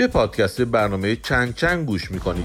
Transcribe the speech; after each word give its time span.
به 0.00 0.06
پادکست 0.06 0.60
برنامه 0.60 1.16
چند 1.16 1.54
چند 1.54 1.86
گوش 1.86 2.10
می‌کنید 2.10 2.44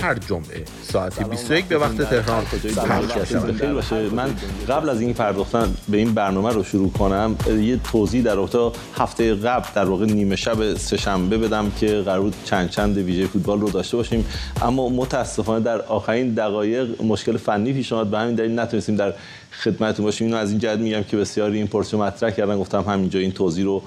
هر 0.00 0.14
جمعه 0.14 0.64
ساعت 0.82 1.30
21 1.30 1.64
به 1.64 1.78
وقت 1.78 2.02
تهران. 2.02 2.44
باشه. 3.74 4.08
من 4.08 4.34
قبل 4.68 4.88
از 4.88 5.00
این 5.00 5.14
پرداختن 5.14 5.74
به 5.88 5.96
این 5.96 6.14
برنامه 6.14 6.52
رو 6.52 6.64
شروع 6.64 6.92
کنم 6.92 7.36
یه 7.60 7.76
توضیح 7.76 8.22
در 8.22 8.34
رابطه 8.34 8.78
هفته 8.96 9.34
قبل 9.34 9.68
در 9.74 9.84
واقع 9.84 10.06
نیمه 10.06 10.36
شب 10.36 10.74
سهشنبه 10.74 11.38
بدم 11.38 11.72
که 11.80 12.02
قرار 12.04 12.32
چند 12.44 12.70
چند 12.70 12.98
ویژه 12.98 13.26
فوتبال 13.26 13.60
رو 13.60 13.70
داشته 13.70 13.96
باشیم. 13.96 14.26
اما 14.62 14.88
متاسفانه 14.88 15.64
در 15.64 15.82
آخرین 15.82 16.34
دقایق 16.34 17.02
مشکل 17.02 17.36
فنی 17.36 17.72
پیش 17.72 17.92
اومد. 17.92 18.10
به 18.10 18.18
همین 18.18 18.34
دلیل 18.34 18.58
نتونستیم 18.58 18.96
در 18.96 19.14
خدمتتون 19.62 20.04
باشیم. 20.04 20.26
اینو 20.26 20.38
از 20.38 20.50
این 20.50 20.58
جهت 20.58 20.78
میگم 20.78 21.02
که 21.02 21.16
بسیاری 21.16 21.56
این 21.56 21.66
پرسش 21.66 21.94
مطرح 21.94 22.30
کردن. 22.30 22.58
گفتم 22.58 22.80
همینجا 22.80 23.20
این 23.20 23.32
توضیح 23.32 23.64
رو 23.64 23.82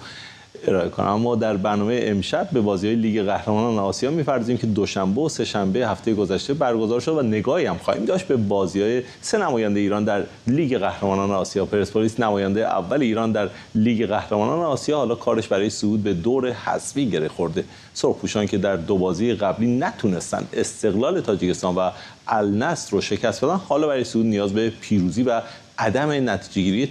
ارائه 0.68 0.89
کنم. 0.89 1.08
اما 1.08 1.36
در 1.36 1.58
برنامه 1.58 2.00
امشب 2.04 2.50
به 2.52 2.62
بازی 2.62 2.88
های 2.88 2.96
لیگ 2.96 3.21
قهرمانان 3.21 3.80
آسیا 3.80 4.11
می‌پردازیم 4.11 4.57
که 4.57 4.68
دوشنبه 4.68 5.21
و 5.21 5.29
سهشنبه 5.29 5.88
هفته 5.88 6.14
گذشته 6.14 6.54
برگزار 6.54 7.00
شد 7.00 7.18
و 7.18 7.21
نگاهی 7.21 7.65
هم 7.65 7.78
خواهیم 7.78 8.06
داشت 8.06 8.25
به 8.25 8.36
بازی 8.36 8.82
های 8.82 9.01
سه 9.21 9.38
نماینده 9.38 9.79
ایران 9.79 10.04
در 10.04 10.24
لیگ 10.48 10.78
قهرمانان 10.78 11.32
آسیا. 11.32 11.65
پرسپولیس 11.65 12.20
نماینده 12.20 12.68
اول 12.68 13.01
ایران 13.01 13.32
در 13.32 13.50
لیگ 13.75 14.06
قهرمانان 14.07 14.60
آسیا. 14.60 14.98
حالا 14.98 15.15
کارش 15.15 15.48
برای 15.48 15.70
صعود 15.70 16.04
به 16.04 16.14
دور 16.14 16.51
حذفی 16.51 17.10
گره 17.10 17.28
خورده. 17.28 17.64
سرخپوشان 17.93 18.46
که 18.46 18.57
در 18.57 18.76
دو 18.76 18.98
بازی 18.98 19.34
قبلی 19.34 19.78
نتونستند 19.78 20.50
استقلال 20.54 21.21
تاجیکستان 21.21 21.76
و 21.76 21.89
النصر 22.28 22.92
رو 22.92 23.01
شکست 23.01 23.46
بدن 23.46 23.56
حالا 23.56 23.87
برای 23.87 24.04
صعود 24.04 24.26
نیاز 24.26 24.54
به 24.54 24.70
پیروزی 24.82 25.24
و 25.24 25.42
عدم 25.78 26.29
نتیجهگیری 26.29 26.89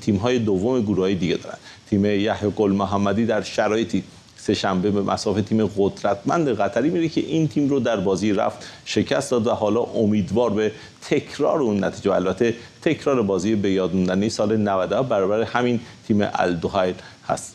تیم‌های 0.00 0.38
دوم 0.38 0.80
گروه‌های 0.80 1.14
دیگه 1.14 1.36
دارند 1.36 1.58
تیم 1.92 2.04
یحیی 2.04 2.50
گل 2.56 2.72
محمدی 2.72 3.26
در 3.26 3.42
شرایطی 3.42 4.04
سه 4.36 4.54
شنبه 4.54 4.90
به 4.90 5.02
مسافه 5.02 5.42
تیم 5.42 5.66
قدرتمند 5.66 6.48
قطری 6.48 6.90
میره 6.90 7.08
که 7.08 7.20
این 7.20 7.48
تیم 7.48 7.68
رو 7.68 7.80
در 7.80 7.96
بازی 7.96 8.32
رفت 8.32 8.66
شکست 8.84 9.30
داد 9.30 9.46
و 9.46 9.50
حالا 9.50 9.80
امیدوار 9.80 10.50
به 10.50 10.72
تکرار 11.02 11.60
اون 11.60 11.84
نتیجه. 11.84 12.10
و 12.10 12.14
البته 12.14 12.54
تکرار 12.82 13.22
بازی 13.22 13.54
به 13.54 13.70
یاد 13.70 13.94
موندنی 13.94 14.28
سال 14.28 14.56
90 14.56 15.08
برابر 15.08 15.42
همین 15.42 15.80
تیم 16.08 16.28
الدوهایل 16.34 16.94
هست. 17.28 17.54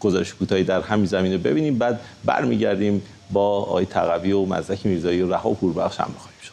گزارش 0.00 0.34
کوتاهی 0.34 0.64
در 0.64 0.80
همین 0.80 1.06
زمینه 1.06 1.38
ببینیم. 1.38 1.78
بعد 1.78 2.00
برمیگردیم 2.24 3.02
با 3.32 3.56
آقای 3.56 3.84
تقوی 3.84 4.32
و 4.32 4.44
مزدک 4.44 4.86
میرزایی 4.86 5.22
و 5.22 5.32
رها 5.32 5.50
پوربخش 5.50 6.00
همراه 6.00 6.18
خواهیم 6.18 6.40
شد. 6.42 6.52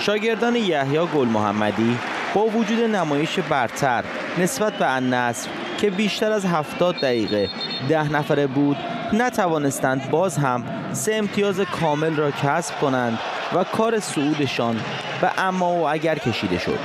شاگردان 0.00 0.56
یحیی 0.56 1.06
گل 1.14 1.28
محمدی 1.28 1.98
با 2.34 2.46
وجود 2.46 2.80
نمایش 2.80 3.38
برتر 3.38 4.04
نسبت 4.38 4.72
به 4.72 4.94
النصر 4.94 5.48
که 5.78 5.90
بیشتر 5.90 6.32
از 6.32 6.46
70 6.46 6.94
دقیقه 6.94 7.48
ده 7.88 8.12
نفره 8.12 8.46
بود 8.46 8.76
نتوانستند 9.12 10.10
باز 10.10 10.36
هم 10.36 10.64
سه 10.92 11.14
امتیاز 11.14 11.60
کامل 11.60 12.16
را 12.16 12.30
کسب 12.30 12.78
کنند 12.80 13.18
و 13.54 13.64
کار 13.64 14.00
صعودشان 14.00 14.76
به 15.20 15.30
اما 15.38 15.72
و 15.74 15.88
اگر 15.88 16.18
کشیده 16.18 16.58
شد. 16.58 16.78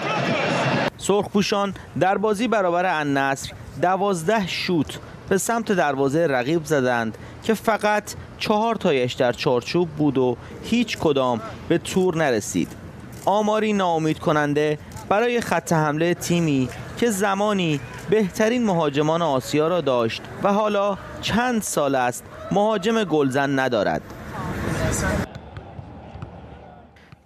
سرخپوشان 0.97 1.73
در 1.99 2.17
بازی 2.17 2.47
برابر 2.47 2.85
النصر 2.85 3.51
دوازده 3.81 4.47
شوت 4.47 4.99
به 5.29 5.37
سمت 5.37 5.71
دروازه 5.71 6.27
رقیب 6.27 6.65
زدند 6.65 7.17
که 7.43 7.53
فقط 7.53 8.03
چهار 8.37 8.75
تایش 8.75 9.13
در 9.13 9.31
چارچوب 9.31 9.89
بود 9.89 10.17
و 10.17 10.37
هیچ 10.63 10.97
کدام 10.97 11.41
به 11.69 11.77
تور 11.77 12.17
نرسید. 12.17 12.71
آماری 13.25 13.73
ناامید 13.73 14.19
کننده 14.19 14.77
برای 15.09 15.41
خط 15.41 15.73
حمله 15.73 16.13
تیمی 16.13 16.69
که 16.97 17.09
زمانی 17.09 17.79
بهترین 18.09 18.65
مهاجمان 18.65 19.21
آسیا 19.21 19.67
را 19.67 19.81
داشت 19.81 20.21
و 20.43 20.53
حالا 20.53 20.97
چند 21.21 21.61
سال 21.61 21.95
است 21.95 22.23
مهاجم 22.51 23.03
گلزن 23.03 23.59
ندارد. 23.59 24.01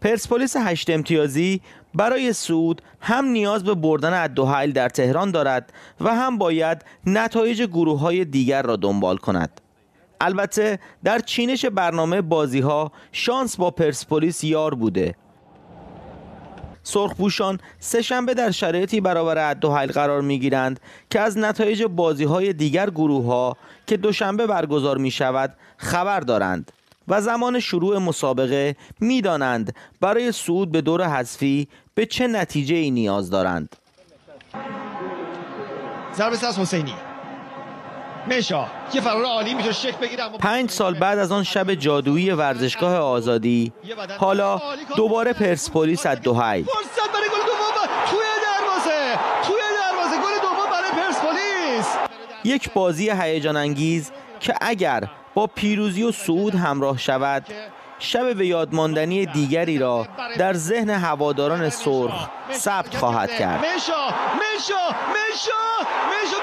پرسپولیس 0.02 0.56
هشت 0.58 0.90
امتیازی 0.90 1.62
برای 1.94 2.34
سود 2.34 2.82
هم 3.02 3.26
نیاز 3.26 3.64
به 3.64 3.74
بردن 3.74 4.24
ادوهایل 4.24 4.72
در 4.72 4.90
تهران 4.90 5.32
دارد 5.32 5.74
و 6.02 6.16
هم 6.16 6.38
باید 6.38 6.86
نتایج 7.06 7.62
گروه 7.62 8.00
های 8.00 8.26
دیگر 8.26 8.62
را 8.62 8.76
دنبال 8.76 9.18
کند. 9.18 9.62
البته 10.22 10.80
در 11.04 11.20
چینش 11.20 11.66
برنامه 11.66 12.22
بازی 12.22 12.60
ها 12.60 12.92
شانس 13.12 13.58
با 13.58 13.72
پرسپولیس 13.72 14.44
یار 14.44 14.76
بوده. 14.76 15.16
سرخپوشان 16.84 17.60
سهشنبه 17.80 18.34
در 18.34 18.52
شرایطی 18.52 19.02
برابر 19.02 19.56
حیل 19.64 19.92
قرار 19.92 20.22
می‌گیرند 20.22 20.80
که 21.10 21.20
از 21.20 21.38
نتایج 21.38 21.84
بازی 21.84 22.24
های 22.24 22.54
دیگر 22.54 22.90
گروه 22.90 23.26
ها 23.26 23.58
که 23.88 23.98
دوشنبه 23.98 24.48
برگزار 24.48 24.98
می 24.98 25.12
شود 25.12 25.54
خبر 25.78 26.20
دارند 26.20 26.72
و 27.08 27.22
زمان 27.22 27.60
شروع 27.60 27.98
مسابقه 27.98 28.76
می‌دانند 29.00 29.76
برای 30.02 30.32
صعود 30.32 30.72
به 30.72 30.82
دور 30.82 31.08
حذفی 31.08 31.68
به 31.96 32.06
چه 32.06 32.28
نتیجه 32.28 32.76
ای 32.76 32.92
نیاز 32.92 33.30
دارند. 33.30 33.76
ضربه 36.16 36.48
از 36.48 36.60
حسینی 36.60 36.94
مشا 38.28 38.66
یه 38.94 39.02
فرار 39.02 39.26
عالی 39.26 39.54
میشه 39.54 39.72
شک 39.72 39.98
بگیره 39.98 40.24
پنج 40.40 40.72
سال 40.72 40.94
بعد 40.94 41.20
از 41.20 41.32
آن 41.32 41.44
شب 41.44 41.74
جادویی 41.74 42.32
ورزشگاه 42.32 42.96
آزادی 42.96 43.74
حالا 44.18 44.62
دوباره 44.96 45.34
پرسپولیس 45.34 46.06
از 46.06 46.22
دوهای 46.22 46.64
فرصت 46.64 47.12
برای 47.14 47.30
گل 47.30 47.46
دوم 47.46 47.88
توی 48.10 48.20
دروازه 48.44 49.20
توی 49.48 49.62
دروازه 49.82 50.16
گل 50.16 50.42
دوم 50.42 50.72
برای 50.72 50.92
پرسپولیس 50.92 51.96
یک 52.44 52.74
بازی 52.74 53.10
هیجان 53.10 53.58
انگیز 53.58 54.12
که 54.40 54.56
اگر 54.62 55.08
با 55.34 55.48
پیروزی 55.48 56.04
و 56.04 56.12
صعود 56.12 56.56
همراه 56.56 56.98
شود 56.98 57.46
شب 58.00 58.34
به 58.34 58.48
یادماندنی 58.48 59.26
دیگری 59.26 59.78
را 59.78 60.08
در 60.38 60.54
ذهن 60.54 60.90
هواداران 60.90 61.70
سرخ 61.70 62.30
ثبت 62.54 62.96
خواهد 62.98 63.32
کرد. 63.38 63.60
مشا 63.60 63.70
مشا 63.76 64.96
مشا 65.10 65.62
مشا 66.08 66.38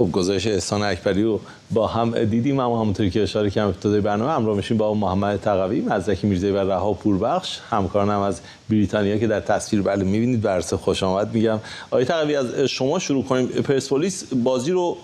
خب 0.00 0.12
گزارش 0.12 0.46
احسان 0.46 0.82
اکبری 0.82 1.22
رو 1.22 1.40
با 1.70 1.86
هم 1.86 2.24
دیدیم 2.24 2.60
اما 2.60 2.80
همونطوری 2.80 3.10
که 3.10 3.22
اشاره 3.22 3.50
کردم 3.50 3.68
ابتدای 3.68 4.00
برنامه 4.00 4.32
همراه 4.32 4.56
میشیم 4.56 4.76
با 4.76 4.94
محمد 4.94 5.40
تقوی 5.40 5.80
مزدکی 5.80 6.26
میرزایی 6.26 6.52
و 6.52 6.70
رها 6.70 6.92
پوربخش. 6.92 7.58
همکارانم 7.70 8.20
از 8.20 8.40
بریتانیا 8.70 9.18
که 9.18 9.26
در 9.26 9.40
تصویر 9.40 9.82
بله 9.82 10.04
می‌بینید 10.04 10.44
ورسه 10.44 10.76
خوش 10.76 11.02
آمد 11.02 11.34
میگم. 11.34 11.58
آقای 11.90 12.04
تقوی 12.04 12.36
از 12.36 12.54
شما 12.54 12.98
شروع 12.98 13.24
کنیم. 13.24 13.46
پرسپولیس 13.46 14.24
بازی 14.34 14.70
رو 14.70 14.96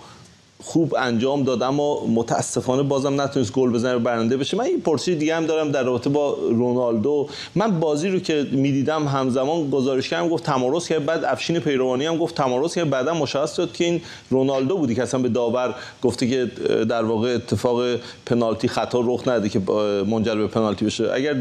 خوب 0.63 0.95
انجام 0.95 1.43
داد 1.43 1.63
اما 1.63 2.05
متاسفانه 2.05 2.83
بازم 2.83 3.21
نتونست 3.21 3.51
گل 3.51 3.71
بزنه 3.71 3.95
و 3.95 3.99
برنده 3.99 4.37
بشه. 4.37 4.57
من 4.57 4.63
این 4.63 4.81
پرسش 4.81 5.09
دیگه 5.09 5.35
هم 5.35 5.45
دارم 5.45 5.71
در 5.71 5.83
رابطه 5.83 6.09
با 6.09 6.37
رونالدو. 6.49 7.29
من 7.55 7.79
بازی 7.79 8.09
رو 8.09 8.19
که 8.19 8.47
می‌دیدم 8.51 9.07
همزمان 9.07 9.69
گزارش 9.69 10.09
کردم 10.09 10.29
گفت 10.29 10.43
تمارس 10.43 10.87
که 10.87 10.99
بعد 10.99 11.23
افشین 11.23 11.59
پیروانی 11.59 12.05
هم 12.05 12.17
گفت 12.17 12.35
تمارس 12.35 12.75
که 12.75 12.85
بعدا 12.85 13.13
مشخص 13.13 13.55
شد 13.55 13.71
که 13.71 13.85
این 13.85 14.01
رونالدو 14.29 14.77
بودی 14.77 14.95
که 14.95 15.03
اصلا 15.03 15.21
به 15.21 15.29
داور 15.29 15.75
گفته 16.01 16.27
که 16.27 16.45
در 16.85 17.03
واقع 17.03 17.35
اتفاق 17.35 17.81
پنالتی 18.25 18.67
خطا 18.67 19.01
رخ 19.05 19.27
نده 19.27 19.49
که 19.49 19.59
منجر 20.07 20.35
به 20.35 20.47
پنالتی 20.47 20.85
بشه. 20.85 21.11
اگر 21.13 21.35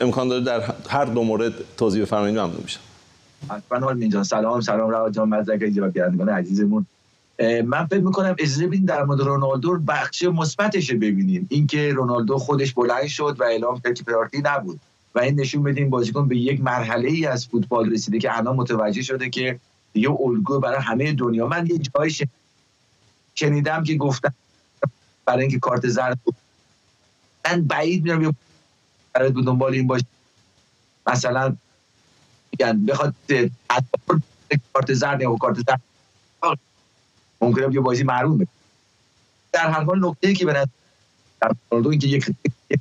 امکان 0.00 0.28
داره 0.28 0.44
در 0.44 0.62
هر 0.88 1.04
دو 1.04 1.22
مورد 1.22 1.52
توضیح 1.76 2.02
بفرمایید 2.02 2.38
ممنون 2.38 2.60
میشم. 2.62 2.80
حتما 3.50 4.22
سلام 4.24 4.60
سلام 4.60 4.90
رواد 4.90 5.12
جان 5.12 5.28
مزدک 5.28 5.62
عزیزمون. 6.28 6.86
من 7.38 7.86
فکر 7.86 8.00
می‌کنم 8.00 8.36
اجازه 8.38 8.66
بدین 8.66 8.84
در 8.84 9.04
مورد 9.04 9.20
رونالدو 9.20 9.78
بخش 9.78 10.22
مثبتش 10.22 10.92
ببینیم. 10.92 11.46
اینکه 11.50 11.92
رونالدو 11.92 12.38
خودش 12.38 12.72
بلند 12.74 13.06
شد 13.06 13.36
و 13.38 13.44
اعلام 13.44 13.80
پنالتی 13.80 14.42
نبود. 14.44 14.80
و 15.14 15.20
این 15.20 15.40
نشون 15.40 15.62
بدیم 15.62 15.90
بازیکن 15.90 16.28
به 16.28 16.36
یک 16.36 16.60
مرحله 16.60 17.08
ای 17.08 17.26
از 17.26 17.46
فوتبال 17.46 17.92
رسیده 17.92 18.18
که 18.18 18.38
الان 18.38 18.56
متوجه 18.56 19.02
شده 19.02 19.30
که 19.30 19.60
دیگه 19.92 20.10
الگو 20.10 20.60
برای 20.60 20.82
همه 20.82 21.12
دنیا. 21.12 21.46
من 21.46 21.66
یه 21.66 21.78
جای 21.78 22.12
شنیدم 23.34 23.84
که 23.84 23.94
گفتم 23.94 24.34
برای 25.26 25.40
اینکه 25.40 25.58
کارت 25.58 25.88
زرد 25.88 26.18
من 27.46 27.62
بعید 27.62 28.04
میرم 28.04 28.36
برای 29.12 29.30
دنبال 29.30 29.72
این 29.74 29.86
باشه. 29.86 30.06
مثلا 31.06 31.56
میگن 32.52 32.86
بخواد 32.86 33.14
کارت 34.72 34.92
زرد 34.92 35.20
یا 35.20 35.36
کارت 35.36 35.56
زرد. 35.56 35.80
ممکنه 37.44 37.74
یه 37.74 37.80
بازی 37.80 38.02
معلوم 38.02 38.38
بشه. 38.38 38.48
در 39.52 39.70
هر 39.70 39.84
حال 39.84 40.08
نکته 40.08 40.28
ای 40.28 40.34
که 40.34 40.44
نظر 40.44 40.66
در 41.40 41.54
اینکه 41.70 42.08
یک 42.08 42.30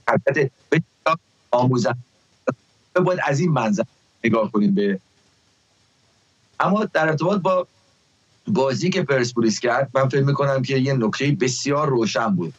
حرکت 0.07 0.51
آموزن 1.51 1.95
باید 3.05 3.19
از 3.23 3.39
این 3.39 3.51
منظر 3.51 3.83
نگاه 4.23 4.51
کنیم 4.51 4.75
به 4.75 4.99
اما 6.59 6.85
در 6.85 7.07
ارتباط 7.09 7.41
با 7.41 7.67
بازی 8.47 8.89
که 8.89 9.01
پرسپولیس 9.01 9.59
کرد 9.59 9.89
من 9.93 10.09
فکر 10.09 10.23
می‌کنم 10.23 10.61
که 10.61 10.77
یه 10.77 10.93
نکته 10.93 11.31
بسیار 11.31 11.89
روشن 11.89 12.35
بود. 12.35 12.53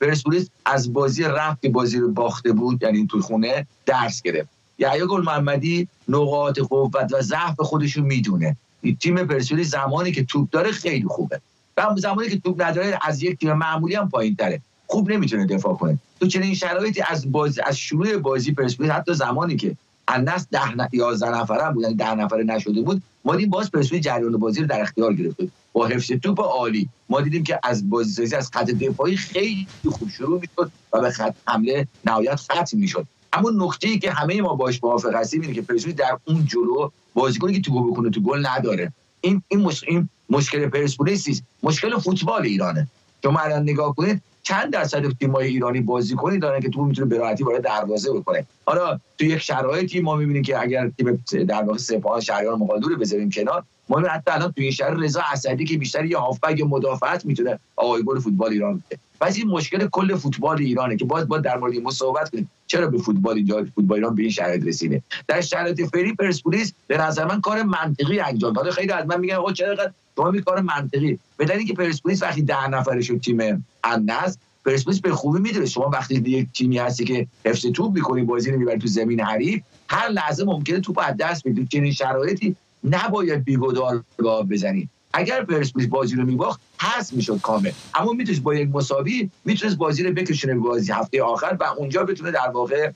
پرسپولیس 0.00 0.48
از 0.64 0.92
بازی 0.92 1.22
رفت 1.22 1.62
که 1.62 1.68
بازی 1.68 1.98
رو 1.98 2.12
باخته 2.12 2.52
بود 2.52 2.82
یعنی 2.82 3.06
توی 3.06 3.20
خونه 3.20 3.66
درس 3.86 4.22
گرفت. 4.22 4.48
یحیی 4.78 5.06
گل 5.06 5.22
محمدی 5.22 5.88
نقاط 6.08 6.58
قوت 6.58 7.12
و 7.12 7.22
ضعف 7.22 7.60
خودش 7.60 7.96
رو 7.96 8.04
می‌دونه. 8.04 8.56
تیم 9.00 9.24
پرسپولیس 9.24 9.70
زمانی 9.70 10.12
که 10.12 10.24
توپ 10.24 10.50
داره 10.50 10.72
خیلی 10.72 11.06
خوبه. 11.08 11.40
و 11.86 11.96
زمانی 11.96 12.28
که 12.28 12.38
توپ 12.38 12.62
نداره 12.62 12.98
از 13.02 13.22
یک 13.22 13.38
تیم 13.38 13.52
معمولی 13.52 13.94
هم 13.94 14.08
پایین 14.08 14.36
تره 14.36 14.60
خوب 14.86 15.10
نمی‌تونه 15.10 15.46
دفاع 15.46 15.74
کنه. 15.74 15.98
تو 16.20 16.26
چنین 16.26 16.54
شرایطی 16.54 17.02
از 17.08 17.32
بازی 17.32 17.60
از 17.60 17.78
شروع 17.78 18.16
بازی 18.16 18.52
پرسپولیس 18.52 18.92
حتی 18.92 19.14
زمانی 19.14 19.56
که 19.56 19.76
الناس 20.08 20.46
ده 20.50 20.74
ن... 20.76 20.88
11 20.92 21.30
نفره 21.30 21.72
بود 21.72 21.82
یعنی 21.82 21.94
ده 21.94 22.14
نفره 22.14 22.44
نشده 22.44 22.82
بود 22.82 23.02
ما 23.24 23.36
دیدیم 23.36 23.50
باز 23.50 23.70
پرسپولیس 23.70 24.04
جریان 24.04 24.36
بازی 24.36 24.60
رو 24.60 24.66
در 24.66 24.80
اختیار 24.80 25.14
گرفت 25.14 25.36
با 25.72 25.86
حفظ 25.86 26.12
توپ 26.12 26.40
عالی. 26.40 26.88
ما 27.08 27.20
دیدیم 27.20 27.44
که 27.44 27.60
از 27.62 27.90
بازی 27.90 28.12
سازی 28.12 28.36
از 28.36 28.50
خط 28.54 28.70
دفاعی 28.70 29.16
خیلی 29.16 29.66
خوب 29.90 30.08
شروع 30.08 30.40
می‌شد 30.40 30.72
و 30.92 31.00
به 31.00 31.10
خط 31.10 31.34
حمله 31.46 31.86
نهایت 32.04 32.34
ختم 32.34 32.78
می‌شد. 32.78 33.06
اما 33.32 33.50
نکته 33.54 33.88
ای 33.88 33.98
که 33.98 34.10
همه 34.10 34.42
ما 34.42 34.54
باش 34.54 34.84
موافق 34.84 35.14
هستیم 35.14 35.40
اینه 35.40 35.54
که 35.54 35.62
پرسپولیس 35.62 35.98
در 35.98 36.18
اون 36.24 36.44
جلو 36.44 36.90
بازیکنی 37.14 37.52
که 37.52 37.60
تو 37.60 37.90
بکنه 37.90 38.10
تو 38.10 38.20
گل 38.20 38.46
نداره. 38.46 38.92
این 39.20 39.42
این, 39.48 39.60
مش... 39.60 39.84
این 39.84 40.08
مشکل 40.30 40.68
پرسپولیس 40.68 41.42
مشکل 41.62 41.98
فوتبال 41.98 42.42
ایرانه. 42.42 42.86
شما 43.22 43.40
الان 43.40 43.62
نگاه 43.62 43.94
کنید 43.94 44.22
چند 44.42 44.72
درصد 44.72 45.12
تیم‌های 45.12 45.46
ایرانی 45.46 45.80
بازیکنی 45.80 46.38
دارن 46.38 46.60
که 46.60 46.68
تو 46.68 46.84
می‌تونه 46.84 47.08
به 47.08 47.18
راحتی 47.18 47.44
وارد 47.44 47.62
دروازه 47.62 48.12
بکنه. 48.12 48.46
حالا 48.64 48.98
تو 49.18 49.24
یک 49.24 49.38
شرایطی 49.38 50.00
ما 50.00 50.16
می‌بینیم 50.16 50.42
که 50.42 50.60
اگر 50.60 50.90
تیم 50.98 51.24
در 51.44 51.62
واقع 51.62 51.78
سپاه 51.78 52.20
شهریار 52.20 52.56
مقالدو 52.56 52.88
رو 52.88 52.96
بذاریم 52.96 53.30
کنار 53.30 53.62
ما 53.88 54.00
حتی 54.00 54.30
الان 54.30 54.52
توی 54.52 54.64
این 54.64 54.72
شهر 54.72 54.90
رضا 54.90 55.22
اسدی 55.32 55.64
که 55.64 55.78
بیشتر 55.78 56.04
یه 56.04 56.18
هافبک 56.18 56.60
مدافعت 56.60 57.26
می‌تونه 57.26 57.58
آقای 57.76 58.02
گل 58.02 58.18
فوتبال 58.18 58.50
ایران 58.50 58.82
بده. 58.86 58.98
پس 59.20 59.36
این 59.36 59.46
مشکل 59.48 59.88
کل 59.92 60.16
فوتبال 60.16 60.58
ایرانه 60.58 60.96
که 60.96 61.04
باز 61.04 61.28
با 61.28 61.38
در 61.38 61.58
مورد 61.58 61.74
ما 61.74 61.90
صحبت 61.90 62.30
کنیم. 62.30 62.50
چرا 62.66 62.86
به 62.86 62.98
فوتبال 62.98 63.36
اینجا 63.36 63.66
فوتبال 63.74 63.98
ایران 63.98 64.14
به 64.14 64.22
این 64.22 64.30
شرایط 64.30 64.66
رسیده؟ 64.66 65.02
در 65.28 65.40
شرایط 65.40 65.82
فری 65.82 66.14
پرسپولیس 66.14 66.72
به 66.86 66.98
نظر 66.98 67.24
من 67.24 67.40
کار 67.40 67.62
منطقی 67.62 68.20
انجام 68.20 68.52
داده 68.52 68.70
خیلی 68.70 68.92
از 68.92 69.06
من 69.06 69.20
میگن 69.20 69.34
آقا 69.34 69.52
چرا 69.52 69.76
شما 70.20 70.30
می 70.30 70.42
کار 70.42 70.60
منطقی. 70.60 71.18
به 71.36 71.64
که 71.64 71.74
پرسپولیس 71.74 72.22
وقتی 72.22 72.42
ده 72.42 72.68
نفره 72.68 73.00
شد 73.02 73.20
تیم 73.20 73.66
النصر 73.84 74.36
پرسپولیس 74.64 75.00
به 75.00 75.12
خوبی 75.12 75.40
می‌دونه. 75.40 75.66
شما 75.66 75.90
وقتی 75.92 76.14
یک 76.14 76.48
تیمی 76.54 76.78
هستی 76.78 77.04
که 77.04 77.26
حفظ 77.44 77.66
توپ 77.66 77.94
می‌کنی 77.94 78.22
بازی 78.22 78.50
رو 78.50 78.58
می‌بری 78.58 78.78
تو 78.78 78.86
زمین 78.86 79.20
حریف 79.20 79.62
هر 79.88 80.08
لحظه 80.08 80.44
ممکنه 80.44 80.80
توپ 80.80 80.98
از 81.02 81.16
دست 81.16 81.48
بدی. 81.48 81.66
چنین 81.66 81.92
شرایطی 81.92 82.56
نباید 82.84 83.44
بیگدار 83.44 84.04
بزنی. 84.50 84.88
اگر 85.12 85.44
پرسپولیس 85.44 85.88
بازی 85.88 86.16
رو 86.16 86.24
میباخت 86.24 86.60
حذف 86.80 87.12
می‌شد 87.12 87.40
کامل. 87.40 87.70
اما 87.94 88.12
می‌تونست 88.12 88.42
با 88.42 88.54
یک 88.54 88.68
مساوی 88.72 89.30
می‌تونست 89.44 89.76
بازی 89.76 90.02
رو 90.02 90.12
بکشونه 90.12 90.54
بازی 90.54 90.92
هفته 90.92 91.22
آخر 91.22 91.56
و 91.60 91.64
اونجا 91.64 92.04
بتونه 92.04 92.30
در 92.30 92.50
واقع 92.54 92.90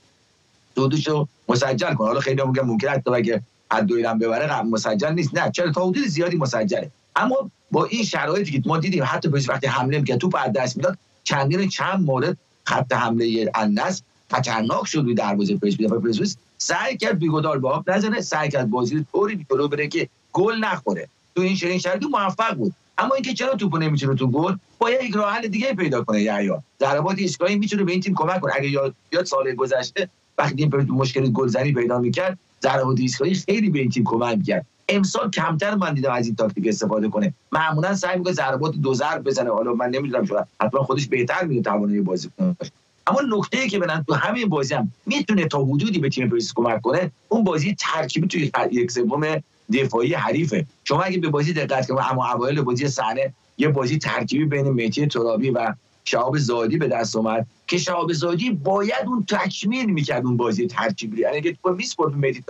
دودش 0.75 1.07
رو 1.07 1.27
مسجل 1.49 1.93
کنه. 1.93 2.07
حالا 2.07 2.19
خیلی 2.19 2.43
میگن 2.43 2.63
ممکن 2.63 2.87
حتی 2.87 3.11
اگه 3.11 3.41
حد 3.71 3.87
ببره 4.19 4.61
مسجل 4.61 5.13
نیست. 5.13 5.37
نه 5.37 5.51
چرا؟ 5.51 5.71
تا 5.71 5.93
زیادی 6.07 6.37
مسجله. 6.37 6.91
اما 7.15 7.51
با 7.71 7.85
این 7.85 8.03
شرایطی 8.03 8.51
که 8.51 8.61
ما 8.65 8.77
دیدیم 8.77 9.03
حتی 9.05 9.27
وقتی 9.27 9.67
حمله 9.67 9.99
می‌کرد 9.99 10.17
توپ 10.17 10.35
از 10.45 10.53
دست 10.53 10.77
می‌داد 10.77 10.97
چندین 11.23 11.69
چند 11.69 12.05
مورد 12.05 12.37
خط 12.63 12.93
حمله 12.93 13.51
النصر 13.55 14.03
خطرناک 14.31 14.87
شد 14.87 14.97
روی 14.97 15.13
دروازه 15.13 15.57
پرسپولیس 15.57 15.91
و 15.91 15.99
پرسپولیس 15.99 16.37
سعی 16.57 16.97
کرد 16.97 17.19
بیگدار 17.19 17.59
به 17.59 17.69
آب 17.69 17.89
نزنه 17.89 18.21
سعی 18.21 18.49
کرد 18.49 18.69
بازی 18.69 18.95
رو 18.97 19.03
طوری 19.11 19.45
جلو 19.51 19.67
بره 19.67 19.87
که 19.87 20.09
گل 20.33 20.55
نخوره. 20.55 21.07
تو 21.35 21.41
این 21.41 21.55
چنین 21.55 21.79
شرایطی 21.79 22.05
موفق 22.05 22.53
بود. 22.53 22.73
اما 22.97 23.15
اینکه 23.15 23.33
چرا 23.33 23.55
توپو 23.55 23.77
نمی‌تونه 23.77 24.15
تو 24.15 24.27
گل 24.27 24.55
باید 24.79 25.03
یک 25.03 25.15
راه 25.15 25.33
حل 25.33 25.47
دیگه 25.47 25.73
پیدا 25.73 26.03
کنه 26.03 26.21
یا 26.21 26.63
ضربات 26.79 27.17
ایستگاهی 27.17 27.55
می‌تونه 27.55 27.83
به 27.83 27.91
این 27.91 28.01
تیم 28.01 28.15
کمک 28.15 28.39
کنه. 28.39 28.53
اگه 28.55 28.69
یاد 28.69 28.95
یاد 29.11 29.25
سال 29.25 29.55
گذشته 29.55 30.09
وقتی 30.37 30.63
این 30.63 30.75
مشکل 30.75 31.31
گلزنی 31.31 31.73
پیدا 31.73 31.99
می‌کرد 31.99 32.39
ضربات 32.63 32.99
ایستگاهی 32.99 33.33
خیلی 33.33 33.69
به 33.69 33.79
این 33.79 33.89
تیم 33.89 34.03
کمک 34.03 34.37
می‌کرد. 34.37 34.65
امسال 34.89 35.31
کمتر 35.31 35.75
من 35.75 35.93
دیدم 35.93 36.11
از 36.11 36.25
این 36.25 36.35
تاکتیک 36.35 36.67
استفاده 36.67 37.09
کنه. 37.09 37.33
معمولا 37.51 37.95
سعی 37.95 38.17
می‌کنه 38.17 38.33
ضربات 38.33 38.75
دو 38.75 38.93
ضرب 38.93 39.23
بزنه. 39.23 39.49
حالا 39.49 39.73
من 39.73 39.89
نمی‌دونم 39.89 40.25
شاید 40.25 40.45
حتما 40.61 40.83
خودش 40.83 41.07
بهتر 41.07 41.41
می‌دونه 41.41 41.61
توانایی 41.61 42.01
بازی 42.01 42.29
کنه. 42.37 42.55
اما 43.07 43.21
نکته 43.37 43.59
ای 43.59 43.69
که 43.69 43.79
بدن 43.79 44.03
تو 44.07 44.13
همین 44.13 44.49
بازی 44.49 44.73
هم 44.73 44.91
می‌تونه 45.05 45.47
تا 45.47 45.63
حدودی 45.63 45.99
به 45.99 46.09
تیم 46.09 46.23
پرسپولیس 46.23 46.53
کمک 46.55 46.81
کنه 46.81 47.11
اون 47.29 47.43
بازی 47.43 47.75
ترکیبی 47.79 48.27
توی 48.27 48.51
یک 48.71 48.91
سوم 48.91 49.43
دفاعی 49.73 50.13
حریفه. 50.13 50.65
شما 50.83 51.01
اگه 51.01 51.17
به 51.17 51.29
بازی 51.29 51.53
دقت 51.53 51.87
کنید 51.87 52.01
اما 52.11 52.31
اوایل 52.31 52.61
بازی 52.61 52.87
صحنه 52.87 53.33
یه 53.57 53.67
بازی 53.67 53.97
ترکیبی 53.97 54.45
بین 54.45 54.69
مهدی 54.69 55.07
ترابی 55.07 55.49
و 55.49 55.73
شهاب 56.05 56.37
زادی 56.37 56.77
به 56.77 56.87
دست 56.87 57.15
اومد 57.15 57.47
که 57.67 57.77
شهاب 57.77 58.13
زادی 58.13 58.49
باید 58.49 59.05
اون 59.07 59.25
تکمیل 59.29 59.85
می‌کرد 59.85 60.25
اون 60.25 60.37
بازی 60.37 60.67
ترکیبی. 60.67 61.21
یعنی 61.21 61.37
اگه 61.37 61.57
تو 61.63 61.73
میسپرد 61.73 62.15
مهدی 62.15 62.43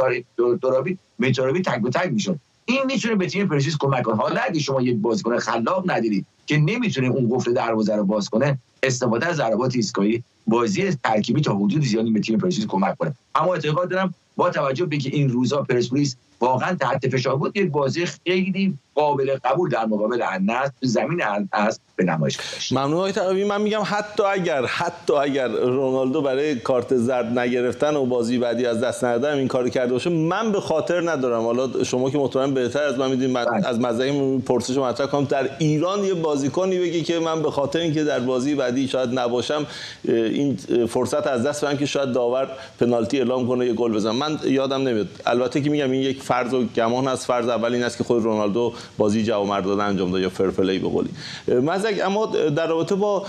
ترابی 0.61 0.97
مهدی 1.19 1.61
تک 1.61 1.81
به 1.81 1.89
تک 1.89 2.11
می‌شد. 2.11 2.39
این 2.65 2.79
می‌تونه 2.85 3.15
به 3.15 3.27
تیم 3.27 3.47
پرسپولیس 3.47 3.77
کمک 3.77 4.03
کنه. 4.03 4.15
حالا 4.15 4.41
اگه 4.41 4.59
شما 4.59 4.81
یک 4.81 4.95
بازیکن 4.95 5.37
خلاق 5.37 5.91
ندیدید 5.91 6.25
که 6.47 6.57
نمی‌تونه 6.57 7.07
اون 7.07 7.29
قفل 7.35 7.53
دروازه 7.53 7.95
رو 7.95 8.03
باز 8.03 8.29
کنه 8.29 8.57
استفاده 8.83 9.25
از 9.25 9.35
ضربات 9.35 9.75
ایستگاهی 9.75 10.23
بازی 10.47 10.91
ترکیبی 10.91 11.41
تا 11.41 11.55
حدود 11.55 11.85
زیادی 11.85 12.11
به 12.11 12.19
تیم 12.19 12.37
پرسپولیس 12.37 12.67
کمک 12.67 12.97
کنه. 12.97 13.15
اما 13.35 13.53
اعتقاد 13.53 13.89
دارم 13.89 14.13
با 14.35 14.49
توجه 14.49 14.85
به 14.85 14.97
که 14.97 15.09
این 15.09 15.29
روزا 15.29 15.61
پرسپولیس 15.61 16.15
واقعا 16.39 16.75
تحت 16.75 17.07
فشار 17.07 17.35
بود 17.35 17.57
یک 17.57 17.71
بازی 17.71 18.05
خیلی 18.05 18.77
قابل 18.95 19.37
قبول 19.43 19.69
در 19.69 19.85
مقابل 19.85 20.21
النصر 20.21 20.71
تو 20.81 20.87
زمین 20.87 21.23
النصر 21.23 21.79
به 21.95 22.03
نمایش 22.03 22.37
گذاشت 22.37 22.73
ممنون 22.73 22.93
آقای 22.93 23.11
تقوی 23.11 23.43
من 23.43 23.61
میگم 23.61 23.81
حتی 23.85 24.23
اگر 24.23 24.65
حتی 24.65 25.13
اگر 25.13 25.47
رونالدو 25.47 26.21
برای 26.21 26.55
کارت 26.55 26.95
زرد 26.95 27.39
نگرفتن 27.39 27.95
و 27.95 28.05
بازی 28.05 28.37
بعدی 28.37 28.65
از 28.65 28.81
دست 28.81 29.03
ندادن 29.03 29.37
این 29.37 29.47
کارو 29.47 29.69
کرده 29.69 29.93
باشه 29.93 30.09
من 30.09 30.51
به 30.51 30.61
خاطر 30.61 31.11
ندارم. 31.11 31.43
حالا 31.43 31.83
شما 31.83 32.09
که 32.09 32.17
مطمئن 32.17 32.53
بهتر 32.53 32.83
از 32.83 32.97
من 32.97 33.09
می‌دونید 33.09 33.31
من 33.31 33.45
بله. 33.45 33.67
از 33.67 33.79
مزه 33.79 34.37
پرسش 34.37 34.77
مطرح 34.77 35.07
کنم. 35.07 35.25
در 35.25 35.49
ایران 35.59 36.03
یه 36.03 36.13
بازیکنی 36.13 36.79
بگی 36.79 37.03
که 37.03 37.19
من 37.19 37.41
به 37.41 37.51
خاطر 37.51 37.79
اینکه 37.79 38.03
در 38.03 38.19
بازی 38.19 38.55
بعدی 38.55 38.87
شاید 38.87 39.19
نباشم 39.19 39.65
این 40.07 40.57
فرصت 40.89 41.27
از 41.27 41.43
دست 41.43 41.65
بدم 41.65 41.77
که 41.77 41.85
شاید 41.85 42.11
داور 42.11 42.47
پنالتی 42.79 43.17
اعلام 43.17 43.47
کنه 43.47 43.65
یه 43.65 43.73
گل 43.73 43.93
بزنم. 43.93 44.15
من 44.15 44.39
یادم 44.43 44.87
نمیاد. 44.87 45.07
البته 45.25 45.61
که 45.61 45.69
میگم 45.69 45.91
این 45.91 46.01
یک 46.01 46.23
فرض 46.25 46.53
و 46.53 46.63
گمان 46.63 47.07
از 47.07 47.25
فرض 47.25 47.47
اول 47.47 47.73
این 47.73 47.83
است 47.83 47.97
که 47.97 48.03
خود 48.03 48.23
رونالدو 48.23 48.73
بازی 48.97 49.23
جواب 49.23 49.47
مردانه 49.47 49.83
انجام 49.83 50.11
داد 50.11 50.21
یا 50.21 50.29
فرپلی 50.29 50.79
به 50.79 50.87
قولی. 50.87 51.09
مزک 51.47 52.01
اما 52.03 52.25
در 52.25 52.67
رابطه 52.67 52.95
با 52.95 53.25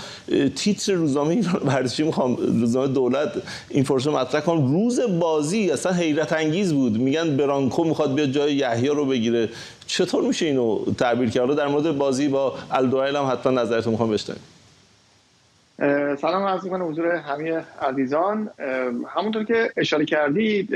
تیتر 0.55 0.93
روزنامه 0.93 1.29
ایران 1.29 1.61
ورزشی 1.65 2.03
می‌خوام 2.03 2.35
روزنامه 2.35 2.87
دولت 2.87 3.31
این 3.69 3.83
فرصت 3.83 4.07
مطرح 4.07 4.41
کنم. 4.41 4.71
روز 4.71 4.99
بازی 5.19 5.71
اصلا 5.71 5.91
حیرت 5.91 6.33
انگیز 6.33 6.73
بود. 6.73 6.97
میگن 6.97 7.37
برانکو 7.37 7.83
می‌خواد 7.83 8.13
بیاد 8.13 8.29
جای 8.29 8.55
یحیی 8.55 8.87
رو 8.87 9.05
بگیره. 9.05 9.49
چطور 9.87 10.23
میشه 10.23 10.45
اینو 10.45 10.79
تعبیر 10.97 11.29
کرد؟ 11.29 11.55
در 11.55 11.67
مورد 11.67 11.97
بازی 11.97 12.27
با 12.27 12.53
الدوایل 12.71 13.15
هم 13.15 13.25
حتما 13.31 13.61
نظرتون 13.61 13.91
می‌خوام 13.91 14.11
بشنویم. 14.11 14.41
سلام 16.17 16.43
عرض 16.43 16.63
می‌کنم 16.63 16.87
حضور 16.87 17.05
همه 17.05 17.63
عزیزان. 17.81 18.49
همونطور 19.15 19.43
که 19.43 19.71
اشاره 19.77 20.05
کردید 20.05 20.69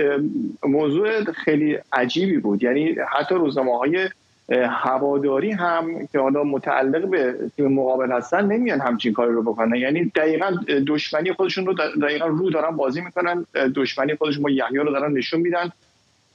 موضوع 0.64 1.24
خیلی 1.24 1.78
عجیبی 1.94 2.38
بود. 2.38 2.64
یعنی 2.64 2.96
حتی 3.10 3.36
روزنامه 3.36 3.78
های 3.78 4.10
هواداری 4.52 5.52
هم 5.52 6.08
که 6.12 6.20
حالا 6.20 6.44
متعلق 6.44 7.10
به 7.10 7.36
تیم 7.56 7.68
مقابل 7.68 8.12
هستن 8.12 8.46
نمیان 8.46 8.82
همچین 8.82 9.14
کاری 9.14 9.32
رو 9.32 9.44
بکنن. 9.44 9.76
یعنی 9.76 10.12
دقیقا 10.16 10.56
دشمنی 10.88 11.34
خودشون 11.34 11.66
رو 11.66 11.74
دقیقا 11.74 12.26
رو 12.26 12.50
دارن 12.50 12.76
بازی 12.76 13.02
می‌کنن 13.02 13.46
دشمنی 13.76 14.16
خودشون 14.16 14.44
با 14.44 14.50
یحیی 14.50 14.78
رو 14.78 14.92
دارن 14.92 15.14
نشون 15.14 15.40
میدن. 15.40 15.72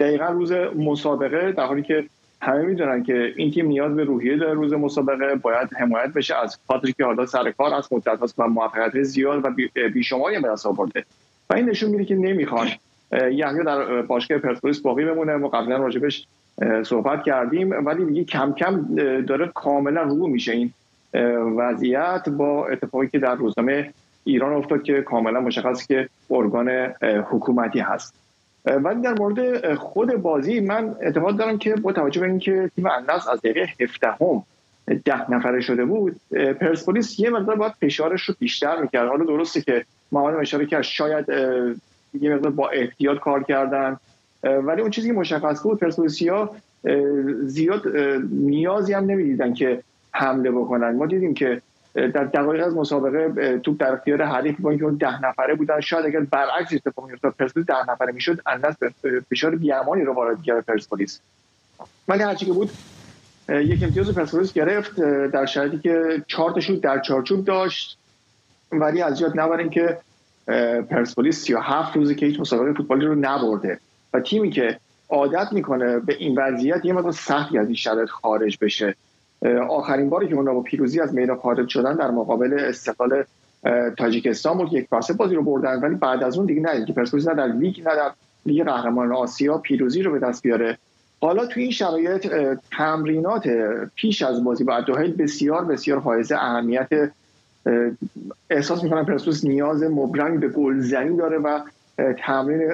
دقیقا 0.00 0.26
روز 0.26 0.52
مسابقه 0.76 1.52
در 1.52 1.64
حالی 1.64 1.82
که 1.82 2.04
همه 2.40 2.62
می‌دونن 2.62 3.02
که 3.02 3.32
این 3.36 3.50
تیم 3.50 3.66
نیاز 3.66 3.94
به 3.94 4.04
روحیه 4.04 4.36
داره 4.36 4.54
روز 4.54 4.72
مسابقه 4.72 5.34
باید 5.34 5.68
حمایت 5.78 6.12
بشه 6.12 6.34
از 6.42 6.58
خاطری 6.66 6.92
که 6.92 7.04
حالا 7.04 7.26
سر 7.26 7.50
کار 7.50 7.74
از 7.74 7.92
مدت 7.92 8.22
هست 8.22 8.34
و 8.38 8.46
موفقیت 8.48 9.02
زیاد 9.02 9.44
و 9.44 9.50
بیشماری 9.88 10.40
به 10.40 10.48
دست 10.48 10.66
آورده. 10.66 11.04
و 11.50 11.54
این 11.54 11.70
نشون 11.70 11.90
میده 11.90 12.04
که 12.04 12.14
نمی‌خوان 12.14 12.68
یحیی 13.12 13.64
در 13.66 14.02
باشگاه 14.02 14.38
پرسپولیس 14.38 14.80
باقی 14.80 15.04
بمونه. 15.04 15.36
ما 15.36 15.48
قبلا 15.48 15.76
راجبش 15.76 16.26
صحبت 16.82 17.22
کردیم 17.22 17.86
ولی 17.86 18.04
دیگه 18.04 18.24
کم 18.24 18.52
کم 18.52 18.94
داره 19.22 19.50
کاملا 19.54 20.02
رو 20.02 20.26
میشه 20.26 20.52
این 20.52 20.72
وضعیت 21.56 22.28
با 22.28 22.66
اتفاقی 22.66 23.08
که 23.08 23.18
در 23.18 23.34
روزنامه 23.34 23.92
ایران 24.24 24.52
افتاد 24.52 24.82
که 24.82 25.02
کاملا 25.02 25.40
مشخص 25.40 25.86
که 25.86 26.08
ارگان 26.30 26.68
حکومتی 27.02 27.80
هست. 27.80 28.25
ولی 28.66 29.00
در 29.00 29.14
مورد 29.18 29.74
خود 29.74 30.14
بازی 30.14 30.60
من 30.60 30.94
اعتقاد 31.00 31.36
دارم 31.36 31.58
که 31.58 31.74
با 31.74 31.92
توجه 31.92 32.20
به 32.20 32.26
اینکه 32.26 32.70
تیم 32.76 32.86
انداز 32.86 33.28
از 33.28 33.38
دقیقه 33.38 33.68
17 33.80 34.08
هم 34.08 34.42
ده 35.04 35.30
نفره 35.30 35.60
شده 35.60 35.84
بود 35.84 36.20
پرسپولیس 36.60 37.20
یه 37.20 37.30
مقدار 37.30 37.56
باید 37.56 37.72
فشارش 37.72 38.22
رو 38.22 38.34
بیشتر 38.38 38.80
می‌کرد. 38.80 39.08
حالا 39.08 39.24
درسته 39.24 39.60
که 39.60 39.84
ما 40.12 40.30
اشاره 40.30 40.66
کرد 40.66 40.82
شاید 40.82 41.28
یه 42.20 42.34
مقدار 42.34 42.52
با 42.52 42.68
احتیاط 42.68 43.18
کار 43.18 43.42
کردن 43.42 43.96
ولی 44.42 44.80
اون 44.80 44.90
چیزی 44.90 45.08
که 45.08 45.14
مشخص 45.14 45.62
بود 45.62 45.80
پرسپولیسیا 45.80 46.50
زیاد 47.42 47.96
نیازی 48.30 48.92
هم 48.92 49.04
نمی‌دیدن 49.04 49.54
که 49.54 49.82
حمله 50.12 50.50
بکنن. 50.50 50.96
ما 50.96 51.06
دیدیم 51.06 51.34
که 51.34 51.62
در 51.96 52.24
دقایق 52.24 52.66
از 52.66 52.74
مسابقه 52.74 53.58
توپ 53.58 53.80
در 53.80 53.92
اختیار 53.92 54.22
حریف 54.22 54.60
با 54.60 54.70
اینکه 54.70 54.86
ده 54.98 55.24
نفره 55.24 55.54
بودن 55.54 55.80
شاید 55.80 56.06
اگر 56.06 56.20
برعکس 56.20 56.72
اتفاق 56.72 57.06
میافتاد 57.06 57.34
پرسپولیس 57.38 57.66
ده 57.66 57.90
نفره 57.90 58.12
می‌شد 58.12 58.40
انداز 58.46 58.76
فشار 59.30 59.56
بیامانی 59.56 60.02
رو 60.02 60.12
وارد 60.12 60.42
کرد 60.42 60.64
پرسپولیس. 60.64 61.20
ولی 62.08 62.22
هرچی 62.22 62.46
که 62.46 62.52
بود 62.52 62.70
یک 63.48 63.82
امتیاز 63.82 64.14
پرسپولیس 64.14 64.52
گرفت 64.52 65.00
در 65.26 65.46
شرایطی 65.46 65.78
که 65.78 66.22
چهار 66.26 66.60
تا 66.60 66.74
در 66.74 67.00
چارچوب 67.00 67.44
داشت. 67.44 67.98
ولی 68.72 69.02
از 69.02 69.20
یاد 69.20 69.40
نبریم 69.40 69.70
که 69.70 69.98
پرسپولیس 70.90 71.44
37 71.44 71.96
روزی 71.96 72.14
که 72.14 72.26
هیچ 72.26 72.40
مسابقه 72.40 72.72
فوتبالی 72.72 73.06
رو 73.06 73.14
نبرده. 73.14 73.78
و 74.14 74.20
تیمی 74.20 74.50
که 74.50 74.78
عادت 75.08 75.52
می‌کنه 75.52 75.98
به 75.98 76.14
این 76.14 76.38
وضعیت 76.38 76.84
یه 76.84 76.92
مقدار 76.92 77.12
سختی 77.12 77.58
از 77.58 77.66
این 77.66 77.74
شرایط 77.74 78.08
خارج 78.08 78.58
بشه. 78.60 78.94
آخرین 79.68 80.10
باری 80.10 80.28
که 80.28 80.34
اونا 80.34 80.54
با 80.54 80.60
پیروزی 80.60 81.00
از 81.00 81.14
میدان 81.14 81.36
خارج 81.36 81.68
شدن 81.68 81.96
در 81.96 82.10
مقابل 82.10 82.56
استقلال 82.60 83.24
تاجیکستان 83.98 84.58
بود 84.58 84.72
یک 84.72 84.88
پاسه 84.88 85.14
بازی 85.14 85.34
رو 85.34 85.42
بردن 85.42 85.80
ولی 85.80 85.94
بعد 85.94 86.22
از 86.22 86.38
اون 86.38 86.46
دیگه 86.46 86.60
نه 86.60 86.84
که 86.84 86.92
پرسپولیس 86.92 87.28
نه 87.28 87.34
در 87.34 87.46
لیگ 87.46 87.78
نه 87.78 87.96
در 87.96 88.10
لیگ 88.46 88.64
قهرمان 88.64 89.12
آسیا 89.12 89.58
پیروزی 89.58 90.02
رو 90.02 90.12
به 90.12 90.18
دست 90.18 90.42
بیاره. 90.42 90.78
حالا 91.20 91.46
توی 91.46 91.62
این 91.62 91.72
شرایط 91.72 92.28
تمرینات 92.70 93.48
پیش 93.94 94.22
از 94.22 94.44
بازی 94.44 94.64
با 94.64 94.80
دوهیل 94.80 95.16
بسیار 95.16 95.64
بسیار 95.64 96.00
حائز 96.00 96.32
اهمیت 96.32 96.88
احساس 98.50 98.82
می‌کنم 98.82 99.04
پرسپولیس 99.04 99.44
نیاز 99.44 99.82
مبرمی 99.82 100.38
به 100.38 100.48
گلزنی 100.48 101.16
داره 101.16 101.38
و 101.38 101.60
تمرین 102.18 102.72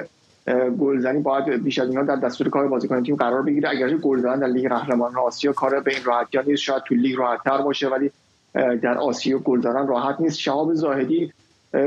گلزنی 0.79 1.19
باید 1.19 1.63
بیش 1.63 1.79
از 1.79 1.89
اینا 1.89 2.03
در 2.03 2.15
دستور 2.15 2.49
کار 2.49 2.67
بازیکن 2.67 3.03
تیم 3.03 3.15
قرار 3.15 3.41
بگیره. 3.41 3.69
اگر 3.69 3.97
گل 3.97 4.21
در 4.21 4.47
لیگ 4.47 4.69
قهرمانان 4.69 5.17
آسیا 5.17 5.53
کار 5.53 5.79
به 5.79 5.91
این 5.91 6.03
راحتی 6.03 6.37
نیست 6.47 6.61
شاید 6.61 6.83
تو 6.83 6.95
لیگ 6.95 7.17
راحتتر 7.17 7.57
باشه 7.57 7.87
ولی 7.87 8.11
در 8.53 8.97
آسیا 8.97 9.37
گل 9.37 9.61
راحت 9.61 10.21
نیست. 10.21 10.39
شهاب 10.39 10.73
زاهدی 10.73 11.33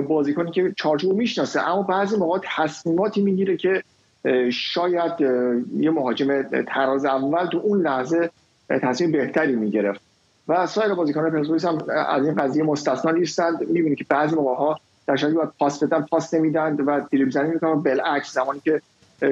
بازیکنی 0.08 0.50
که 0.50 0.72
چارچوب 0.76 1.16
می‌شناسه 1.16 1.68
اما 1.68 1.82
بعضی 1.82 2.16
موقع 2.16 2.38
تصمیماتی 2.56 3.22
می‌گیره 3.22 3.56
که 3.56 3.82
شاید 4.52 5.20
یه 5.76 5.90
مهاجم 5.90 6.42
تراز 6.42 7.04
اول 7.04 7.46
تو 7.46 7.58
اون 7.58 7.80
لحظه 7.80 8.30
تصمیم 8.68 9.12
بهتری 9.12 9.56
می‌گرفت. 9.56 10.00
و 10.48 10.66
سایر 10.66 10.94
بازیکنان 10.94 11.30
پرسپولیس 11.30 11.64
هم 11.64 11.78
از 12.08 12.24
این 12.24 12.34
قضیه 12.34 12.62
مستثنا 12.62 13.10
نیستند. 13.10 13.68
می‌بینید 13.68 13.98
که 13.98 14.04
بعضی 14.08 14.36
موقع 14.36 14.54
ها 14.54 14.80
در 15.06 15.16
شرایطی 15.16 15.36
باید 15.36 15.50
پاس 15.58 15.82
بدن 15.82 16.00
پاس 16.00 16.34
نمیدن 16.34 16.74
و 16.74 17.00
دریبل 17.12 17.30
زنی 17.30 17.50
می‌کنن. 17.50 17.74
بالعکس 17.82 18.34
زمانی 18.34 18.60
که 18.60 18.82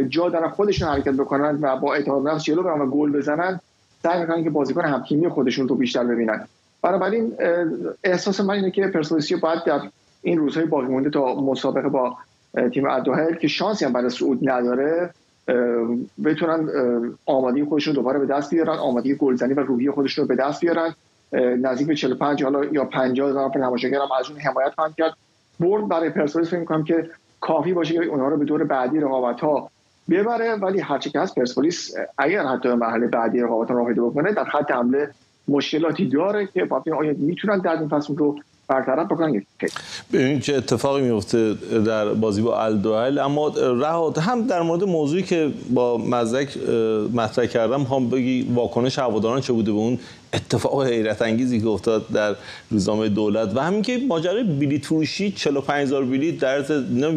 جا 0.08 0.28
دارن 0.28 0.48
خودشون 0.48 0.88
حرکت 0.88 1.14
بکنن 1.14 1.58
و 1.60 1.76
با 1.76 1.94
اعتماد 1.94 2.28
نفس 2.28 2.44
جلو 2.44 2.62
برن 2.62 2.80
و 2.80 2.86
گل 2.86 3.12
بزنن 3.12 3.60
سعی 4.02 4.20
می‌کنن 4.20 4.44
که 4.44 4.50
بازیکن 4.50 4.84
همتیمی 4.84 5.28
خودشون 5.28 5.68
رو 5.68 5.74
بیشتر 5.74 6.04
ببینن. 6.04 6.46
بنابراین 6.82 7.32
احساس 8.04 8.40
من 8.40 8.54
اینه 8.54 8.70
که 8.70 8.86
پرسپولیس 8.86 9.32
باید 9.32 9.64
در 9.64 9.80
این 10.22 10.38
روزهای 10.38 10.66
باقی 10.66 10.86
مونده 10.86 11.10
تا 11.10 11.34
مسابقه 11.34 11.88
با 11.88 12.16
تیم 12.72 12.90
ادوهل 12.90 13.34
که 13.34 13.48
شانسی 13.48 13.84
هم 13.84 13.92
برای 13.92 14.10
صعود 14.10 14.48
نداره 14.48 15.10
بتونن 16.24 16.68
آمادگی 17.26 17.64
خودشون 17.64 17.94
دوباره 17.94 18.18
به 18.18 18.26
دست 18.26 18.50
بیارن 18.50 18.78
آمادگی 18.78 19.14
گلزنی 19.14 19.54
و 19.54 19.60
روحی 19.60 19.90
خودشون 19.90 20.22
رو 20.22 20.28
به 20.28 20.36
دست 20.36 20.60
بیارن. 20.60 20.94
نزدیک 21.32 21.86
به 21.86 21.94
45 21.94 22.44
حالا 22.44 22.64
یا 22.64 22.84
50 22.84 23.30
هزار 23.30 23.58
نمایشگر 23.58 23.98
هم 23.98 24.08
از 24.20 24.30
اون 24.30 24.40
حمایت 24.40 24.72
خواهند 24.74 24.94
کرد. 24.94 25.12
برد 25.60 25.88
برای 25.88 26.10
پرسپولیس 26.10 26.50
فکر 26.50 26.58
می‌کنم 26.58 26.84
که 26.84 27.10
کافی 27.40 27.72
باشه 27.72 27.94
که 27.94 28.04
اونها 28.04 28.28
رو 28.28 28.36
به 28.36 28.44
دور 28.44 28.64
بعدی 28.64 29.00
رقابت 29.00 29.40
ها 29.40 29.70
ببره 30.10 30.54
ولی 30.54 30.80
هرچی 30.80 31.10
که 31.10 31.20
هست 31.20 31.34
پرسپولیس 31.34 31.94
اگر 32.18 32.46
حتی 32.46 32.68
مرحله 32.68 33.06
بعدی 33.06 33.40
رقابت 33.40 33.70
ها 33.70 33.74
رو 33.76 34.10
بکنه 34.10 34.32
در 34.32 34.44
خط 34.44 34.70
حمله 34.70 35.10
مشکلاتی 35.48 36.08
داره 36.08 36.46
که 36.46 36.64
باید 36.64 37.18
می‌تونن 37.18 37.58
در 37.58 37.78
این 37.78 37.88
فصل 37.88 38.16
رو 38.16 38.36
برطرف 38.68 39.06
بکنن 39.06 39.42
ببینید 40.12 40.42
چه 40.42 40.54
اتفاقی 40.54 41.02
میفته 41.02 41.54
در 41.86 42.08
بازی 42.08 42.42
با 42.42 42.62
الدوهل 42.62 43.18
اما 43.18 43.48
رهاد 43.56 44.18
هم 44.18 44.46
در 44.46 44.62
مورد 44.62 44.84
موضوعی 44.84 45.22
که 45.22 45.50
با 45.70 45.98
مزدک 45.98 46.56
مطرح 47.14 47.46
کردم 47.46 47.82
هم 47.82 48.10
بگی 48.10 48.42
واکنش 48.54 48.98
هواداران 48.98 49.40
چه 49.40 49.52
بوده 49.52 49.72
به 49.72 49.78
اون 49.78 49.98
اتفاق 50.34 50.86
حیرت 50.86 51.22
انگیزی 51.22 51.60
که 51.60 51.68
افتاد 51.68 52.08
در 52.08 52.36
روزنامه 52.70 53.08
دولت. 53.08 53.56
و 53.56 53.60
همین 53.60 53.82
که 53.82 54.00
ماجرای 54.08 54.44
بلیط 54.44 54.86
فروشی 54.86 55.30
45000 55.32 56.04
بلیط 56.04 56.40
در 56.40 56.64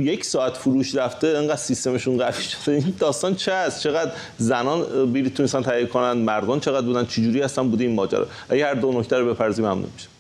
یک 0.01 0.25
ساعت 0.25 0.57
فروش 0.57 0.95
رفته 0.95 1.27
انقدر 1.27 1.55
سیستمشون 1.55 2.17
قوی 2.17 2.43
شده. 2.43 2.71
این 2.71 2.93
داستان 2.99 3.35
چه 3.35 3.51
است؟ 3.51 3.81
چقدر 3.81 4.11
زنان 4.37 5.11
بلیط 5.13 5.33
تونستن 5.33 5.61
تهیه 5.61 5.85
کنن؟ 5.85 6.11
مردان 6.11 6.59
چقدر 6.59 6.85
بودن؟ 6.85 7.05
چجوری 7.05 7.41
هستن؟ 7.41 7.67
بوده 7.67 7.83
این 7.83 7.95
ماجرا. 7.95 8.27
اگه 8.49 8.65
هر 8.65 8.73
دو 8.73 8.99
نکته 8.99 9.17
رو 9.17 9.33
بپرزیم 9.33 9.65
ممنون 9.65 9.89
میشه 9.95 10.16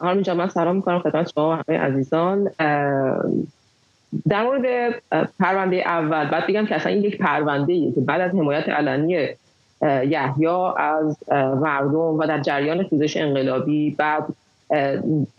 آرمین 0.00 0.22
جان 0.22 0.36
من 0.36 0.48
سلام 0.48 0.76
می‌کنم 0.76 0.98
خدمت 0.98 1.32
شما 1.34 1.50
و 1.50 1.52
همه 1.52 1.78
عزیزان. 1.78 2.50
در 4.28 4.42
مورد 4.42 4.94
پرونده 5.40 5.76
اول 5.76 6.30
بعد 6.30 6.46
بگم 6.46 6.66
که 6.66 6.74
اصلا 6.74 6.92
این 6.92 7.04
یک 7.04 7.18
پرونده 7.18 7.72
ایه 7.72 7.92
که 7.92 8.00
بعد 8.00 8.20
از 8.20 8.30
حمایت 8.30 8.68
علنی 8.68 9.28
یحیی 9.82 10.46
از 10.76 11.16
مردم 11.60 12.18
و 12.18 12.26
در 12.26 12.40
جریان 12.40 12.82
خیزش 12.82 13.16
انقلابی 13.16 13.90
بعد 13.90 14.24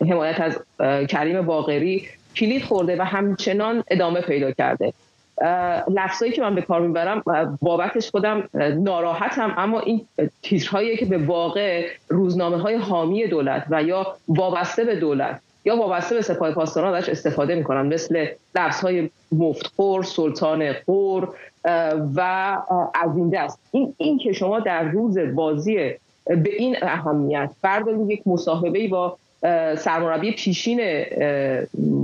حمایت 0.00 0.40
از 0.40 0.58
کریم 1.06 1.42
باقری 1.42 2.08
کلید 2.36 2.62
خورده 2.62 2.96
و 2.98 3.02
همچنان 3.02 3.84
ادامه 3.90 4.20
پیدا 4.20 4.50
کرده. 4.50 4.92
لفظایی 5.88 6.32
که 6.32 6.42
من 6.42 6.54
به 6.54 6.62
کار 6.62 6.80
می‌برم 6.80 7.22
بابتش 7.62 8.10
خودم 8.10 8.48
ناراحتم. 8.78 9.54
اما 9.56 9.80
این 9.80 10.06
تیترهایی 10.42 10.96
که 10.96 11.04
به 11.06 11.18
واقع 11.18 11.86
روزنامه 12.08 12.56
های 12.56 12.74
حامی 12.74 13.26
دولت 13.26 13.66
و 13.70 13.82
یا 13.82 14.06
وابسته 14.28 14.84
به 14.84 14.96
دولت 14.96 15.40
یا 15.64 15.76
وابسته 15.76 16.14
به 16.14 16.22
سپاه 16.22 16.52
پاسداران 16.52 16.94
ازش 16.94 17.08
استفاده 17.08 17.54
می‌کنن 17.54 17.86
مثل 17.86 18.26
لفظ 18.54 18.80
های 18.80 19.10
مفتخور 19.32 20.02
سلطان 20.02 20.72
خور 20.84 21.28
و 22.14 22.20
از 22.94 23.16
این 23.16 23.30
دست. 23.30 23.58
این, 23.72 23.94
این 23.96 24.18
که 24.18 24.32
شما 24.32 24.60
در 24.60 24.82
روز 24.82 25.18
بازی 25.18 25.74
به 26.26 26.50
این 26.58 26.76
اهمیت 26.82 27.50
بردارید 27.62 28.10
یک 28.10 28.22
مصاحبه 28.26 28.88
با 28.88 29.16
سرمربی 29.76 30.32
پیشین 30.32 31.04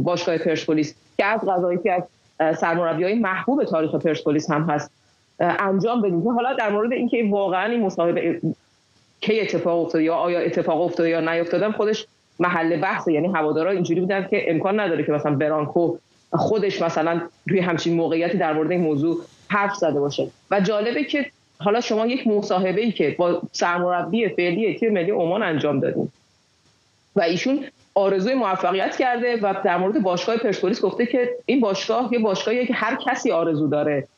باشگاه 0.02 0.38
پرسپولیس 0.38 0.95
که 1.16 1.25
از 1.25 1.40
قضایی 1.40 1.78
که 1.78 1.92
از 1.92 2.02
سرمربی 2.38 3.04
های 3.04 3.14
محبوب 3.14 3.64
تاریخ 3.64 3.95
پرسپولیس 3.95 4.50
هم 4.50 4.62
هست. 4.62 4.90
انجام 5.40 6.02
بدیم. 6.02 6.28
حالا 6.28 6.54
در 6.54 6.71
مورد 6.71 6.92
اینکه 6.92 7.28
واقعا 7.30 7.64
این 7.64 7.80
مصاحبه 7.80 8.40
کی 9.21 9.40
اتفاق 9.40 9.80
افتاده 9.80 10.04
یا 10.04 10.14
آیا 10.14 10.40
اتفاق 10.40 10.80
افتاده 10.80 11.09
یا 11.09 11.21
نیفتاده 11.21 11.73
خودش 11.73 12.07
محل 12.38 12.80
بحثه. 12.80 13.12
یعنی 13.12 13.28
هوادارا 13.28 13.71
اینجوری 13.71 14.00
بودن 14.00 14.26
که 14.30 14.50
امکان 14.50 14.80
نداره 14.80 15.04
که 15.04 15.12
مثلا 15.12 15.35
برانکو 15.35 15.97
خودش 16.33 16.83
مثلا 16.83 17.21
روی 17.47 17.61
همچین 17.61 17.95
موقعیتی 17.95 18.38
در 18.38 18.52
مورد 18.52 18.71
این 18.71 18.80
موضوع 18.80 19.21
حرف 19.49 19.75
زده 19.75 20.00
باشه. 20.00 20.28
و 20.50 20.61
جالبه 20.61 21.04
که 21.04 21.26
حالا 21.59 21.80
شما 21.80 22.07
یک 22.07 22.26
مصاحبه 22.26 22.80
ای 22.80 22.92
که 22.92 23.14
با 23.18 23.42
سرمربی 23.52 24.28
فعلی 24.28 24.78
تیم 24.78 24.92
ملی 24.92 25.11
عمان 25.11 25.42
انجام 25.42 25.80
دادیم 25.80 26.12
و 27.16 27.21
ایشون 27.21 27.64
آرزوی 27.99 28.35
موفقیت 28.35 28.97
کرده 28.97 29.37
و 29.37 29.55
در 29.64 29.76
مورد 29.76 30.02
باشگاه 30.02 30.37
پرسپولیس 30.37 30.81
گفته 30.81 31.07
که 31.07 31.31
این 31.47 31.61
باشگاه 31.61 32.09
یه 32.12 32.19
باشگاهیه 32.19 32.67
که 32.67 32.75
هر 32.75 32.99
کسی 33.07 33.31
آرزو 33.31 33.69
داره 33.69 34.09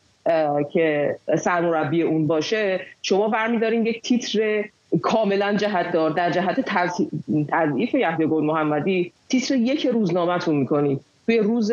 که 0.72 1.16
سرمربی 1.38 2.02
اون 2.02 2.26
باشه. 2.26 2.80
شما 3.02 3.28
برمیدارین 3.28 3.86
یک 3.86 4.02
تیتر 4.02 4.64
کاملا 5.02 5.54
جهت 5.54 5.92
دار 5.92 6.10
در 6.10 6.30
جهت 6.30 6.60
تضعیف 6.60 7.94
یحیی 7.94 8.26
گل 8.26 8.44
محمدی 8.44 9.12
تیتر 9.28 9.54
یک 9.54 9.86
روزنامهتون 9.86 10.56
می‌کنید. 10.56 11.00
توی 11.26 11.38
روز 11.38 11.72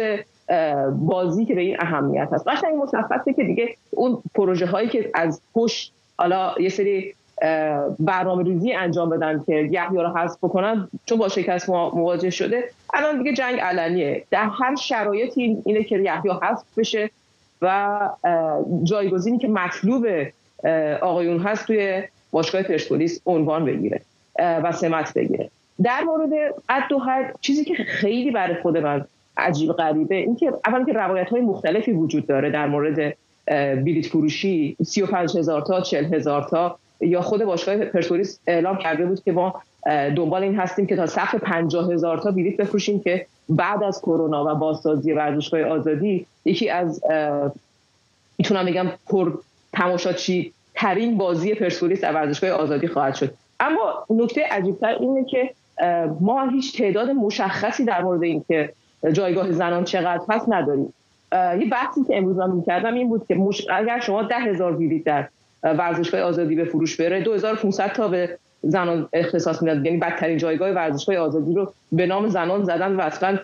بازی 0.91 1.45
که 1.45 1.55
به 1.55 1.61
این 1.61 1.77
اهمیت 1.79 2.29
هست 2.31 2.47
قشنگ 2.47 2.75
مشخصه 2.75 3.33
که 3.33 3.43
دیگه 3.43 3.75
اون 3.91 4.17
پروژه 4.35 4.65
هایی 4.65 4.89
که 4.89 5.11
از 5.13 5.41
پشت 5.53 5.93
حالا 6.17 6.55
یه 6.59 6.69
سری 6.69 7.13
برنامه 7.99 8.43
ریزی 8.43 8.73
انجام 8.73 9.09
بدن 9.09 9.43
که 9.45 9.53
یحیی 9.53 9.97
رو 9.97 10.17
حذف 10.17 10.37
بکنن 10.37 10.87
چون 11.05 11.17
با 11.17 11.29
شکست 11.29 11.69
مواجه 11.69 12.29
شده. 12.29 12.63
الان 12.93 13.17
دیگه 13.17 13.33
جنگ 13.33 13.59
علنیه. 13.59 14.23
در 14.31 14.49
هر 14.59 14.75
شرایطی 14.75 15.57
اینه 15.65 15.83
که 15.83 15.97
یحیی 15.97 16.31
حذف 16.41 16.65
بشه 16.77 17.09
و 17.61 17.99
جایگزینی 18.83 19.37
که 19.37 19.47
مطلوب 19.47 20.07
آقایون 21.01 21.39
هست 21.39 21.67
توی 21.67 22.03
باشگاه 22.31 22.63
پرسپولیس 22.63 23.21
عنوان 23.25 23.65
بگیره 23.65 24.01
و 24.39 24.71
سمت 24.71 25.13
بگیره. 25.13 25.49
در 25.83 26.01
مورد 26.01 26.29
عد 26.69 26.91
و 26.91 26.99
حد 26.99 27.35
چیزی 27.41 27.65
که 27.65 27.73
خیلی 27.73 28.31
برای 28.31 28.55
خود 28.61 28.77
من 28.77 29.05
عجیب 29.37 29.71
غریبه 29.71 30.15
این 30.15 30.35
که 30.35 30.53
اولا 30.67 30.85
که 30.85 30.93
روایت 30.93 31.29
های 31.29 31.41
مختلفی 31.41 31.91
وجود 31.91 32.27
داره 32.27 32.49
در 32.49 32.67
مورد 32.67 33.17
بلیت 33.83 34.05
فروشی 34.05 34.75
35 34.83 35.37
هزار 35.37 35.61
تا 35.61 35.81
40 35.81 36.13
هزار 36.13 36.47
تا 36.49 36.79
یا 37.01 37.21
خود 37.21 37.43
باشگاه 37.43 37.77
پرسپولیس 37.77 38.39
اعلام 38.47 38.77
کرده 38.77 39.05
بود 39.05 39.23
که 39.23 39.31
ما 39.31 39.61
دنبال 39.87 40.43
این 40.43 40.55
هستیم 40.55 40.85
که 40.85 40.95
تا 40.95 41.05
سقف 41.07 41.35
50 41.35 41.91
هزار 41.91 42.17
تا 42.17 42.31
بلیت 42.31 42.57
بفروشیم 42.57 42.99
که 42.99 43.25
بعد 43.49 43.83
از 43.83 44.01
کرونا 44.01 44.45
و 44.45 44.55
بازسازی 44.55 45.13
ورزشگاه 45.13 45.61
آزادی 45.61 46.25
یکی 46.45 46.69
از 46.69 47.01
می‌تونم 48.37 48.65
بگم 48.65 48.87
پر 49.07 49.31
تماشاچی 49.73 50.53
ترین 50.75 51.17
بازی 51.17 51.53
پرسپولیس 51.53 52.01
در 52.01 52.13
ورزشگاه 52.13 52.49
آزادی 52.49 52.87
خواهد 52.87 53.15
شد. 53.15 53.33
اما 53.59 54.05
نکته 54.09 54.43
عجیبتر 54.51 54.95
اینه 54.99 55.25
که 55.25 55.49
ما 56.19 56.49
هیچ 56.49 56.77
تعداد 56.77 57.09
مشخصی 57.09 57.85
در 57.85 58.03
مورد 58.03 58.23
اینکه 58.23 58.73
جایگاه 59.11 59.51
زنان 59.51 59.83
چقدر 59.83 60.21
هست 60.29 60.45
نداریم. 60.49 60.93
یه 61.33 61.69
بحثی 61.71 62.03
که 62.07 62.17
امروز 62.17 62.37
من 62.37 62.51
می‌کردم 62.51 62.93
این 62.93 63.09
بود 63.09 63.27
که 63.27 63.37
اگر 63.73 63.99
شما 63.99 64.23
ده 64.23 64.35
هزار 64.35 64.71
بلیط 64.71 65.03
در 65.03 65.27
ورزشگاه 65.63 66.21
آزادی 66.21 66.55
به 66.55 66.65
فروش 66.65 67.01
بره. 67.01 67.21
2500 67.21 67.93
تا 67.93 68.07
به 68.07 68.37
زنان 68.63 69.09
اختصاص 69.13 69.61
می‌داد. 69.61 69.85
یعنی 69.85 69.97
بدترین 69.97 70.37
جایگاه 70.37 70.69
ورزشگاه 70.69 71.15
آزادی 71.15 71.53
رو 71.53 71.73
به 71.91 72.05
نام 72.05 72.27
زنان 72.29 72.63
زدن 72.63 72.95
و 72.95 73.01
اصلا 73.01 73.39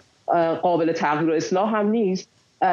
قابل 0.62 0.92
تغییر 0.92 1.30
و 1.30 1.34
اصلاح 1.34 1.76
هم 1.76 1.90
نیست. 1.90 2.30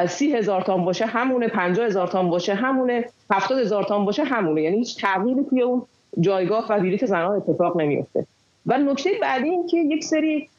سی 0.07 0.35
هزار 0.35 0.61
تان 0.61 0.85
باشه 0.85 1.05
همونه 1.05 1.47
پنجاه 1.47 1.85
هزار 1.85 2.07
تان 2.07 2.29
باشه 2.29 2.53
همونه 2.53 3.05
هفتاد 3.31 3.59
هزار 3.59 3.83
تان 3.83 4.05
باشه 4.05 4.23
همونه. 4.23 4.61
یعنی 4.61 4.77
هیچ 4.77 5.01
تغییری 5.01 5.45
توی 5.49 5.61
اون 5.61 5.81
جایگاه 6.19 6.65
و 6.69 6.79
بلیط 6.79 7.05
زنان 7.05 7.35
اتفاق 7.35 7.81
نمیفته 7.81 8.25
و 8.65 8.77
نکته 8.77 9.09
بعدی 9.21 9.49
این 9.49 9.67
که 9.67 9.77
یک 9.77 10.03
سری 10.03 10.49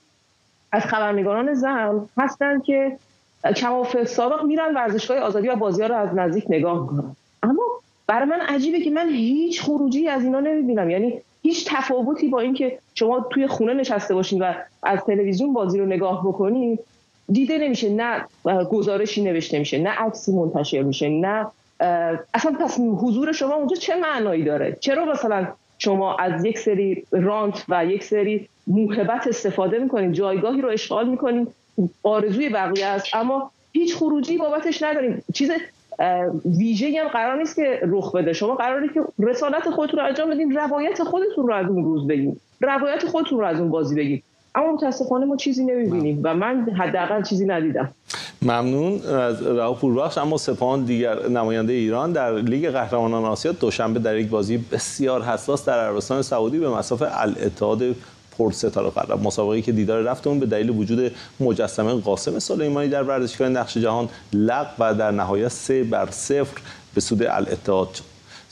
از 0.73 0.83
خبرنگاران 0.83 1.55
زن 1.55 2.09
هستن 2.19 2.61
که 2.61 2.97
کماف 3.57 4.05
سابق 4.05 4.45
میرن 4.45 4.75
ورزشگاه 4.75 5.19
آزادی 5.19 5.49
و 5.49 5.57
بازی 5.57 5.83
ها 5.83 5.89
رو 5.89 5.95
از 5.95 6.15
نزدیک 6.15 6.45
نگاه 6.49 6.83
می‌کنن. 6.83 7.17
اما 7.43 7.62
برای 8.12 8.28
من 8.28 8.40
عجیبه 8.40 8.81
که 8.81 8.90
من 8.90 9.09
هیچ 9.09 9.62
خروجی 9.62 10.09
از 10.09 10.25
اینا 10.25 10.40
نمی‌بینم. 10.40 10.90
یعنی 10.90 11.21
هیچ 11.42 11.64
تفاوتی 11.69 12.28
با 12.28 12.40
اینکه 12.40 12.78
شما 12.95 13.26
توی 13.31 13.47
خونه 13.47 13.75
نشسته 13.75 14.14
باشین 14.14 14.42
و 14.42 14.52
از 14.83 15.04
تلویزیون 15.04 15.52
بازی 15.52 15.78
رو 15.78 15.87
نگاه 15.87 16.26
بکنید 16.26 16.81
دیده 17.33 17.59
نمیشه. 17.59 17.90
نه 17.90 18.25
گزارشی 18.64 19.23
نوشته 19.23 19.59
میشه 19.59 19.78
نه 19.78 19.90
عکسی 19.90 20.33
منتشر 20.33 20.83
میشه 20.83 21.09
نه 21.09 21.47
اصلا 22.35 22.52
پس 22.61 22.78
حضور 22.78 23.33
شما 23.33 23.54
اونجا 23.54 23.76
چه 23.76 23.97
معنایی 23.97 24.45
داره؟ 24.45 24.76
چرا 24.81 25.04
مثلا 25.04 25.47
شما 25.78 26.16
از 26.16 26.45
یک 26.45 26.59
سری 26.59 27.04
رانت 27.11 27.64
و 27.69 27.87
یک 27.87 28.04
سری 28.04 28.49
موهبت 28.66 29.26
استفاده 29.26 29.78
می‌کنید 29.78 30.12
جایگاهی 30.12 30.61
رو 30.61 30.69
اشغال 30.69 31.09
می‌کنید 31.09 31.49
آرزوی 32.02 32.49
بقیه 32.49 32.87
است 32.87 33.14
اما 33.14 33.50
هیچ 33.73 33.97
خروجی 33.97 34.37
بابتش 34.37 34.83
نداریم 34.83 35.25
چیز 35.35 35.50
ویژه 36.58 37.00
هم 37.00 37.08
قرار 37.08 37.38
نیست 37.38 37.56
که 37.56 37.80
رخ 37.82 38.14
بده. 38.14 38.32
شما 38.32 38.54
قراره 38.54 38.88
که 38.94 39.00
رسالت 39.18 39.70
خودتون 39.70 40.00
رو 40.00 40.06
انجام 40.06 40.30
بدین 40.30 40.56
روایت 40.56 41.02
خودتون 41.02 41.46
رو 41.46 41.54
از 41.54 41.66
اون 41.66 41.84
روز 41.84 42.06
بگین. 42.06 42.37
روایت 42.61 43.06
خودتون 43.06 43.38
رو 43.38 43.46
از 43.46 43.61
اون 43.61 43.70
بازی 43.70 43.94
بگین. 43.94 44.22
اما 44.54 44.72
متاسفانه 44.72 45.26
ما 45.26 45.37
چیزی 45.37 45.64
نمی‌بینیم 45.64 46.20
و 46.22 46.34
من 46.34 46.66
حداقل 46.78 47.22
چیزی 47.22 47.46
ندیدم. 47.46 47.88
ممنون. 48.42 49.00
از 49.06 49.42
راه 49.42 49.80
پوربخش 49.80 50.18
اما 50.18 50.37
سپاهان 50.37 50.84
دیگر 50.84 51.28
نماینده 51.28 51.72
ایران 51.72 52.12
در 52.12 52.34
لیگ 52.34 52.70
قهرمانان 52.70 53.25
آسیا 53.25 53.52
دوشنبه 53.52 54.00
در 54.00 54.16
یک 54.16 54.28
بازی 54.28 54.58
بسیار 54.72 55.22
حساس 55.22 55.64
در 55.64 55.78
عربستان 55.78 56.22
سعودی 56.22 56.58
به 56.58 56.70
مسافه 56.70 57.06
الاتحاد 57.11 57.82
ستاره 58.53 58.91
قرار 58.91 59.19
مسابقه 59.19 59.62
که 59.62 59.73
دیدار 59.73 60.03
رفت 60.03 60.27
اون 60.27 60.41
به 60.41 60.47
دلیل 60.47 60.71
وجود 60.71 61.12
مجسمه 61.41 61.95
قاسم 61.95 62.39
سلیمانی 62.39 62.89
در 62.89 63.03
ورزشگاه 63.03 63.49
نقش 63.49 63.79
جهان 63.79 64.09
لغ 64.33 64.67
و 64.79 64.95
در 64.95 65.11
نهایت 65.11 65.49
سه 65.49 65.85
بر 65.85 66.11
صفر 66.11 66.61
به 66.95 67.01
سود 67.01 67.23
الاتحاد 67.23 68.01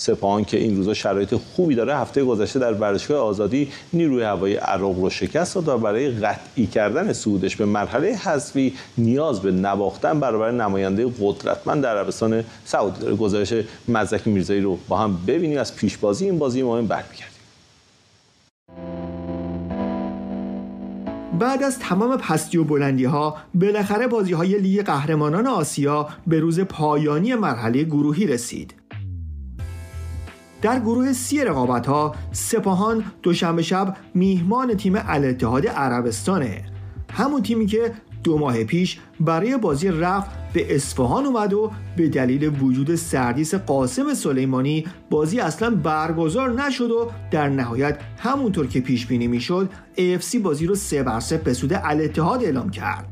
سپاهان 0.00 0.44
که 0.44 0.56
این 0.58 0.76
روزا 0.76 0.94
شرایط 0.94 1.34
خوبی 1.34 1.74
داره 1.74 1.96
هفته 1.96 2.24
گذشته 2.24 2.58
در 2.58 2.72
ورزشگاه 2.72 3.18
آزادی 3.18 3.68
نیروی 3.92 4.22
هوایی 4.22 4.54
عراق 4.54 5.00
رو 5.00 5.10
شکست 5.10 5.54
داد 5.54 5.68
و 5.68 5.78
برای 5.78 6.10
قطعی 6.10 6.66
کردن 6.66 7.12
صعودش 7.12 7.56
به 7.56 7.64
مرحله 7.64 8.14
حذفی 8.14 8.74
نیاز 8.98 9.40
به 9.40 9.50
نواختن 9.50 10.20
برابر 10.20 10.50
نماینده 10.50 11.12
قدرتمند 11.20 11.82
در 11.82 11.96
عربستان 11.96 12.44
سعودی 12.64 13.00
داره. 13.00 13.16
گزارش 13.16 13.54
مزدک 13.88 14.26
میرزایی 14.26 14.60
رو 14.60 14.78
با 14.88 14.98
هم 14.98 15.20
ببینیم. 15.26 15.58
از 15.58 15.76
پیشبازی 15.76 16.24
این 16.24 16.38
بازی 16.38 16.62
مهم 16.62 16.86
برمیگردیم. 16.86 17.39
بعد 21.40 21.62
از 21.62 21.78
تمام 21.78 22.16
پستی 22.16 22.58
و 22.58 22.64
بلندی 22.64 23.04
ها 23.04 23.36
بالاخره 23.54 24.06
بازی 24.06 24.32
های 24.32 24.58
لیگ 24.58 24.82
قهرمانان 24.82 25.46
آسیا 25.46 26.08
به 26.26 26.40
روز 26.40 26.60
پایانی 26.60 27.34
مرحله 27.34 27.84
گروهی 27.84 28.26
رسید. 28.26 28.74
در 30.62 30.80
گروه 30.80 31.12
سی 31.12 31.44
رقابت 31.44 31.86
ها 31.86 32.14
سپاهان 32.32 33.04
دوشنبه 33.22 33.62
شب 33.62 33.96
میهمان 34.14 34.74
تیم 34.74 34.94
الاتحاد 34.96 35.66
عربستانه. 35.66 36.64
همون 37.12 37.42
تیمی 37.42 37.66
که 37.66 37.92
دو 38.24 38.38
ماه 38.38 38.64
پیش 38.64 38.98
برای 39.20 39.56
بازی 39.56 39.88
رفت 39.88 40.30
به 40.52 40.74
اصفهان 40.74 41.26
اومد 41.26 41.52
و 41.52 41.70
به 41.96 42.08
دلیل 42.08 42.62
وجود 42.62 42.94
سردیس 42.94 43.54
قاسم 43.54 44.14
سلیمانی 44.14 44.84
بازی 45.10 45.40
اصلا 45.40 45.70
برگزار 45.70 46.50
نشد 46.50 46.90
و 46.90 47.10
در 47.30 47.48
نهایت 47.48 47.98
همونطور 48.18 48.66
که 48.66 48.80
پیش 48.80 49.06
بینی 49.06 49.26
می‌شد 49.26 49.70
AFC 49.96 50.36
بازی 50.36 50.66
رو 50.66 50.74
سه 50.74 51.02
بر 51.02 51.20
سه 51.20 51.36
به 51.36 51.54
سود 51.54 51.72
الاتحاد 51.84 52.44
اعلام 52.44 52.70
کرد. 52.70 53.06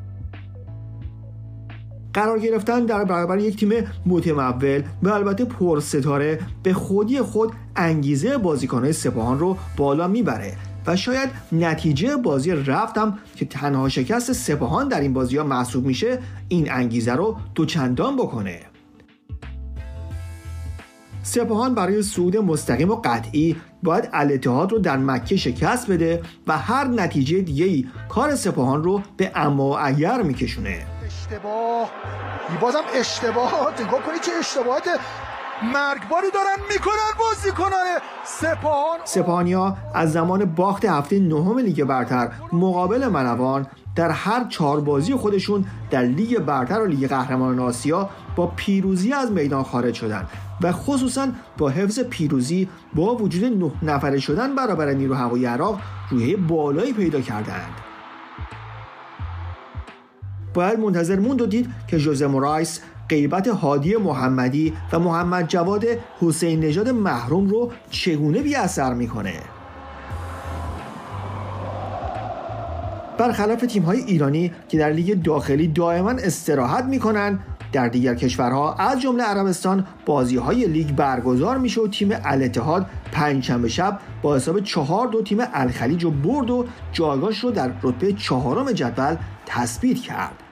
قرار 2.15 2.39
گرفتن 2.39 2.87
در 2.87 3.05
برابر 3.05 3.39
یک 3.39 3.57
تیم 3.57 3.73
متمول 4.07 4.83
و 5.03 5.09
البته 5.09 5.45
پرستاره 5.45 6.39
به 6.63 6.73
خودی 6.73 7.21
خود 7.21 7.53
انگیزه 7.77 8.39
بازیکنهای 8.39 8.93
سپاهان 8.93 9.39
رو 9.39 9.57
بالا 9.77 10.09
می‌بره. 10.09 10.57
و 10.89 10.97
شاید 10.97 11.31
نتیجه 11.53 12.17
بازی 12.17 12.53
رفتم 12.53 13.19
که 13.37 13.45
تنها 13.45 13.89
شکست 13.89 14.33
سپاهان 14.33 14.89
در 14.89 15.01
این 15.01 15.13
بازی 15.13 15.37
ها 15.37 15.45
محسوب 15.45 15.87
میشه 15.87 16.19
این 16.49 16.73
انگیزه 16.73 17.13
رو 17.13 17.37
دوچندان 17.55 18.17
بکنه. 18.17 18.61
سپاهان 21.23 21.75
برای 21.75 22.03
صعود 22.03 22.37
مستقیم 22.37 22.91
و 22.91 22.97
قطعی 23.05 23.57
باید 23.83 24.09
الاتحاد 24.13 24.73
رو 24.73 24.79
در 24.79 24.97
مکه 24.97 25.37
شکست 25.37 25.91
بده 25.91 26.23
و 26.47 26.59
هر 26.59 26.85
نتیجه 26.85 27.41
دیگه 27.41 27.89
کار 28.09 28.35
سپاهان 28.35 28.85
رو 28.85 29.03
به 29.17 29.33
اما 29.35 29.79
اگر 29.79 30.23
میکشونه. 30.23 30.87
اشتباه. 31.07 31.91
بازم 32.61 32.83
اشتباه 32.95 33.75
نگاه 33.81 34.03
کنید 34.03 34.21
چه 34.21 34.33
اشتباهات 34.41 34.89
مرگباری 35.63 36.31
دارن 36.35 36.73
می‌کنن 36.73 37.11
بازیکنان 37.19 37.87
سپاهان. 38.25 38.99
سپاهانیا 39.05 39.77
از 39.95 40.13
زمان 40.13 40.45
باخت 40.45 40.85
هفته 40.85 41.21
نهم 41.21 41.59
لیگ 41.59 41.85
برتر 41.85 42.31
مقابل 42.53 43.09
منوان 43.09 43.67
در 43.95 44.11
هر 44.11 44.45
چهار 44.49 44.81
بازی 44.81 45.15
خودشون 45.15 45.65
در 45.91 46.03
لیگ 46.03 46.39
برتر 46.39 46.81
و 46.81 46.87
لیگ 46.87 47.09
قهرمانان 47.09 47.59
آسیا 47.59 48.11
با 48.37 48.47
پیروزی 48.47 49.13
از 49.13 49.33
میدان 49.33 49.63
خارج 49.63 49.95
شدن 49.95 50.27
و 50.63 50.73
خصوصا 50.73 51.29
با 51.59 51.69
حفظ 51.69 52.01
پیروزی 52.01 52.69
با 52.95 53.15
وجود 53.15 53.45
نه 53.45 53.73
نفره 53.83 54.19
شدن 54.19 54.55
برابر 54.55 54.93
نیرو 54.93 55.15
هوایی 55.15 55.47
عراق 55.47 55.81
روی 56.11 56.37
بالایی 56.37 56.93
پیدا 56.93 57.21
کردند. 57.21 57.75
باید 60.55 60.79
منتظر 60.79 61.19
موند 61.19 61.41
و 61.41 61.47
دید 61.47 61.71
که 61.89 61.99
جوزه 61.99 62.27
مورایس 62.27 62.81
غیبت 63.09 63.49
هادی 63.49 63.97
محمدی 63.97 64.73
و 64.93 64.99
محمد 64.99 65.49
جواد 65.49 65.85
حسین 66.21 66.61
نژاد 66.61 66.89
محروم 66.89 67.49
رو 67.49 67.73
چگونه 67.91 68.43
بی 68.43 68.55
اثر 68.55 68.95
می‌کنه؟ 68.95 69.35
برخلاف 73.19 73.61
تیم 73.61 73.83
های 73.83 73.99
ایرانی 74.01 74.53
که 74.69 74.79
در 74.79 74.91
لیگ 74.91 75.23
داخلی 75.23 75.69
دائما 75.69 76.11
استراحت 76.11 76.85
می‌کنن 76.85 77.39
در 77.73 77.89
دیگر 77.89 78.15
کشورها 78.15 78.75
از 78.75 79.01
جمله 79.01 79.23
عربستان 79.23 79.87
بازی 80.07 80.37
های 80.37 80.67
لیگ 80.67 80.91
برگزار 80.91 81.59
میشه 81.59 81.81
و 81.81 81.89
تیم 81.89 82.09
الاتحاد 82.25 82.87
پنجشنبه 83.13 83.69
شب 83.69 83.99
با 84.23 84.37
حساب 84.37 84.61
چهار 84.61 85.09
دو 85.09 85.23
تیم 85.23 85.39
الخلیج 85.55 86.05
و 86.05 86.11
برد 86.11 86.51
و 86.51 86.67
جایگاهش 86.93 87.39
رو 87.39 87.51
در 87.51 87.71
رتبه 87.83 88.13
چهارم 88.13 88.73
جدول 88.73 89.17
تثبیت 89.47 89.99
کرد. 89.99 90.43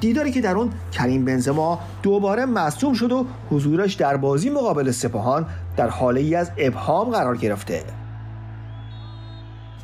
دیداری 0.00 0.32
که 0.32 0.40
در 0.40 0.54
اون 0.54 0.70
کریم 0.92 1.24
بنزما 1.24 1.80
دوباره 2.02 2.44
مصدوم 2.44 2.94
شد 2.94 3.12
و 3.12 3.26
حضورش 3.50 3.94
در 3.94 4.16
بازی 4.16 4.50
مقابل 4.50 4.90
سپاهان 4.90 5.46
در 5.76 5.88
حاله 5.88 6.20
ای 6.20 6.34
از 6.34 6.50
ابهام 6.58 7.10
قرار 7.10 7.36
گرفته. 7.36 7.82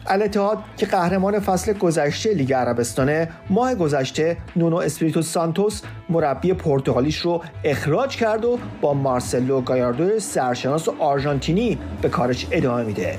الاتحاد 0.06 0.58
که 0.76 0.86
قهرمان 0.86 1.40
فصل 1.40 1.72
گذشته 1.72 2.34
لیگ 2.34 2.52
عربستانه 2.52 3.28
ماه 3.50 3.74
گذشته 3.74 4.36
نونو 4.56 4.76
اسپریتو 4.76 5.22
سانتوس 5.22 5.82
مربی 6.08 6.52
پرتغالیش 6.52 7.18
رو 7.18 7.42
اخراج 7.64 8.16
کرد 8.16 8.44
و 8.44 8.58
با 8.80 8.94
مارسلو 8.94 9.60
گایاردو 9.60 10.18
سرشناس 10.18 10.88
آرژانتینی 10.88 11.78
به 12.02 12.08
کارش 12.08 12.46
ادامه 12.50 12.84
میده. 12.84 13.18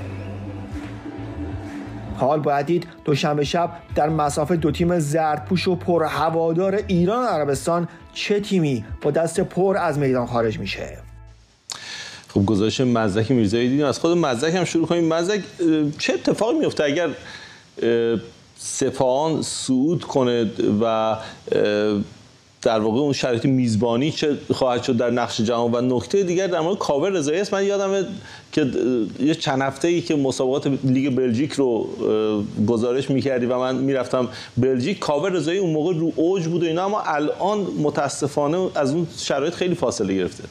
حال 2.14 2.40
باید 2.40 2.66
دید 2.66 2.88
دوشنبه 3.06 3.44
شب 3.44 3.70
در 3.96 4.10
مسافه 4.10 4.56
دو 4.56 4.72
تیم 4.72 5.00
زردپوش 5.00 5.68
و 5.68 5.76
پر 5.76 6.04
هوادار 6.04 6.80
ایران 6.88 7.26
و 7.26 7.28
عربستان 7.28 7.88
چه 8.14 8.40
تیمی 8.40 8.86
با 9.02 9.12
دست 9.12 9.40
پر 9.40 9.78
از 9.78 9.98
میدان 9.98 10.26
خارج 10.26 10.60
میشه؟ 10.60 10.98
خب 12.28 12.46
گزارش 12.46 12.82
مزدک 12.82 13.32
میرزایی 13.32 13.70
دیدیم. 13.70 13.86
از 13.86 14.00
خود 14.00 14.18
مزدک 14.18 14.56
هم 14.56 14.64
شروع 14.64 14.88
کنیم. 14.88 15.14
مزدک 15.14 15.42
چه 16.00 16.14
اتفاقی 16.14 16.60
میفته 16.60 16.84
اگر 16.84 17.10
سپاهان 18.58 19.42
صعود 19.42 20.04
کنه 20.04 20.52
و 20.82 21.16
در 22.66 22.80
واقع 22.80 23.00
اون 23.00 23.14
شرایط 23.14 23.46
میزبانی 23.46 24.12
چه 24.12 24.38
خواهد 24.52 24.84
شد 24.84 24.98
در 24.98 25.10
نقش 25.10 25.42
جهان 25.42 25.76
و 25.76 25.98
نکته 25.98 26.24
دیگر 26.24 26.48
در 26.48 26.60
مورد 26.60 26.78
کاور 26.78 27.10
رضایی 27.10 27.40
است. 27.40 27.54
من 27.54 27.66
یادم 27.66 28.06
که 28.52 28.72
یه 29.20 29.36
چند 29.36 29.62
هفته 29.62 29.88
ای 29.88 30.02
که 30.02 30.16
مسابقات 30.16 30.68
لیگ 30.84 31.16
بلژیک 31.16 31.54
رو 31.54 31.88
گزارش 32.68 33.10
می‌کردی 33.10 33.46
و 33.46 33.58
من 33.58 33.76
می‌رفتم 33.76 34.28
بلژیک 34.58 35.00
کاور 35.00 35.30
رضایی 35.30 35.60
اون 35.60 35.74
موقع 35.74 35.94
رو 35.94 36.12
اوج 36.16 36.48
بود 36.48 36.64
و 36.64 36.66
اینا 36.66 36.86
اما 36.86 37.02
الان 37.02 37.60
متاسفانه 37.60 38.70
از 38.76 38.94
اون 38.94 39.08
شرایط 39.18 39.54
خیلی 39.54 39.76
فاصله 39.76 40.14
گرفته. 40.14 40.44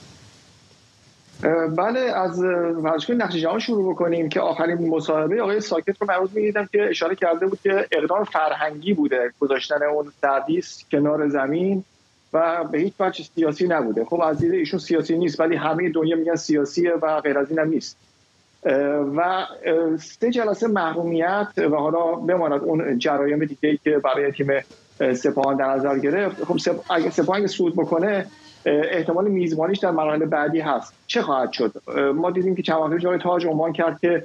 بله 1.77 2.01
از 2.01 2.43
ورزشگاه 2.83 3.17
نقش 3.17 3.37
جهان 3.37 3.59
شروع 3.59 3.95
بکنیم 3.95 4.29
که 4.29 4.41
آخرین 4.41 4.89
مصاحبه 4.89 5.43
آقای 5.43 5.61
ساکت 5.61 5.95
رو 6.01 6.07
مربوط 6.07 6.31
می‌دیدم 6.35 6.69
که 6.73 6.83
اشاره 6.91 7.15
کرده 7.15 7.47
بود 7.47 7.59
که 7.63 7.87
اقدام 7.93 8.25
فرهنگی 8.25 8.93
بوده 8.93 9.33
گذاشتن 9.41 9.83
اون 9.83 10.13
سردیس 10.23 10.85
کنار 10.93 11.29
زمین. 11.29 11.85
و 12.33 12.65
به 12.65 12.79
هیچ 12.79 12.93
وجه 13.01 13.25
سیاسی 13.35 13.67
نبوده. 13.69 14.05
خب 14.05 14.21
از 14.21 14.39
دید 14.39 14.53
ایشون 14.53 14.81
سیاسی 14.81 15.19
نیست 15.19 15.41
ولی 15.41 15.57
همه 15.57 15.89
دنیا 15.89 16.17
میگن 16.17 16.35
سیاسیه 16.35 16.93
و 16.93 17.21
غیر 17.21 17.39
از 17.39 17.51
اینم 17.51 17.69
نیست. 17.69 17.97
و 19.17 19.47
سه 19.99 20.31
جلسه 20.31 20.69
محرومیت 20.69 21.49
و 21.57 21.77
حالا 21.77 22.15
بماند 22.15 22.63
اون 22.63 22.99
جرایم 22.99 23.45
دیگه 23.45 23.79
که 23.85 23.99
برای 23.99 24.33
تیم 24.33 24.47
سپاهان 25.15 25.57
در 25.57 25.67
نظر 25.67 25.99
گرفت. 25.99 26.45
خب 26.45 26.57
اگه 26.91 27.11
سپاهان 27.11 27.47
سود 27.47 27.77
بکنه 27.77 28.27
احتمال 28.65 29.29
میزبانیش 29.29 29.79
در 29.79 29.91
مراحل 29.91 30.25
بعدی 30.25 30.61
هست. 30.61 30.95
چه 31.07 31.23
خواهد 31.23 31.53
شد؟ 31.53 31.73
ما 32.15 32.31
دیدیم 32.31 32.55
که 32.55 32.63
چند 32.63 32.81
وقت 32.81 32.99
جای 32.99 33.19
تاج 33.19 33.47
عنوان 33.47 33.73
کرد 33.73 34.01
که 34.01 34.25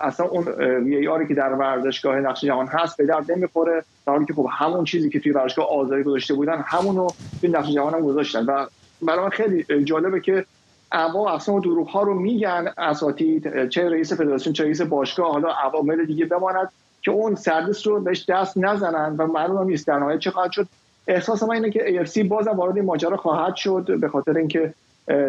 اصلا 0.00 0.26
اون 0.26 0.44
وی 0.84 1.08
آری 1.08 1.28
که 1.28 1.34
در 1.34 1.52
ورزشگاه 1.52 2.16
نقش 2.16 2.44
جهان 2.44 2.66
هست 2.66 2.96
به 2.96 3.06
درد 3.06 3.32
نمی‌خوره 3.32 3.84
در 4.06 4.12
حالی 4.12 4.24
که 4.24 4.34
خب 4.34 4.46
همون 4.50 4.84
چیزی 4.84 5.10
که 5.10 5.20
توی 5.20 5.32
ورزشگاه 5.32 5.66
آزادی 5.70 6.02
گذاشته 6.02 6.34
بودن 6.34 6.62
همونو 6.66 7.08
توی 7.40 7.50
نقش 7.50 7.70
جهان 7.70 7.94
هم 7.94 8.00
گذاشتن. 8.00 8.44
و 8.44 8.66
برای 9.02 9.20
من 9.20 9.30
خیلی 9.30 9.84
جالبه 9.84 10.20
که 10.20 10.44
اما 10.92 11.30
اصلا 11.30 11.58
دروغ 11.58 11.88
ها 11.88 12.02
رو 12.02 12.14
میگن 12.14 12.72
اساتید 12.78 13.68
چه 13.68 13.90
رئیس 13.90 14.12
فدراسیون 14.12 14.52
چه 14.52 14.64
رئیس 14.64 14.80
باشگاه 14.80 15.32
حالا 15.32 15.48
عوامل 15.48 16.04
دیگه 16.04 16.26
بماند 16.26 16.68
که 17.02 17.10
اون 17.10 17.34
سردیس 17.34 17.86
رو 17.86 18.00
بهش 18.00 18.24
دست 18.28 18.58
نزنن 18.58 19.16
و 19.16 19.26
معلوم 19.26 19.66
نیست 19.66 19.86
در 19.86 19.98
نهایت 19.98 20.18
چه 20.18 20.30
خواهد 20.30 20.52
شد. 20.52 20.66
احساس 21.06 21.42
من 21.42 21.50
اینه 21.50 21.70
که 21.70 22.04
AFC 22.04 22.18
بازم 22.18 22.50
وارد 22.50 22.76
این 22.76 22.84
ماجرا 22.84 23.16
خواهد 23.16 23.56
شد 23.56 24.00
به 24.00 24.08
خاطر 24.08 24.36
اینکه 24.36 24.74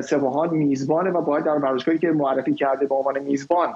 سپاهان 0.02 0.50
میزبانه 0.50 1.10
و 1.10 1.22
باید 1.22 1.46
در 1.46 1.58
ورزشگاهی 1.58 1.98
که 1.98 2.12
معرفی 2.12 2.54
کرده 2.54 2.86
به 2.86 2.96
عنوان 2.96 3.20
میزبان 3.20 3.74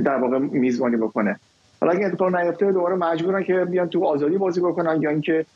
در 0.00 0.16
واقع 0.16 0.38
میزبانی 0.38 0.96
بکنه. 0.96 1.40
حالا 1.80 1.92
اگه 1.92 2.06
اتفاق 2.06 2.36
نیفته 2.36 2.72
دوباره 2.72 2.94
مجبورن 2.94 3.44
که 3.44 3.54
بیان 3.54 3.88
تو 3.88 4.04
آزادی 4.04 4.38
بازی 4.38 4.60
بکنن 4.60 5.02
یا 5.02 5.10
اینکه 5.10 5.46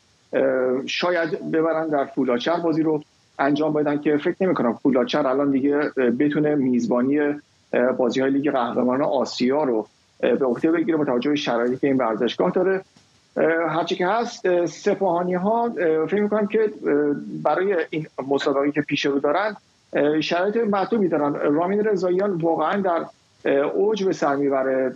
شاید 0.85 1.51
ببرن 1.51 1.87
در 1.87 2.05
فولاچر 2.05 2.59
بازی 2.59 2.83
رو 2.83 3.03
انجام 3.39 3.73
بدن 3.73 3.97
که 3.97 4.17
فکر 4.17 4.53
کنم 4.53 4.73
فولاچر 4.73 5.27
الان 5.27 5.51
دیگه 5.51 5.79
بتونه 6.19 6.55
میزبانی 6.55 7.19
بازی 7.97 8.21
های 8.21 8.31
لیگ 8.31 8.51
قهرمانان 8.51 9.01
آسیا 9.01 9.63
رو 9.63 9.87
به 10.19 10.45
عهده 10.45 10.71
بگیره 10.71 10.97
با 10.97 11.05
توجه 11.05 11.35
شرایطی 11.35 11.77
که 11.77 11.87
این 11.87 11.97
ورزشگاه 11.97 12.51
داره. 12.51 12.81
هرچی 13.69 13.95
که 13.95 14.07
هست 14.07 14.65
سپاهانی 14.65 15.33
ها 15.33 15.69
فکر 16.07 16.21
می‌کنم 16.21 16.47
که 16.47 16.71
برای 17.43 17.75
این 17.89 18.07
مسابقه 18.27 18.71
که 18.71 18.81
پیش 18.81 19.05
رو 19.05 19.19
دارن 19.19 19.55
شرایط 20.21 20.57
مطلوبی 20.57 21.07
دارن. 21.07 21.33
رامین 21.33 21.83
رضاییان 21.83 22.31
واقعا 22.31 22.81
در 22.81 23.05
اوج 23.75 24.03
به 24.03 24.13
سر 24.13 24.35
می‌بره 24.35 24.93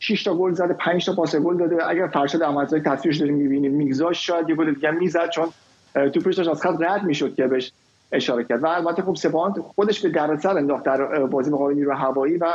6 0.00 0.24
تا 0.24 0.34
گل 0.34 0.52
زده 0.52 0.74
5 0.74 1.06
تا 1.06 1.14
پاس 1.14 1.36
گل 1.36 1.56
داده. 1.56 1.88
اگر 1.88 2.06
فرشاد 2.06 2.42
احمدزاده 2.42 2.90
تصویرش 2.90 3.18
داریم 3.18 3.34
می‌بینیم 3.34 3.72
میگذاشت 3.72 4.22
شاید 4.22 4.48
یه 4.48 4.54
گل 4.54 4.74
دیگه 4.74 4.90
می‌زد 4.90 5.28
چون 5.30 5.48
توپش 5.94 6.34
داشت 6.34 6.48
از 6.48 6.62
خط 6.62 6.76
رد 6.80 7.02
می‌شد 7.02 7.34
که 7.34 7.46
بهش 7.46 7.72
اشاره 8.12 8.44
کرد. 8.44 8.62
و 8.62 8.66
البته 8.66 9.02
خب 9.02 9.14
سپاهان 9.14 9.52
خودش 9.52 10.00
به 10.00 10.08
دردسر 10.08 10.56
انداخت 10.56 10.84
در 10.84 11.26
بازی 11.26 11.50
مقابل 11.50 11.74
نیروی 11.74 11.94
هوایی 11.94 12.36
و 12.36 12.46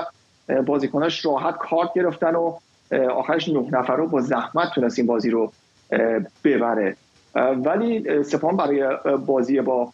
بازیکناش 0.66 1.26
راحت 1.26 1.58
کارت 1.58 1.94
گرفتن 1.96 2.36
و 2.36 2.54
آخرش 3.12 3.50
نه 3.50 3.68
نفر 3.72 3.96
رو 3.96 4.08
با 4.08 4.22
زحمت 4.22 4.72
تونست 4.76 5.00
این 5.00 5.08
بازی 5.08 5.30
رو 5.30 5.52
ببره. 6.44 6.96
ولی 7.36 8.24
سپاهان 8.24 8.58
برای 8.58 8.88
بازی 9.26 9.62
با 9.62 9.94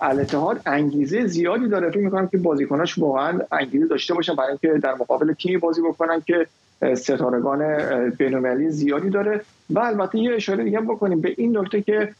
الاتحاد 0.00 0.60
انگیزه 0.66 1.26
زیادی 1.26 1.68
داره. 1.68 1.90
فکر 1.90 1.98
می‌کنم 1.98 2.28
که 2.28 2.38
بازیکناش 2.38 2.98
واقعا 2.98 3.40
انگیزه 3.52 3.86
داشته 3.86 4.14
باشن 4.14 4.34
برای 4.34 4.48
اینکه 4.48 4.80
در 4.80 4.94
مقابل 4.94 5.32
تیمی 5.32 5.56
بازی 5.56 5.82
بکنن 5.82 6.22
که 6.26 6.46
ستارگان 6.94 7.60
بینالمللی 8.10 8.70
زیادی 8.70 9.10
داره. 9.10 9.40
و 9.70 9.78
البته 9.78 10.18
یه 10.18 10.34
اشاره 10.34 10.64
دیگه 10.64 10.80
بکنیم 10.80 11.20
به 11.20 11.34
این 11.36 11.58
نکته 11.58 11.82
که 11.82 12.12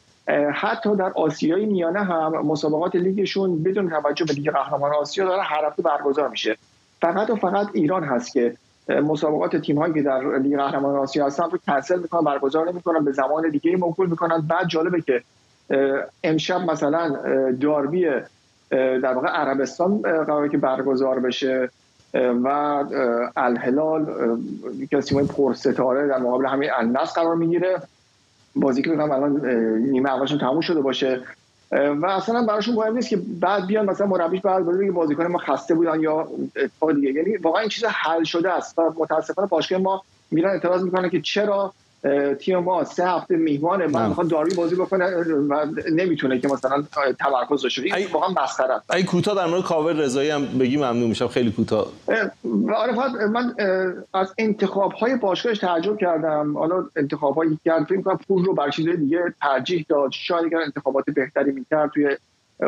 حتی 0.55 0.97
در 0.97 1.13
آسیای 1.15 1.67
میانه 1.67 2.05
هم 2.05 2.47
مسابقات 2.47 2.97
لیگشون 2.97 3.63
بدون 3.63 3.91
توجه 3.91 4.25
به 4.25 4.33
لیگ 4.33 4.51
قهرمان 4.51 4.93
آسیا 4.95 5.25
داره 5.25 5.43
هر 5.43 5.65
هفته 5.67 5.83
برگزار 5.83 6.29
میشه. 6.29 6.57
فقط 7.01 7.31
و 7.31 7.37
فقط 7.37 7.67
ایران 7.73 8.05
هست 8.05 8.33
که 8.33 8.55
مسابقات 8.89 9.57
تیم 9.57 9.93
که 9.93 10.03
در 10.03 10.39
لیگ 10.39 10.57
قهرمان 10.57 10.97
آسیا 10.97 11.27
هستن 11.27 11.51
رو 11.51 11.59
کنسل 11.67 11.99
می‌کنن 12.01 12.25
برگزار 12.25 12.71
نمی‌کنن 12.71 13.05
به 13.05 13.13
زمان 13.13 13.51
دیگه 13.51 13.77
موکول 13.77 14.11
می‌کنن. 14.11 14.41
بعد 14.49 14.67
جالبه 14.67 15.01
که 15.01 15.23
امشب 16.25 16.61
مثلا 16.71 17.17
داربی 17.61 18.07
در 18.71 19.15
واقع 19.15 19.29
عربستان 19.29 20.03
قراره 20.03 20.49
که 20.49 20.59
برگزار 20.59 21.21
بشه. 21.21 21.71
و 22.15 22.49
الهلال 23.37 24.07
یکی 24.79 24.97
از 24.97 25.07
تیم‌های 25.07 25.27
پرستاره 25.27 26.09
در 26.09 26.19
مقابل 26.19 26.47
همین 26.47 26.71
النصر 26.77 27.23
قرار 27.23 27.35
می‌گیره. 27.35 27.83
بازی 28.57 28.83
که 28.83 28.91
میگم 28.91 29.11
الان 29.11 29.47
نیمه 29.77 30.11
اولشون 30.11 30.39
تموم 30.39 30.61
شده 30.61 30.81
باشه. 30.81 31.21
و 31.73 32.07
اصلا 32.07 32.43
براشون 32.43 32.75
مهم 32.75 32.95
نیست 32.95 33.09
که 33.09 33.19
بعد 33.41 33.67
بیان 33.67 33.91
مثلا 33.91 34.07
مربیش 34.07 34.41
بعد 34.41 34.67
بگه 34.67 34.93
بازیکن 34.93 35.27
ما 35.27 35.39
خسته 35.39 35.75
بودن 35.75 36.01
یا 36.01 36.29
اتفاق 36.57 36.93
دیگه. 36.93 37.13
یعنی 37.13 37.37
واقعا 37.37 37.61
این 37.61 37.69
چیز 37.69 37.85
حل 37.85 38.25
شده 38.25 38.53
است 38.53 38.79
و 38.79 38.95
متاسفانه 38.99 39.49
باشگاه 39.49 39.81
ما 39.81 40.03
میرن 40.31 40.51
اعتراض 40.51 40.83
می‌کنن 40.83 41.11
که 41.11 41.21
چرا 41.21 41.73
تیم 42.41 42.59
ما 42.59 42.85
سه 42.85 43.07
هفته 43.07 43.37
میهمانه 43.37 43.87
بعد 43.89 44.09
می‌خواد 44.09 44.29
داری 44.29 44.55
بازی 44.55 44.77
بکنه 44.77 45.07
و 45.49 45.67
نمی‌تونه 45.93 46.39
که 46.39 46.49
مثلا 46.49 46.85
تمرکز 47.19 47.63
داشته 47.63 47.83
این 47.83 48.07
واقعا 48.13 48.43
مسخره 48.43 48.75
است. 48.75 48.95
ای 48.95 49.03
کوتاه 49.03 49.35
در 49.35 49.47
مورد 49.47 49.63
کاور 49.63 49.93
رضایی 49.93 50.31
هم 50.31 50.59
بگی 50.59 50.77
ممنون 50.77 51.09
میشم. 51.09 51.29
خیلی 51.29 51.53
کوتاه. 51.53 51.87
آره 52.77 53.27
من 53.29 53.55
از 54.15 54.35
انتخاب 54.39 54.93
های 54.93 55.17
باشگاهش 55.17 55.59
تعجب 55.59 55.99
کردم. 55.99 56.59
حالا 56.59 56.85
انتخاب 56.97 57.35
هایی 57.35 57.59
کرد 57.65 57.85
فکر 57.85 58.03
کنم 58.03 58.19
پول 58.29 58.45
رو 58.45 58.55
بر 58.55 58.71
چیزای 58.71 58.97
دیگه 58.97 59.35
ترجیح 59.41 59.87
داد. 59.89 60.11
شاید 60.13 60.45
اگر 60.45 60.59
انتخابات 60.59 61.05
بهتری 61.05 61.53
می‌کرد 61.53 61.91
توی 61.91 62.17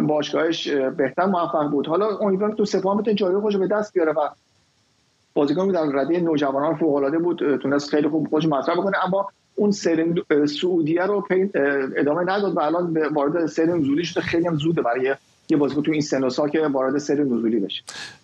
باشگاهش 0.03 0.69
بهتر 0.69 1.27
موفق 1.27 1.71
بود. 1.71 1.87
حالا 1.87 2.17
امیدوارم 2.17 2.55
تو 2.55 2.65
سپاه 2.65 2.99
بتونه 2.99 3.15
جایگاه 3.15 3.43
خودش 3.43 3.57
به 3.57 3.67
دست 3.67 3.93
بیاره 3.93 4.13
و 4.13 4.29
بازیکن 5.35 5.69
در 5.69 5.85
رده 5.85 6.21
نوجوانان 6.21 6.77
فوق 6.77 6.95
العاده 6.95 7.19
بود 7.19 7.57
تونست 7.63 7.91
خیلی 7.91 8.09
خوب 8.09 8.29
خودش 8.29 8.47
مطرح 8.47 8.75
بکنه. 8.77 9.05
اما 9.05 9.29
اون 9.55 9.71
سیر 9.71 10.25
سعودیه 10.61 11.03
رو 11.03 11.27
ادامه 11.97 12.23
نداد 12.23 12.57
و 12.57 12.61
الان 12.61 12.99
وارد 13.15 13.47
سیر 13.47 13.67
نزولی 13.67 14.05
شده. 14.05 14.21
خیلی 14.21 14.47
هم 14.47 14.57
زوده 14.57 14.83
برای 14.83 15.15
یه 15.49 15.57
بازیکن 15.57 15.83
تو 15.83 15.93
این 15.93 16.01
سن 16.01 16.29
که 16.53 16.67
وارد 16.67 16.99
سیر 16.99 17.25
نزولی 17.25 17.61
بشه. 17.61 17.83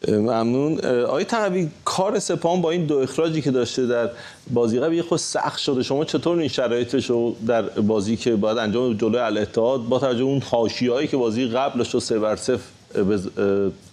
ممنون. 0.09 0.81
آقای 0.85 1.25
تقوی 1.25 1.69
کار 1.85 2.19
سپاهان 2.19 2.63
با 2.63 2.71
این 2.71 2.87
دو 2.87 2.99
اخراجی 2.99 3.43
که 3.43 3.51
داشته 3.51 3.87
در 3.87 4.11
بازی 4.51 4.81
قبل 4.81 4.95
یه 4.95 5.03
خود 5.03 5.19
سخت 5.19 5.59
شده. 5.59 5.83
شما 5.83 6.05
چطور 6.05 6.39
این 6.39 6.49
شرایطش 6.49 7.11
رو 7.11 7.37
در 7.47 7.63
بازی 7.63 8.17
که 8.17 8.37
باید 8.37 8.59
انجام 8.59 8.95
جلوی 8.95 9.19
الاتحاد 9.19 9.81
با 9.89 9.99
توجه 9.99 10.23
اون 10.23 10.41
حاشیه‌ای 10.41 11.07
که 11.07 11.17
بازی 11.17 11.47
قبلش 11.47 11.95
رو 11.95 12.01
سه 12.01 12.19
بر 12.19 12.39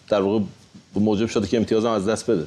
در 0.10 0.22
واقع 0.22 0.40
موجب 0.96 1.28
شده 1.28 1.48
که 1.48 1.58
امتیاز 1.58 1.86
هم 1.86 1.92
از 1.92 2.08
دست 2.08 2.32
بده. 2.32 2.44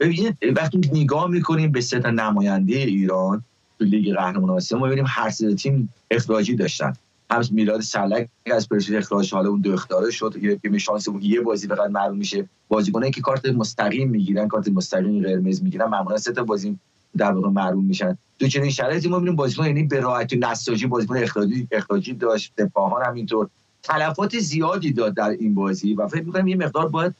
ببینید 0.00 0.36
وقتی 0.56 0.80
نگاه 0.92 1.30
می‌کنیم 1.30 1.72
به 1.72 1.80
سه 1.80 1.98
نماینده 1.98 2.76
ایران 2.76 3.44
تو 3.78 3.84
لیگ 3.84 4.14
قهرمانان 4.14 4.56
آسیا 4.56 4.78
ما 4.78 4.86
ببینیم 4.86 5.04
هر 5.08 5.30
سه 5.30 5.54
تیم 5.54 5.94
اخراجی 6.10 6.56
داشتن. 6.56 6.92
هم 7.30 7.42
میلاد 7.50 7.80
سلک 7.80 8.28
از 8.46 8.68
پرسپولیس 8.68 9.04
اخراج 9.04 9.34
حالا 9.34 9.50
اون 9.50 9.60
دو 9.60 9.72
اختاره 9.72 10.10
شد 10.10 10.34
که 10.62 10.78
شانس 10.78 11.08
اون 11.08 11.22
یه 11.22 11.40
بازی 11.40 11.68
فقط 11.68 11.90
معلوم 11.90 12.16
میشه. 12.16 12.48
بازیکنایی 12.68 13.12
که 13.12 13.20
کارت 13.20 13.46
مستقیم 13.46 14.10
می‌گیرن 14.10 14.48
کارت 14.48 14.68
مستقیم 14.68 15.22
قرمز 15.22 15.62
می‌گیرن 15.62 15.86
معمولا 15.86 16.16
سه 16.16 16.32
تا 16.32 16.44
بازی 16.44 16.76
در 17.16 17.32
واقع 17.32 17.48
معلوم 17.48 17.84
میشن. 17.84 18.18
تو 18.40 18.48
چنین 18.48 18.70
شرایطی 18.70 19.08
ما 19.08 19.16
می‌بینیم 19.16 19.36
بازیکن 19.36 19.66
یعنی 19.66 19.82
به 19.82 20.00
راحتی 20.00 20.36
نساجی 20.36 20.86
بازیکن 20.86 21.16
اخراجی 21.16 21.68
اخراجی 21.72 22.12
داشت 22.12 22.52
دفاعان 22.58 23.06
همینطور 23.06 23.48
تلفات 23.82 24.38
زیادی 24.38 24.92
داد 24.92 25.14
در 25.14 25.28
این 25.28 25.54
بازی 25.54 25.94
و 25.94 26.08
فکر 26.08 26.22
می‌کنم 26.22 26.48
یه 26.48 26.56
مقدار 26.56 26.88
باید 26.88 27.14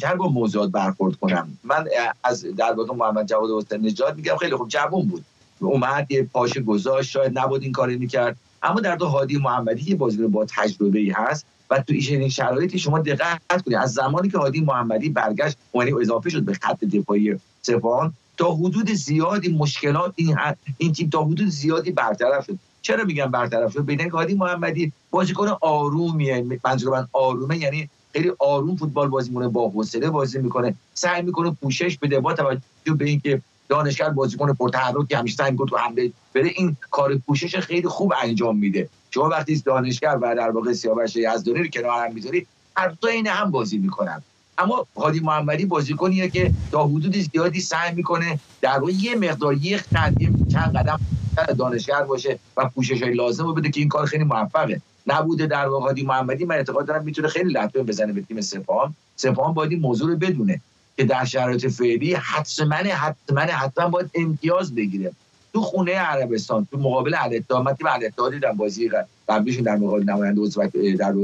تر 0.00 0.14
با 0.14 0.28
موضوعات 0.28 0.70
برخورد 0.70 1.16
کنم. 1.16 1.58
من 1.64 1.86
از 2.24 2.44
در 2.56 2.72
واقع 2.72 2.94
محمد 2.94 3.26
جواد 3.26 3.50
حسین 3.50 3.86
نجات 3.86 4.16
میگم 4.16 4.36
خیلی 4.36 4.56
خوب 4.56 4.68
جوان 4.68 5.02
بود. 5.02 5.24
اومد 5.60 6.06
یه 6.10 6.22
پاش 6.22 6.58
گذاشت 6.58 7.10
شاید 7.10 7.38
نبود 7.38 7.62
این 7.62 7.72
کاری 7.72 7.96
می‌کرد. 7.96 8.36
اما 8.62 8.80
در 8.80 8.96
دو 8.96 9.06
هادی 9.06 9.38
محمدی 9.38 9.84
که 9.84 9.96
بازیکن 9.96 10.28
با 10.28 10.46
تجربه 10.48 10.98
ای 10.98 11.10
هست 11.10 11.46
و 11.70 11.78
تو 11.78 11.92
این 11.92 12.28
شرایطی 12.28 12.78
شما 12.78 12.98
دقت 12.98 13.62
کنید. 13.64 13.78
از 13.78 13.92
زمانی 13.92 14.28
که 14.28 14.38
هادی 14.38 14.60
محمدی 14.60 15.08
برگشت 15.08 15.56
یعنی 15.74 15.92
اضافه 15.92 16.30
شد 16.30 16.42
به 16.42 16.54
خط 16.54 16.84
دفاعی 16.84 17.36
سپاهان 17.62 18.12
تا 18.36 18.54
حدود 18.54 18.92
زیادی 18.92 19.48
مشکلات 19.48 20.12
این 20.16 20.36
این 20.78 20.92
تیم 20.92 21.10
تا 21.10 21.24
حدود 21.24 21.48
زیادی 21.48 21.90
برطرف 21.90 22.46
شد. 22.46 22.58
چرا 22.82 23.04
میگم 23.04 23.30
برطرف 23.30 23.72
شد؟ 23.72 23.80
ببینید 23.80 24.12
هادی 24.12 24.34
محمدی 24.34 24.92
بازیکن 25.10 25.48
آرومیه. 25.60 26.46
منظور 26.64 27.00
من 27.00 27.08
آرومه 27.12 27.58
یعنی 27.58 27.88
خیلی 28.14 28.32
آروم 28.38 28.76
فوتبال 28.76 29.08
بازی 29.08 29.30
می‌کنه 29.30 29.48
با 29.48 29.68
حوصله 29.68 30.10
بازی 30.10 30.38
می‌کنه. 30.38 30.74
سعی 30.94 31.22
می‌کنه 31.22 31.56
پوشش 31.62 31.98
بده 31.98 32.20
با 32.20 32.34
توجه 32.34 32.62
به 32.98 33.04
اینکه 33.04 33.42
دانشگر 33.68 34.10
بازیکن 34.10 34.54
پرتحرک 34.54 35.08
که 35.08 35.18
همیشه 35.18 35.36
سعی 35.36 35.50
می‌کنه 35.50 35.70
تو 35.70 35.76
حمله 35.76 36.12
بره 36.34 36.50
این 36.56 36.76
کار 36.90 37.18
پوشش 37.26 37.56
خیلی 37.56 37.88
خوب 37.88 38.12
انجام 38.22 38.58
میده. 38.58 38.90
شما 39.10 39.28
وقتی 39.28 39.60
دانشگر 39.60 40.18
و 40.22 40.34
در 40.36 40.50
واقع 40.50 40.72
سیاوش 40.72 41.16
یزدانی 41.16 41.58
رو 41.58 41.66
کنار 41.66 42.06
هم 42.06 42.14
می‌ذاری 42.14 42.46
هر 42.76 42.88
دو 42.88 43.08
این 43.08 43.26
هم 43.26 43.50
بازی 43.50 43.78
می‌کنن. 43.78 44.24
اما 44.58 44.86
هادی 44.96 45.20
محمدی 45.20 45.66
بازیکنیه 45.66 46.28
که 46.28 46.54
تا 46.72 46.84
حدود 46.84 47.16
زیادی 47.16 47.60
سعی 47.60 47.94
می‌کنه 47.94 48.40
در 48.60 48.78
واقع 48.78 48.92
یه 48.92 49.16
مقدار 49.16 49.54
یه 49.54 49.80
چند 50.48 50.76
قدم 50.76 50.96
دانشگر 51.58 52.02
باشه 52.02 52.40
و 52.56 52.68
پوشش 52.74 53.02
های 53.02 53.14
لازم 53.14 53.46
رو 53.46 53.54
بده 53.54 53.70
که 53.70 53.80
این 53.80 53.88
کار 53.88 54.06
خیلی 54.06 54.24
موفقه. 54.24 54.82
نبوده 55.06 55.46
در 55.46 55.68
واقع 55.68 55.86
هادی 55.86 56.02
محمدی. 56.02 56.44
من 56.44 56.54
اعتقاد 56.54 56.86
دارم 56.86 57.04
می‌تونه 57.04 57.28
خیلی 57.28 57.52
لطمه 57.52 57.82
بزنه 57.82 58.12
به 58.12 58.22
تیم 58.22 58.40
سپاهان. 58.40 58.94
سپاهان 59.16 59.54
باید 59.54 59.70
این 59.70 59.80
موضوع 59.80 60.10
رو 60.10 60.16
بدونه 60.16 60.60
که 60.96 61.04
در 61.04 61.24
شرایط 61.24 61.66
فعلی 61.66 62.14
حتما 62.14 62.74
حتما 62.74 63.40
حتما 63.40 63.88
باید 63.88 64.10
امتیاز 64.14 64.74
بگیره. 64.74 65.12
تو 65.52 65.60
خونه 65.60 65.92
عربستان 65.92 66.68
تو 66.70 66.78
مقابل 66.78 67.14
الاتحاد 67.18 67.64
من 67.64 67.74
تیم 67.74 67.86
الاتحاد 67.86 68.32
دیدم 68.32 68.52
بازی 68.52 68.90
قبلیشون 69.28 69.62
در 69.62 69.76
مقابل 69.76 70.02
نماینده 70.02 70.42
ازبک 70.42 70.72
در 70.72 71.14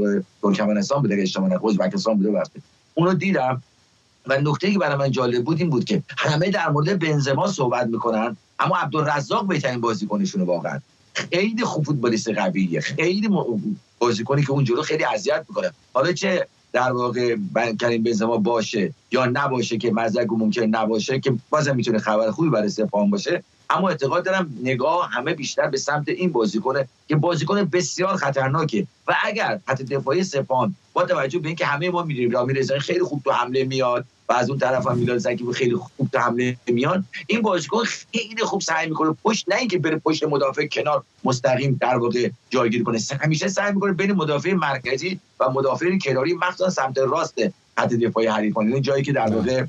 ترکمنستان 0.41 1.01
بوده 1.01 1.15
که 1.15 1.21
اشتباه 1.21 1.49
نکنم 1.49 1.69
ازبکستان 1.69 2.17
بوده 2.17 2.31
وقتی. 2.31 2.61
اونو 2.93 3.13
دیدم 3.13 3.61
و 4.27 4.37
نکته 4.41 4.71
که 4.71 4.79
برای 4.79 4.95
من 4.97 5.11
جالب 5.11 5.43
بود 5.43 5.59
این 5.59 5.69
بود 5.69 5.85
که 5.85 6.03
همه 6.17 6.49
در 6.49 6.69
مورد 6.69 6.99
بنزما 6.99 7.47
صحبت 7.47 7.87
می‌کنن 7.87 8.37
اما 8.59 8.77
عبدالرزاق 8.77 9.47
بهترین 9.47 9.81
بازیکنشونه 9.81 10.43
واقعا. 10.43 10.79
خیلی 11.33 11.63
خوب 11.63 11.85
فوتبالیست 11.85 12.29
قویه. 12.29 12.79
خیلی 12.81 13.29
بازیکنی 13.99 14.43
که 14.43 14.51
اونجورو 14.51 14.81
خیلی 14.81 15.03
اذیت 15.03 15.45
می‌کنه. 15.49 15.71
حالا 15.93 16.11
چه 16.11 16.47
در 16.73 16.91
واقع 16.91 17.35
کریم 17.81 18.03
بنزما 18.03 18.37
باشه 18.37 18.93
یا 19.11 19.25
نباشه 19.25 19.77
که 19.77 19.91
مزگو 19.91 20.37
ممکن 20.37 20.61
نباشه 20.61 21.19
که 21.19 21.33
بازم 21.49 21.75
می‌تونه 21.75 21.99
خبر 21.99 22.31
خوبی 22.31 22.49
برای 22.49 22.69
سپاهان 22.69 23.09
باشه. 23.09 23.43
اما 23.69 23.89
اعتقاد 23.89 24.25
دارم 24.25 24.57
نگاه 24.63 25.09
همه 25.11 25.33
بیشتر 25.33 25.67
به 25.67 25.77
سمت 25.77 26.09
این 26.09 26.31
بازیکنه 26.31 26.87
که 27.07 27.15
بازیکن 27.15 27.65
بسیار 27.65 28.15
خطرناکه. 28.15 28.87
و 29.07 29.15
اگر 29.23 29.59
حتی 29.65 29.83
دفاعی 29.83 30.23
سپان 30.23 30.75
با 30.93 31.03
توجه 31.03 31.39
به 31.39 31.47
اینکه 31.47 31.65
همه 31.65 31.89
ما 31.89 32.03
می‌دونیم 32.03 32.31
رامی 32.31 32.53
رضایی 32.53 32.79
خیلی 32.79 33.03
خوب 33.03 33.21
تو 33.23 33.31
حمله 33.31 33.63
میاد 33.63 34.05
و 34.31 34.33
از 34.33 34.49
اون 34.49 34.59
طرف 34.59 34.87
هم 34.87 34.97
میلاد 34.97 35.17
زکی 35.17 35.45
خیلی 35.53 35.75
خوب 35.75 36.07
تو 36.11 36.19
حمله 36.19 36.57
میاد 36.67 37.03
این 37.27 37.41
بازیکن 37.41 37.83
خیلی 37.83 38.43
خوب 38.43 38.61
سعی 38.61 38.89
می‌کنه 38.89 39.15
پشت 39.23 39.49
نه 39.49 39.55
اینکه 39.55 39.79
بره 39.79 39.97
پشت 39.97 40.23
مدافع 40.23 40.67
کنار 40.67 41.03
مستقیم 41.23 41.77
در 41.81 41.97
واقع 41.97 42.29
جایگیری 42.49 42.83
کنه. 42.83 42.99
همیشه 43.21 43.47
سعی 43.47 43.73
می‌کنه 43.73 43.93
بین 43.93 44.11
مدافع 44.11 44.53
مرکزی 44.53 45.19
و 45.39 45.49
مدافع 45.49 45.97
کناری 45.97 46.33
مخصوصا 46.33 46.69
سمت 46.69 46.97
راست 46.97 47.33
خط 47.77 47.93
دفاعی 47.93 48.27
حریفان. 48.27 48.73
این 48.73 48.81
جایی 48.81 49.03
که 49.03 49.13
در 49.13 49.35
واقع 49.35 49.65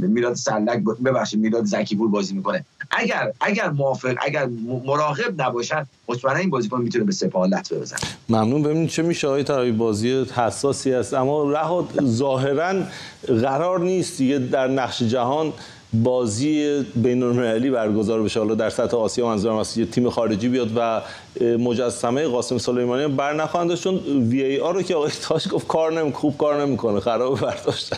میلاد 0.00 0.34
سلک 0.34 0.82
ببخشید 1.04 1.40
میلاد 1.40 1.64
زکی 1.64 1.96
پور 1.96 2.08
بازی 2.08 2.34
می‌کنه. 2.34 2.64
اگر 2.90 3.32
اگر 3.40 3.70
موافق 3.70 4.14
اگر 4.18 4.46
مراقب 4.86 5.42
نباشن 5.42 5.86
مطمئنا 6.08 6.38
این 6.38 6.50
بازیکن 6.50 6.80
می‌تونه 6.80 7.04
به 7.04 7.12
سپاه 7.12 7.48
بزنه 7.48 7.98
ممنون. 8.28 8.62
ببینید 8.62 8.88
چه 8.88 9.02
میشه 9.02 9.28
آقای 9.28 9.44
طرابی 9.44 9.72
بازی 9.72 10.22
حساسی 10.22 10.92
است. 10.92 11.14
اما 11.14 11.50
رها 11.50 11.88
ظاهرا 12.04 12.74
قرار 13.26 13.80
نیست 13.80 14.18
دیگه 14.18 14.38
در 14.38 14.68
نقش 14.68 15.02
جهان 15.02 15.52
بازی 15.92 16.82
بین 16.94 17.22
المللی 17.22 17.70
برگزار 17.70 18.22
بشه. 18.22 18.40
حالا 18.40 18.54
در 18.54 18.70
سطح 18.70 18.96
آسیا 18.96 19.26
منظورم 19.26 19.56
است 19.56 19.82
تیم 19.82 20.10
خارجی 20.10 20.48
بیاد 20.48 20.70
و 20.76 21.02
مجسمه 21.58 22.26
قاسم 22.26 22.58
سلیمانی 22.58 23.06
بر 23.06 23.32
نخواهند 23.32 23.74
چون 23.74 23.94
وی 24.30 24.42
ای 24.42 24.60
آر 24.60 24.74
رو 24.74 24.82
که 24.82 24.94
آقای 24.94 25.10
تاج 25.22 25.48
گفت 25.48 25.66
کار 25.66 25.92
نمی 25.92 26.12
خوب 26.12 26.38
کار 26.38 26.66
نمی‌کنه. 26.66 27.00
خراب 27.00 27.40
برداشتن. 27.40 27.96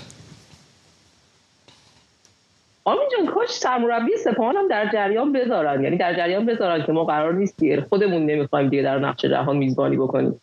آمین 2.89 3.09
جان 3.17 3.27
کاش 3.35 3.51
سرمربی 3.51 4.17
سپاهان 4.17 4.57
هم 4.57 4.69
در 4.69 4.91
جریان 4.93 5.33
بذارن. 5.33 5.85
یعنی 5.85 5.97
در 5.97 6.15
جریان 6.15 6.47
بذارن 6.47 6.87
که 6.87 6.93
ما 6.93 7.05
قرار 7.05 7.35
نیست 7.35 7.57
دیگه. 7.57 7.87
خودمون 7.89 8.27
نمی‌خوایم 8.27 8.69
دیگه 8.69 8.83
در 8.83 8.99
نقش 8.99 9.25
جهان 9.25 9.57
میزبانی 9.57 9.97
بکنیم. 9.97 10.41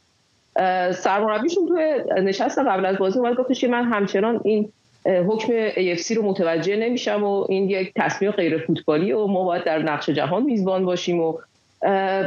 سرمربیشون 0.92 1.68
توی 1.68 2.02
نشست 2.24 2.60
قبل 2.60 2.86
از 2.86 2.98
بازی 2.98 3.20
اومد 3.20 3.36
گفتش 3.36 3.62
که 3.62 3.68
من 3.68 3.84
همچنان 3.84 4.42
این 4.44 4.70
حکم 5.06 5.70
AFC 5.70 6.12
رو 6.12 6.24
متوجه 6.24 6.76
نمیشم 6.76 7.24
و 7.24 7.46
این 7.50 7.70
یک 7.70 7.92
تصمیم 7.96 8.32
غیر 8.32 8.58
فوتبالی 8.58 9.12
و 9.12 9.28
ما 9.28 9.44
باید 9.44 9.64
در 9.64 9.80
نقش 9.80 10.10
جهان 10.10 10.44
میزبان 10.44 10.86
باشیم 10.86 11.20
و 11.20 11.38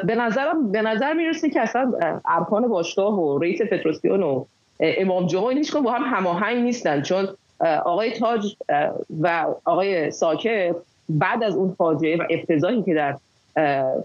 به 0.04 0.14
نظرم 0.14 0.72
به 0.72 0.82
نظر 0.82 1.12
می‌رسه 1.12 1.50
که 1.50 1.60
اصلا 1.60 1.92
ارکان 2.24 2.68
باشگاه 2.68 3.20
و 3.20 3.38
رئیس 3.38 3.62
فدراسیون 3.62 4.22
و 4.22 4.44
امام 4.80 5.26
جمعه 5.26 5.54
هیچ 5.54 5.76
با 5.76 5.92
هم 5.92 6.16
هماهنگ 6.16 6.62
نیستن. 6.62 7.02
چون 7.02 7.28
آقای 7.60 8.10
تاج 8.10 8.56
و 9.20 9.46
آقای 9.64 10.10
ساکر 10.10 10.74
بعد 11.08 11.42
از 11.42 11.56
اون 11.56 11.74
فاجعه 11.78 12.16
و 12.16 12.22
افتضاحی 12.30 12.82
که 12.82 12.94
در 12.94 13.16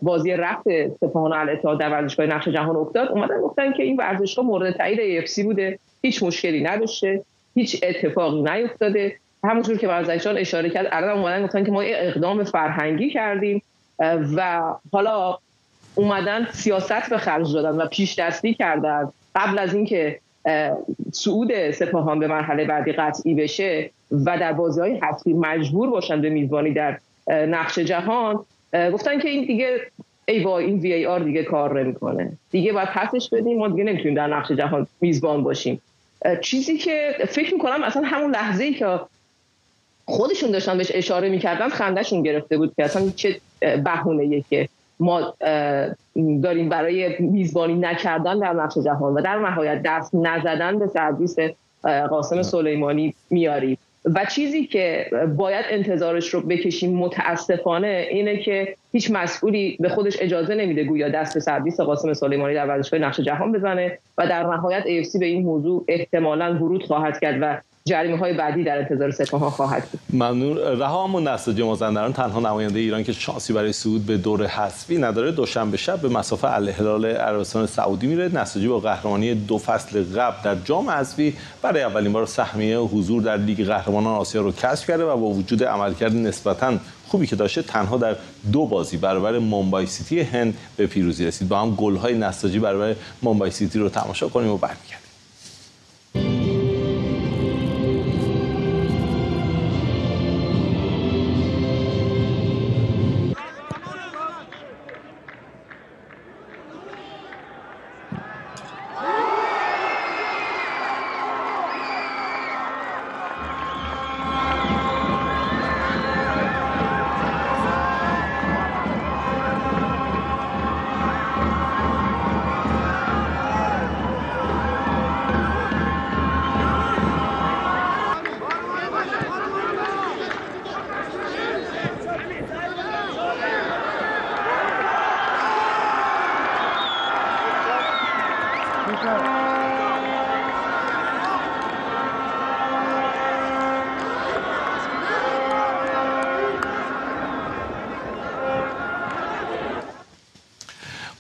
بازی 0.02 0.32
رفت 0.32 0.64
سپاهان 1.02 1.32
و 1.32 1.36
الاتحاد 1.36 1.80
در 1.80 1.90
ورزشگاه 1.90 2.26
نقش 2.26 2.48
جهان 2.48 2.76
افتاد 2.76 3.10
اومدن 3.10 3.42
گفتن 3.42 3.74
که 3.74 3.84
این 3.84 3.98
ورزشگاه 3.98 4.46
مورد 4.46 4.78
تایید 4.78 5.26
AFC 5.26 5.44
بوده 5.44 5.80
هیچ 6.02 6.24
مشکلی 6.24 6.64
نداشته 6.64 7.24
هیچ 7.56 7.84
اتفاقی 7.84 8.42
نیفتاده. 8.42 9.16
همونجور 9.44 9.78
که 9.78 9.88
ورزشان 9.88 10.38
اشاره 10.38 10.70
کرد 10.70 10.88
الان 10.92 11.18
اومدن 11.18 11.46
گفتن 11.46 11.64
که 11.64 11.72
ما 11.72 11.82
اقدام 11.82 12.44
فرهنگی 12.44 13.10
کردیم 13.10 13.62
و 14.36 14.62
حالا 14.92 15.38
اومدن 15.96 16.48
سیاست 16.52 17.10
به 17.10 17.18
خرج 17.18 17.54
دادن 17.54 17.82
و 17.82 17.86
پیش 17.86 18.20
دستی 18.20 18.54
کردن. 18.54 19.12
قبل 19.36 19.60
از 19.60 19.74
اینکه 19.74 20.20
صعود 21.12 21.72
سپاهان 21.72 22.20
به 22.20 22.28
مرحله 22.28 22.66
بعدی 22.66 22.92
قطعی 22.92 23.34
بشه 23.34 23.90
و 24.12 24.38
در 24.40 24.54
بازی 24.54 24.82
های 24.82 24.98
حتمی 24.98 25.34
مجبور 25.34 25.90
باشن 25.90 26.22
به 26.22 26.30
میزبانی 26.30 26.74
در 26.74 26.98
نقش 27.28 27.80
جهان. 27.80 28.46
گفتن 28.94 29.20
که 29.20 29.30
این 29.30 29.46
دیگه 29.46 29.80
ای 30.26 30.44
وای 30.44 30.66
این 30.66 30.80
وی 30.80 30.94
ای 30.94 31.06
آر 31.06 31.20
دیگه 31.20 31.44
کار 31.44 31.82
نمی‌کنه. 31.82 32.32
دیگه 32.52 32.74
باید 32.74 32.90
پسش 32.90 33.30
بدیم 33.30 33.58
ما 33.58 33.68
دیگه 33.68 33.84
نمی‌تونیم 33.84 34.16
در 34.16 34.28
نقش 34.28 34.52
جهان 34.52 34.88
میزبان 35.02 35.44
باشیم. 35.44 35.82
چیزی 36.42 36.78
که 36.78 37.16
فکر 37.28 37.54
می‌کنم 37.54 37.84
اصلا 37.84 38.04
همون 38.06 38.32
لحظه 38.32 38.64
ای 38.64 38.74
که 38.74 39.00
خودشون 40.06 40.52
داشتن 40.52 40.78
بهش 40.78 40.92
اشاره 40.94 41.30
می‌کردن 41.30 41.70
خندهشون 41.70 42.24
گرفته 42.24 42.58
بود 42.58 42.74
که 42.76 42.84
اصلا 42.84 43.10
چه 43.16 43.40
بهونه 43.60 44.42
که 44.50 44.70
ما 45.00 45.34
داریم 46.44 46.70
برای 46.70 47.20
میزبانی 47.20 47.76
نکردن 47.76 48.40
در 48.40 48.54
نقش 48.54 48.78
جهان 48.78 49.14
و 49.14 49.22
در 49.22 49.40
نهایت 49.40 49.82
دست 49.86 50.16
نزدن 50.16 50.80
به 50.80 50.88
سرویس 50.88 51.36
قاسم 52.10 52.42
سلیمانی 52.42 53.14
میاریم. 53.30 53.78
و 54.06 54.26
چیزی 54.26 54.66
که 54.66 55.06
باید 55.38 55.66
انتظارش 55.70 56.30
رو 56.30 56.42
بکشیم 56.42 56.98
متاسفانه 56.98 58.08
اینه 58.10 58.38
که 58.38 58.76
هیچ 58.92 59.12
مسئولی 59.12 59.78
به 59.80 59.90
خودش 59.90 60.18
اجازه 60.22 60.56
نمیده 60.56 60.84
گویا 60.84 61.10
دست 61.10 61.34
به 61.34 61.40
سرویس 61.40 61.80
قاسم 61.80 62.14
سلیمانی 62.14 62.54
در 62.54 62.68
ورزشگاه 62.68 63.00
نقش 63.00 63.20
جهان 63.20 63.52
بزنه 63.52 63.98
و 64.18 64.28
در 64.28 64.44
نهایت 64.44 64.84
AFC 64.84 65.20
به 65.20 65.26
این 65.26 65.44
موضوع 65.44 65.86
احتمالا 65.88 66.56
ورود 66.56 66.84
خواهد 66.84 67.20
کرد 67.20 67.38
و 67.42 67.62
جریمه 67.86 68.18
های 68.18 68.34
بعدی 68.34 68.64
در 68.64 68.78
انتظار 68.78 69.12
سپاهان 69.12 69.50
خواهد 69.50 69.84
بود. 69.92 70.02
ممنون. 70.14 70.58
رها 70.58 71.04
اما 71.04 71.20
نساجی 71.20 71.64
مازندران 71.64 72.14
تنها 72.14 72.40
نماینده 72.40 72.80
ایران 72.80 73.04
که 73.04 73.14
شانسی 73.14 73.54
برای 73.54 73.74
صعود 73.74 74.06
به 74.06 74.18
دور 74.18 74.48
حذفی 74.48 74.98
نداره 74.98 75.32
دوشنبه 75.32 75.78
شب 75.78 76.02
به 76.02 76.10
مصاف 76.10 76.54
الهلال 76.54 77.06
عربستان 77.06 77.66
سعودی 77.66 78.08
میره. 78.08 78.36
نساجی 78.36 78.68
با 78.68 78.80
قهرمانی 78.80 79.36
دو 79.36 79.58
فصل 79.58 80.04
قبل 80.04 80.36
در 80.44 80.56
جام 80.56 80.90
حذفی 80.90 81.34
برای 81.62 81.84
اولین 81.84 82.14
بار 82.14 82.26
سهمیه 82.26 82.78
حضور 82.78 83.22
در 83.22 83.38
لیگ 83.38 83.66
قهرمانان 83.68 84.16
آسیا 84.16 84.42
رو 84.42 84.52
کسب 84.52 84.88
کرده 84.88 85.04
و 85.04 85.18
با 85.18 85.28
وجود 85.28 85.64
عملکرد 85.64 86.16
نسبتا 86.16 86.74
خوبی 87.08 87.28
که 87.28 87.36
داشته 87.36 87.62
تنها 87.62 87.98
در 87.98 88.16
دو 88.52 88.66
بازی 88.66 88.98
برابر 88.98 89.40
مومبای 89.40 89.86
سیتی 89.86 90.22
هند 90.22 90.58
به 90.78 90.88
پیروزی 90.88 91.26
رسید. 91.26 91.48
با 91.48 91.60
هم 91.60 91.76
گل‌های 91.76 92.18
نساجی 92.18 92.60
برابر 92.60 92.96
مومبای 93.22 93.52
سیتی 93.52 93.80
رو 93.80 93.90
تماشا 93.90 94.28
کنیم 94.28 94.50
و 94.50 94.58
برمیگردیم. 94.58 95.03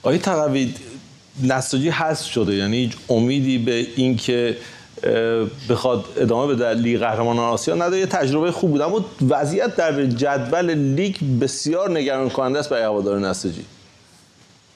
آقای 0.04 0.18
تقوی 0.18 0.74
نساجی 1.44 1.90
هست 1.90 2.26
شده 2.26 2.56
یعنی 2.56 2.78
هیچ 2.78 2.98
امیدی 3.10 3.58
به 3.58 3.88
این 3.96 4.18
که 4.18 4.58
بخواد 5.70 6.06
ادامه 6.18 6.54
بده 6.54 6.74
لیگ 6.74 7.00
قهرمانان 7.00 7.50
آسیا؟ 7.50 7.76
نداره 7.76 8.00
یه 8.00 8.06
تجربه 8.06 8.52
خوب 8.52 8.72
بود 8.72 8.82
اما 8.82 9.06
وضعیت 9.30 9.76
در 9.76 10.06
جدول 10.06 10.74
لیگ 10.74 11.16
بسیار 11.42 11.92
نگران 11.92 12.30
کننده 12.30 12.60
است 12.60 12.70
برای 12.70 12.84
هوادار 12.84 13.20
نساجی 13.20 13.66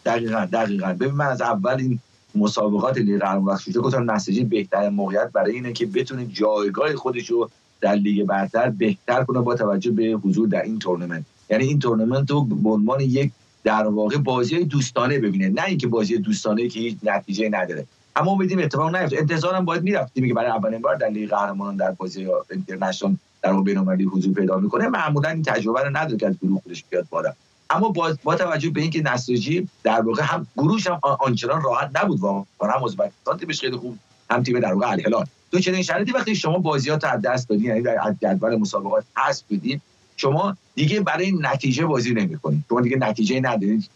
دقیقا 0.05 0.47
دقیقا. 0.53 0.93
ببین 0.93 1.11
من 1.11 1.27
از 1.27 1.41
اول 1.41 1.75
این 1.79 1.99
مسابقات 2.37 2.97
لیگ 2.97 3.19
قهرمانان 3.19 3.57
شده 3.57 3.79
گفتم 3.79 4.11
نساجی 4.11 4.43
بهترین 4.43 4.89
موقعیت 4.89 5.31
برای 5.33 5.53
اینه 5.53 5.73
که 5.73 5.85
بتونه 5.85 6.25
جایگاه 6.25 6.95
خودش 6.95 7.29
رو 7.29 7.49
در 7.81 7.95
لیگ 7.95 8.25
برتر 8.25 8.69
بهتر 8.69 9.23
کنه 9.23 9.41
با 9.41 9.55
توجه 9.55 9.91
به 9.91 10.03
حضور 10.03 10.47
در 10.47 10.61
این 10.61 10.79
تورنمنت. 10.79 11.23
یعنی 11.49 11.63
این 11.63 11.79
تورنمنت 11.79 12.31
رو 12.31 12.41
به 12.43 12.69
عنوان 12.69 12.99
یک 13.01 13.31
در 13.63 13.87
واقع 13.87 14.17
بازی 14.17 14.63
دوستانه 14.63 15.19
ببینه. 15.19 15.49
نه 15.49 15.63
اینکه 15.67 15.87
بازی 15.87 16.17
دوستانه 16.17 16.67
که 16.67 16.79
هیچ 16.79 16.97
نتیجه 17.03 17.49
نداره. 17.49 17.85
اما 18.15 18.31
امیدیم 18.31 18.59
اتفاق 18.59 18.95
نیفته. 18.95 19.17
انتظارم 19.17 19.65
باید 19.65 19.83
می‌رفتیم 19.83 20.27
که 20.27 20.33
برای 20.33 20.51
اولین 20.51 20.81
بار 20.81 20.95
در 20.95 21.09
لیگ 21.09 21.29
قهرمانان 21.29 21.75
در 21.75 21.91
بازی 21.91 22.27
اینترنشنال 22.51 23.15
در 23.41 23.61
بین‌المللی 23.61 24.03
حضور 24.03 24.33
پیدا 24.33 24.57
می‌کنه. 24.57 24.87
معمولا 24.87 25.29
این 25.29 25.43
تجربه 25.43 25.81
رو 25.81 25.97
نداره 25.97 26.17
که 26.17 26.27
از 26.27 26.35
گروه 26.41 26.61
خودش 26.61 26.83
بیاد 26.89 27.07
بالا. 27.09 27.33
اما 27.69 27.89
با, 27.89 28.17
با 28.23 28.35
توجه 28.35 28.69
به 28.69 28.81
اینکه 28.81 29.01
نساجی 29.01 29.69
در 29.83 30.01
واقع 30.01 30.23
هم 30.23 30.47
گروهش 30.57 30.87
هم 30.87 30.99
آنچنان 31.03 31.61
راحت 31.61 31.91
نبود 31.93 32.19
واقعا 32.19 32.71
هم 32.77 32.83
ازبکستان 32.83 33.37
تیمش 33.37 33.59
خیلی 33.59 33.77
خوب 33.77 33.97
هم 34.29 34.43
تیم 34.43 34.59
در 34.59 34.73
واقع 34.73 34.91
الهلال. 34.91 35.25
تو 35.51 35.59
چنین 35.59 35.83
شرایطی 35.83 36.11
وقتی 36.11 36.35
شما 36.35 36.57
بازیات 36.57 37.03
از 37.03 37.21
دست 37.21 37.49
دادین 37.49 37.65
یعنی 37.65 37.81
در 37.81 38.15
جدول 38.21 38.55
مسابقات 38.55 39.03
حذف 39.15 39.43
بدید 39.51 39.81
شما 40.15 40.57
دیگه 40.75 41.01
برای 41.01 41.31
نتیجه 41.31 41.85
بازی 41.85 42.13
نمی‌کنید 42.13 42.65
شما 42.69 42.81
دیگه 42.81 42.97
نتیجه 42.97 43.39
ندارید 43.39 43.89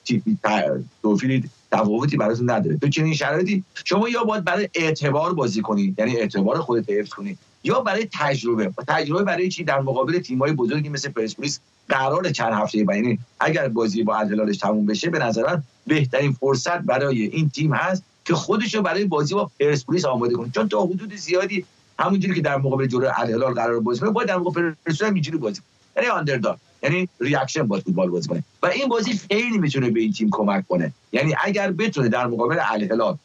توفیل 1.02 1.50
تفاوتی 1.72 2.18
براتون 2.18 2.50
نداره. 2.50 2.78
تو 2.78 2.90
چنین 2.90 3.14
شرایطی 3.14 3.64
شما 3.86 4.10
یا 4.10 4.24
باید 4.24 4.44
برای 4.44 4.70
اعتبار 4.76 5.34
بازی 5.34 5.62
کنید 5.62 6.00
یعنی 6.00 6.18
اعتبار 6.18 6.60
خودت 6.60 6.90
حفظ 6.90 7.10
کنید 7.10 7.38
یا 7.64 7.80
برای 7.80 8.08
تجربه. 8.14 8.74
تجربه 8.88 9.24
برای 9.24 9.50
چی؟ 9.50 9.64
در 9.64 9.80
مقابل 9.80 10.20
تیم‌های 10.20 10.52
بزرگی 10.52 10.90
مثل 10.90 11.10
پرسپولیس 11.10 11.60
قرار 11.90 12.30
چند 12.30 12.54
هفته 12.54 12.78
یعنی 12.78 13.20
اگر 13.40 13.68
بازی 13.68 14.04
با 14.04 14.18
الهلالش 14.18 14.58
تموم 14.58 14.86
بشه 14.86 15.10
به 15.10 15.20
نظر 15.20 15.58
بهترین 15.88 16.32
فرصت 16.32 16.80
برای 16.80 17.26
این 17.26 17.50
تیم 17.50 17.74
هست 17.74 18.04
که 18.26 18.34
خودشو 18.34 18.82
برای 18.82 19.06
بازی 19.06 19.34
با 19.34 19.52
پرسپولیس 19.60 20.06
آماده 20.06 20.34
کنه. 20.34 20.52
چون 20.56 20.70
تا 20.70 20.82
حدود 20.82 21.16
زیادی 21.16 21.66
همونجوری 22.00 22.36
که 22.36 22.42
در 22.42 22.58
مقابل 22.58 22.88
جلوی 22.88 23.10
الهلال 23.18 23.54
قراره 23.54 23.80
بازی 23.80 24.00
کنه 24.00 24.10
باید 24.10 24.28
در 24.28 24.38
مقابل 24.38 24.62
پرسپولیس 24.86 25.02
هم 25.02 25.14
اینجوری 25.14 25.38
بازی 25.38 25.62
کنه. 25.62 26.04
یعنی 26.04 26.18
underdog. 26.18 26.58
یعنی 26.84 27.10
reaction 27.20 27.68
با 27.68 27.80
فوتبال 27.80 28.10
بازی 28.10 28.28
کنه. 28.30 28.44
و 28.64 28.68
این 28.68 28.88
بازی 28.88 29.14
خیلی 29.14 29.58
می‌تونه 29.58 29.90
به 29.90 30.00
این 30.00 30.14
تیم 30.14 30.30
کمک 30.32 30.68
کنه. 30.68 30.94
یعنی 31.12 31.36
اگر 31.44 31.72
بتونه 31.72 32.10
در 32.10 32.28
مقابل 32.28 32.58
الهلال 32.62 33.18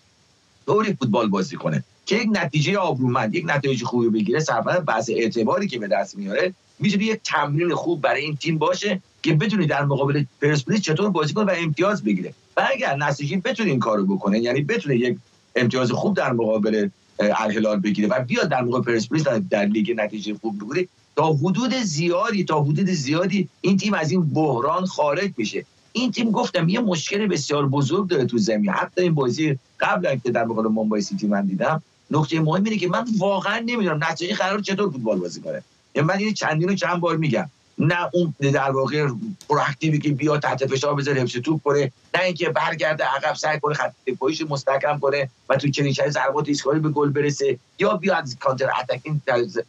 طوری 0.66 0.92
فوتبال 0.92 1.28
بازی 1.28 1.56
کنه 1.56 1.84
که 2.06 2.16
یک 2.16 2.28
نتیجه 2.32 2.78
آبرومند 2.78 3.34
یک 3.34 3.44
نتیجه 3.48 3.86
خوبی 3.86 4.08
بگیره 4.08 4.40
صرفا 4.40 4.80
بحث 4.80 5.10
اعتباری 5.10 5.68
که 5.68 5.78
به 5.78 5.88
دست 5.88 6.16
میاره 6.18 6.54
می‌تونه 6.78 7.04
یک 7.04 7.20
تمرین 7.24 7.74
خوب 7.74 8.00
برای 8.00 8.22
این 8.22 8.36
تیم 8.36 8.58
باشه 8.58 9.02
که 9.22 9.34
بتونه 9.34 9.66
در 9.66 9.84
مقابل 9.84 10.24
پرسپولیس 10.42 10.80
چطور 10.80 11.10
بازی 11.10 11.34
کنه 11.34 11.52
و 11.52 11.54
امتیاز 11.58 12.04
بگیره. 12.04 12.34
و 12.56 12.68
اگر 12.72 12.96
نساجی 12.96 13.36
بتونه 13.36 13.70
این 13.70 13.78
کارو 13.78 14.06
بکنه 14.06 14.38
یعنی 14.40 14.60
بتونه 14.60 14.96
یک 14.96 15.18
امتیاز 15.56 15.92
خوب 15.92 16.16
در 16.16 16.32
مقابل 16.32 16.88
الهلال 17.18 17.80
بگیره 17.80 18.08
و 18.08 18.24
بیاد 18.24 18.48
در 18.48 18.62
مقابل 18.62 18.92
پرسپولیس 18.92 19.24
در 19.50 19.64
لیگ 19.64 19.92
نتیجه 19.96 20.34
خوب 20.34 20.54
بگیره 20.60 20.88
تا 21.16 21.32
حدود 21.32 21.74
زیادی 21.74 22.44
تا 22.44 22.62
حدود 22.62 22.90
زیادی 22.90 23.48
این 23.60 23.76
تیم 23.76 23.94
از 23.94 24.10
این 24.10 24.22
بحران 24.34 24.86
خارج 24.86 25.30
میشه. 25.36 25.64
این 25.92 26.10
تیم 26.10 26.30
گفتم 26.30 26.68
یه 26.68 26.80
مشکل 26.80 27.26
بسیار 27.26 27.66
بزرگ 27.66 28.08
داره 28.08 28.24
تو 28.24 28.38
زمین. 28.38 28.70
حتی 28.70 29.02
این 29.02 29.14
بازی 29.14 29.58
قبل 29.80 30.16
که 30.24 30.30
در 30.30 30.44
مقابل 30.44 30.68
ممبای 30.68 31.00
سیتی 31.00 31.26
من 31.26 31.46
دیدم 31.46 31.82
نکته 32.10 32.40
مهم 32.40 32.64
اینه 32.64 32.76
که 32.76 32.88
من 32.88 33.04
واقعا 33.18 33.58
نمی‌دونم 33.58 34.04
نساجی 34.10 34.34
قراره 34.34 34.60
چطور 34.60 34.90
فوتبال 34.90 35.18
بازی 35.18 35.40
کنه. 35.40 35.62
یعنی 35.94 36.08
من 36.08 36.18
این 36.18 36.34
چندین 36.34 36.70
و 36.70 36.74
چند 36.74 37.00
بار 37.00 37.16
میگم. 37.16 37.50
نه 37.78 38.10
اون 38.12 38.34
در 38.40 38.70
واقع 38.70 39.08
proactive 39.48 39.93
ی 39.93 39.98
که 39.98 40.10
بیا 40.10 40.38
تحت 40.38 40.66
فشار 40.66 40.94
بذاره 40.94 41.22
حفظ 41.22 41.36
توپ 41.36 41.62
کنه 41.62 41.92
نه 42.14 42.22
اینکه 42.22 42.48
برگرده 42.48 43.04
عقب 43.04 43.34
سعی 43.34 43.60
کنه 43.60 43.74
خط 43.74 43.92
دفاعیش 44.06 44.42
مستحکم 44.42 44.98
کنه 44.98 45.28
و 45.48 45.56
تو 45.56 45.68
چنین 45.68 45.92
شرایطی 45.92 46.12
ضربات 46.12 46.48
ایستگاهی 46.48 46.80
به 46.80 46.88
گل 46.88 47.10
برسه 47.10 47.58
یا 47.78 47.96
بیا 47.96 48.16
از 48.16 48.36
counter 48.40 48.70
attacking 48.82 49.20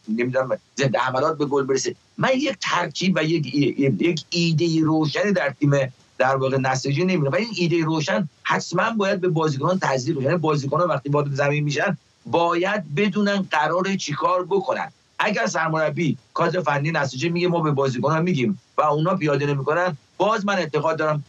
نمی‌دونم 0.08 0.58
ضد 0.78 0.96
حملات 0.96 1.38
به 1.38 1.46
گل 1.46 1.64
برسه. 1.64 1.94
من 2.18 2.30
یک 2.36 2.56
ترکیب 2.60 3.12
و 3.16 3.24
یک 3.24 3.54
یک 3.54 4.24
ایده 4.30 4.80
روشنی 4.80 5.32
در 5.32 5.50
تیم 5.60 5.70
در 6.18 6.36
واقع 6.36 6.56
نساجی 6.56 7.04
نمی‌دونم 7.04 7.32
و 7.32 7.36
این 7.36 7.48
ایده 7.56 7.84
روشن 7.84 8.28
حتما 8.42 8.90
باید 8.90 9.20
به 9.20 9.28
بازیکنان 9.28 9.78
تزریق 9.82 10.22
یعنی 10.22 10.36
بازیکنان 10.36 10.88
وقتی 10.88 11.08
وارد 11.08 11.34
زمین 11.34 11.64
میشن 11.64 11.98
باید 12.26 12.94
بدونن 12.94 13.46
قرار 13.50 13.94
چیکار 13.94 14.44
بکنن. 14.44 14.92
اگر 15.18 15.46
سرمربی 15.46 16.18
کادر 16.34 16.60
فنی 16.60 16.90
نساجی 16.90 17.28
میگه 17.28 17.48
ما 17.48 17.60
به 17.60 17.70
بازیکنان 17.70 18.22
میگیم 18.22 18.60
و 18.76 18.82
اونا 18.82 19.14
پیاده 19.14 19.46
نمی‌کنن 19.46 19.96
باز 20.16 20.46
من 20.46 20.54
اعتقاد 20.54 20.98
دارم 20.98 21.24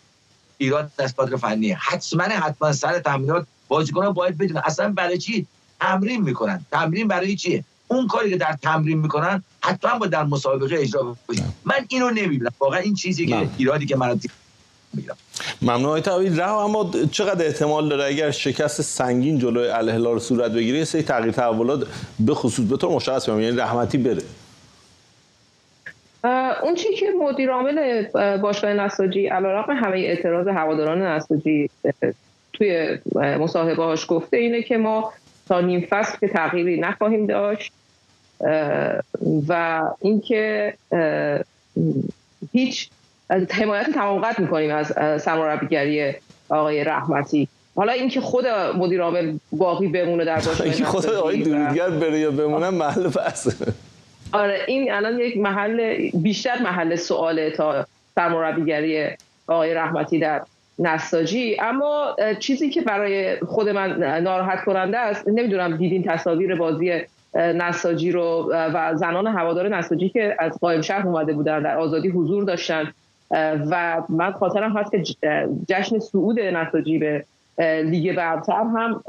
ایراد 0.57 0.91
از 0.99 1.15
کادر 1.15 1.35
فنی. 1.35 1.71
حتما 1.71 2.23
حتما 2.23 2.71
سر 2.71 2.99
تمرینات 2.99 3.47
بازیکنان 3.67 4.13
باید 4.13 4.37
بدونن. 4.37 4.61
اصلا 4.65 4.91
برای 4.91 5.17
چی 5.17 5.45
تمرین 5.79 6.21
می‌کنن؟ 6.21 6.65
تمرین 6.71 7.07
برای 7.07 7.35
چیه؟ 7.35 7.63
اون 7.87 8.07
کاری 8.07 8.29
که 8.29 8.37
در 8.37 8.57
تمرین 8.61 8.97
می‌کنن 8.97 9.43
حتما 9.61 9.99
با 9.99 10.07
در 10.07 10.23
مسابقه 10.23 10.75
اجرا 10.79 11.17
بشه. 11.29 11.43
من 11.65 11.85
اینو 11.87 12.09
نمی‌بینم. 12.09 12.51
واقعا 12.59 12.79
این 12.79 12.95
چیزی 12.95 13.27
که 13.27 13.49
ایرادی 13.57 13.85
که 13.85 13.95
من 13.95 14.19
میگم 14.93 15.15
ممنون 15.61 15.85
های 15.85 16.01
تعویل 16.01 16.39
رها 16.39 16.63
اما 16.63 16.91
چقدر 17.11 17.45
احتمال 17.45 17.89
داره 17.89 18.05
اگر 18.05 18.31
شکست 18.31 18.81
سنگین 18.81 19.39
جلوی 19.39 19.67
الهلال 19.67 20.19
صورت 20.19 20.51
بگیره 20.51 20.77
یه 20.77 20.85
تغییر 20.85 21.31
تحولات 21.31 21.87
به 22.19 22.33
خصوص 22.33 22.65
به 22.65 22.77
طور 22.77 22.91
مشخص 22.91 23.27
یعنی 23.27 23.51
رحمتی 23.51 23.97
بره. 23.97 24.21
اون 26.63 26.75
چی 26.75 26.93
که 26.93 27.05
مدیر 27.21 27.49
عامل 27.49 28.05
باشگاه 28.37 28.73
نساجی 28.73 29.27
علیرغم 29.27 29.75
همه 29.75 29.97
اعتراض 29.97 30.47
هواداران 30.47 31.01
نساجی 31.01 31.69
توی 32.53 32.97
مصاحبه‌هاش 33.15 34.05
گفته 34.09 34.37
اینه 34.37 34.63
که 34.63 34.77
ما 34.77 35.13
تا 35.47 35.61
نیم 35.61 35.87
فصل 35.89 36.17
که 36.19 36.27
تغییری 36.27 36.79
نخواهیم 36.79 37.25
داشت 37.25 37.71
و 39.47 39.81
اینکه 40.01 40.73
هیچ 42.51 42.89
حمایت 43.29 43.89
تمام 43.89 44.25
می‌کنیم 44.37 44.71
از 44.75 44.87
سرمربیگری 45.21 46.13
آقای 46.49 46.83
رحمتی. 46.83 47.47
حالا 47.75 47.91
اینکه 47.91 48.21
خود 48.21 48.47
مدیر 48.77 49.01
عامل 49.01 49.37
باقی 49.51 49.87
بمونه 49.87 50.25
در 50.25 50.35
باشگاه 50.35 50.61
اینکه 50.61 50.83
خود 50.83 51.05
آقای 51.05 51.43
درودگر 51.43 51.89
بره 51.89 52.19
یا 52.19 52.31
بمونه 52.31 52.69
محل 52.69 53.07
بحث. 53.07 53.63
آره 54.31 54.59
این 54.67 54.91
الان 54.93 55.19
یک 55.19 55.37
محل 55.37 56.09
بیشتر 56.13 56.61
محل 56.61 56.95
سواله 56.95 57.51
تا 57.51 57.85
سرمربیگری 58.15 59.07
آقای 59.47 59.73
رحمتی 59.73 60.19
در 60.19 60.41
نساجی. 60.79 61.57
اما 61.59 62.15
چیزی 62.39 62.69
که 62.69 62.81
برای 62.81 63.39
خود 63.39 63.69
من 63.69 64.19
ناراحت 64.23 64.63
کننده 64.65 64.97
است 64.97 65.27
نمی‌دونم 65.27 65.77
دیدین 65.77 66.03
تصاویر 66.03 66.55
بازی 66.55 67.01
نساجی 67.35 68.11
رو 68.11 68.51
و 68.53 68.95
زنان 68.95 69.27
هوادار 69.27 69.77
نساجی 69.77 70.09
که 70.09 70.35
از 70.39 70.59
قائم 70.61 70.81
شهر 70.81 71.07
اومده 71.07 71.33
بودن 71.33 71.63
در 71.63 71.77
آزادی 71.77 72.09
حضور 72.09 72.43
داشتن. 72.43 72.93
و 73.31 74.03
من 74.09 74.31
خاطرم 74.31 74.77
هست 74.77 74.91
که 74.91 75.03
جشن 75.69 75.99
صعود 75.99 76.39
نساجی 76.39 76.97
به 76.97 77.25
لیگ 77.83 78.15
برتر 78.15 78.53
هم 78.53 79.03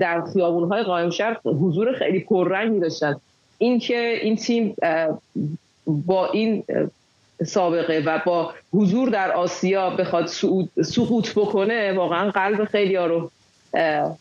در 0.00 0.24
خیابونهای 0.32 0.82
قائم 0.82 1.10
شهر 1.10 1.36
حضور 1.44 1.92
خیلی 1.92 2.20
پررنگی 2.20 2.80
داشتن. 2.80 3.16
اینکه 3.58 4.18
این 4.22 4.36
تیم 4.36 4.74
با 5.86 6.26
این 6.26 6.64
سابقه 7.46 8.02
و 8.06 8.20
با 8.26 8.52
حضور 8.72 9.08
در 9.08 9.32
آسیا 9.32 9.90
بخواد 9.90 10.26
سقوط 10.82 11.34
بکنه 11.34 11.92
واقعا 11.92 12.30
قلب 12.30 12.64
خیلی 12.64 12.94
ها 12.94 13.06
رو 13.06 13.30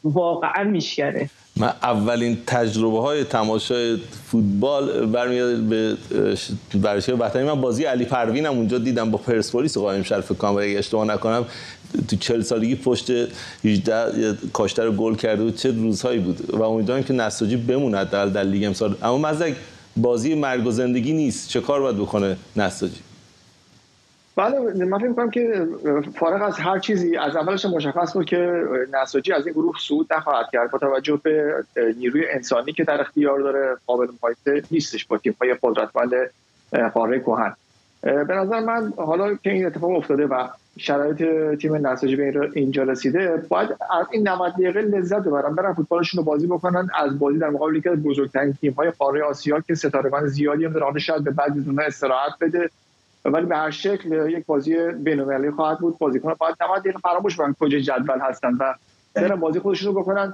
واقعا 0.03 0.63
میشکنه. 0.63 1.29
من 1.55 1.73
اولین 1.83 2.37
تجربه 2.47 3.01
های 3.01 3.23
تماشای 3.23 3.97
فوتبال 4.31 5.05
برمیاد 5.05 5.57
به 5.57 5.97
ورزشگاه 6.83 7.19
وطنی 7.19 7.43
من 7.43 7.61
بازی 7.61 7.83
علی 7.83 8.05
پروینم 8.05 8.53
اونجا 8.53 8.77
دیدم 8.77 9.11
با 9.11 9.17
پرسپولیس 9.17 9.77
قائم 9.77 10.03
شرف 10.03 10.45
اگه 10.45 10.79
اشتباه 10.79 11.05
نکنم 11.05 11.45
تو 12.07 12.15
40 12.15 12.41
سالگی 12.41 12.75
پشت 12.75 13.11
18 13.65 14.37
کاشته 14.53 14.83
رو 14.83 14.91
گل 14.91 15.15
کرده 15.15 15.43
بود. 15.43 15.55
چه 15.55 15.71
روزهایی 15.71 16.19
بود. 16.19 16.55
و 16.55 16.61
امیدوارم 16.61 17.03
که 17.03 17.13
نساجی 17.13 17.55
بموند 17.55 18.09
در 18.09 18.25
در 18.25 18.43
لیگ 18.43 18.65
امسال. 18.65 18.95
اما 19.01 19.17
مزدک 19.17 19.55
بازی 19.97 20.35
مرگ 20.35 20.67
و 20.67 20.71
زندگی 20.71 21.13
نیست. 21.13 21.49
چه 21.49 21.61
کار 21.61 21.81
باید 21.81 21.97
بکنه 21.97 22.37
نساجی؟ 22.55 23.07
بله 24.38 24.85
من 24.85 24.97
فکر 24.97 25.07
می‌کنم 25.07 25.29
که 25.29 25.67
فارغ 26.15 26.41
از 26.41 26.59
هر 26.59 26.79
چیزی 26.79 27.17
از 27.17 27.35
اولش 27.35 27.65
مشخص 27.65 28.13
بود 28.13 28.25
که 28.25 28.63
نساجی 28.93 29.33
از 29.33 29.47
این 29.47 29.53
گروه 29.53 29.75
صعود 29.88 30.13
نخواهد 30.13 30.45
کرد 30.53 30.71
با 30.71 30.77
توجه 30.79 31.19
به 31.23 31.53
نیروی 31.97 32.25
انسانی 32.29 32.73
که 32.73 32.83
در 32.83 33.01
اختیار 33.01 33.39
داره 33.39 33.77
قابل 33.85 34.07
مقایسه 34.13 34.63
نیستش 34.71 35.05
با 35.05 35.17
تیم‌های 35.17 35.55
قدرتمند 35.63 36.11
قاره 36.93 37.19
کهن. 37.19 37.53
به 38.01 38.35
نظر 38.35 38.59
من 38.59 38.93
حالا 38.97 39.35
که 39.35 39.49
این 39.51 39.65
اتفاق 39.65 39.91
افتاده 39.91 40.25
و 40.25 40.47
شرایط 40.77 41.23
تیم 41.61 41.88
نساجی 41.88 42.15
به 42.15 42.49
اینجا 42.53 42.83
رسیده 42.83 43.45
باید 43.49 43.69
از 43.99 44.05
این 44.11 44.27
90 44.27 44.53
دقیقه 44.53 44.81
لذت 44.81 45.19
ببرن 45.19 45.55
برن 45.55 45.73
فوتبالشون 45.73 46.17
رو 46.17 46.23
بازی 46.23 46.47
بکنن 46.47 46.89
از 46.95 47.19
بازی 47.19 47.38
در 47.38 47.49
مقابل 47.49 47.75
یکی 47.75 47.89
از 47.89 48.03
بزرگترین 48.03 48.53
تیم 48.53 48.71
های 48.73 48.91
قاره 48.91 49.23
آسیا 49.23 49.59
که 49.59 49.75
ستارگان 49.75 50.27
زیادی 50.27 50.65
هم 50.65 50.73
داره 50.73 50.99
شاید 50.99 51.23
به 51.23 51.31
بعد 51.31 51.51
از 51.51 51.88
استراحت 51.88 52.33
بده. 52.41 52.69
ولی 53.32 53.45
به 53.45 53.57
هر 53.57 53.71
شکل 53.71 54.30
یک 54.30 54.45
بازی 54.45 54.91
بین‌المللی 54.91 55.51
خواهد 55.51 55.80
بود. 55.80 55.97
بازیکن 55.97 56.34
باید 56.39 56.55
90 56.61 56.80
دقیقه 56.80 56.99
فراموش 56.99 57.36
کنن 57.36 57.55
کجا 57.59 57.80
جدول 57.80 58.19
هستن 58.19 58.53
و 58.59 58.73
برن 59.13 59.36
بازی 59.36 59.59
خودشون 59.59 59.93
رو 59.93 60.01
بکنن. 60.01 60.34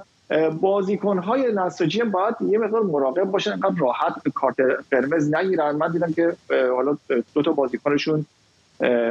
بازیکن 0.60 1.18
های 1.18 1.52
نساجی 1.54 2.02
باید 2.02 2.34
یه 2.40 2.58
مقدار 2.58 2.82
مراقب 2.82 3.24
باشن 3.24 3.52
انقدر 3.52 3.74
راحت 3.78 4.28
کارت 4.34 4.56
قرمز 4.90 5.34
نگیرن. 5.34 5.76
من 5.76 5.92
دیدم 5.92 6.12
که 6.12 6.36
حالا 6.76 6.96
دو 7.34 7.42
تا 7.42 7.52
بازیکنشون 7.52 8.26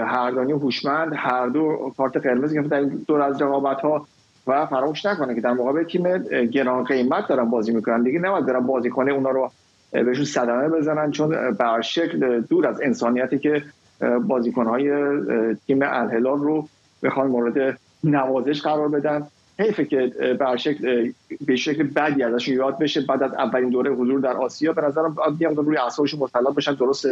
هردانی 0.06 0.52
هوشمند 0.52 1.14
هر 1.16 1.48
دو 1.48 1.94
کارت 1.98 2.18
قرمز 2.18 2.54
گرفتن 2.54 2.70
در 2.70 2.82
دور 3.08 3.22
از 3.22 3.42
رقابت 3.42 3.86
و 4.48 4.66
فراموش 4.66 5.06
نکنه 5.06 5.36
که 5.36 5.42
در 5.42 5.54
مقابل 5.54 5.84
تیم 5.84 6.18
گران 6.46 6.84
قیمت 6.84 7.28
دارن 7.28 7.50
بازی 7.50 7.74
می‌کنن. 7.74 8.04
دیگه 8.04 8.20
نباید 8.20 8.46
دارن 8.46 8.60
بازیکن 8.60 9.10
اونا 9.10 9.30
رو 9.30 9.52
بهشون 9.94 10.26
صدمه 10.26 10.70
بزنن 10.70 11.12
چون 11.12 11.30
به 11.30 11.82
شکل 11.84 12.42
دور 12.42 12.68
از 12.68 12.82
انسانیتی 12.82 13.40
که 13.40 13.64
بازیکنهای 14.28 14.92
تیم 15.68 15.80
الهلال 15.84 16.40
رو 16.40 16.68
بخوان 17.04 17.28
مورد 17.28 17.78
نوازش 18.04 18.62
قرار 18.62 18.88
بدن. 18.88 19.28
حیفه 19.60 19.86
که 19.86 20.12
به 20.40 20.58
شکل 20.58 21.12
به 21.46 21.56
شکل 21.56 21.84
بدی 21.84 22.24
ازشون 22.24 22.56
یاد 22.56 22.80
بشه. 22.80 23.02
بعد 23.02 23.24
از 23.24 23.34
اولین 23.34 23.70
دوره 23.70 23.92
حضور 23.92 24.20
در 24.20 24.34
آسیا 24.38 24.74
به 24.74 24.82
نظرم 24.82 25.16
یه 25.40 25.48
روی 25.50 25.78
اعصابشون 25.78 26.20
مسلط 26.20 26.56
بشن. 26.56 26.74
درست 26.74 27.08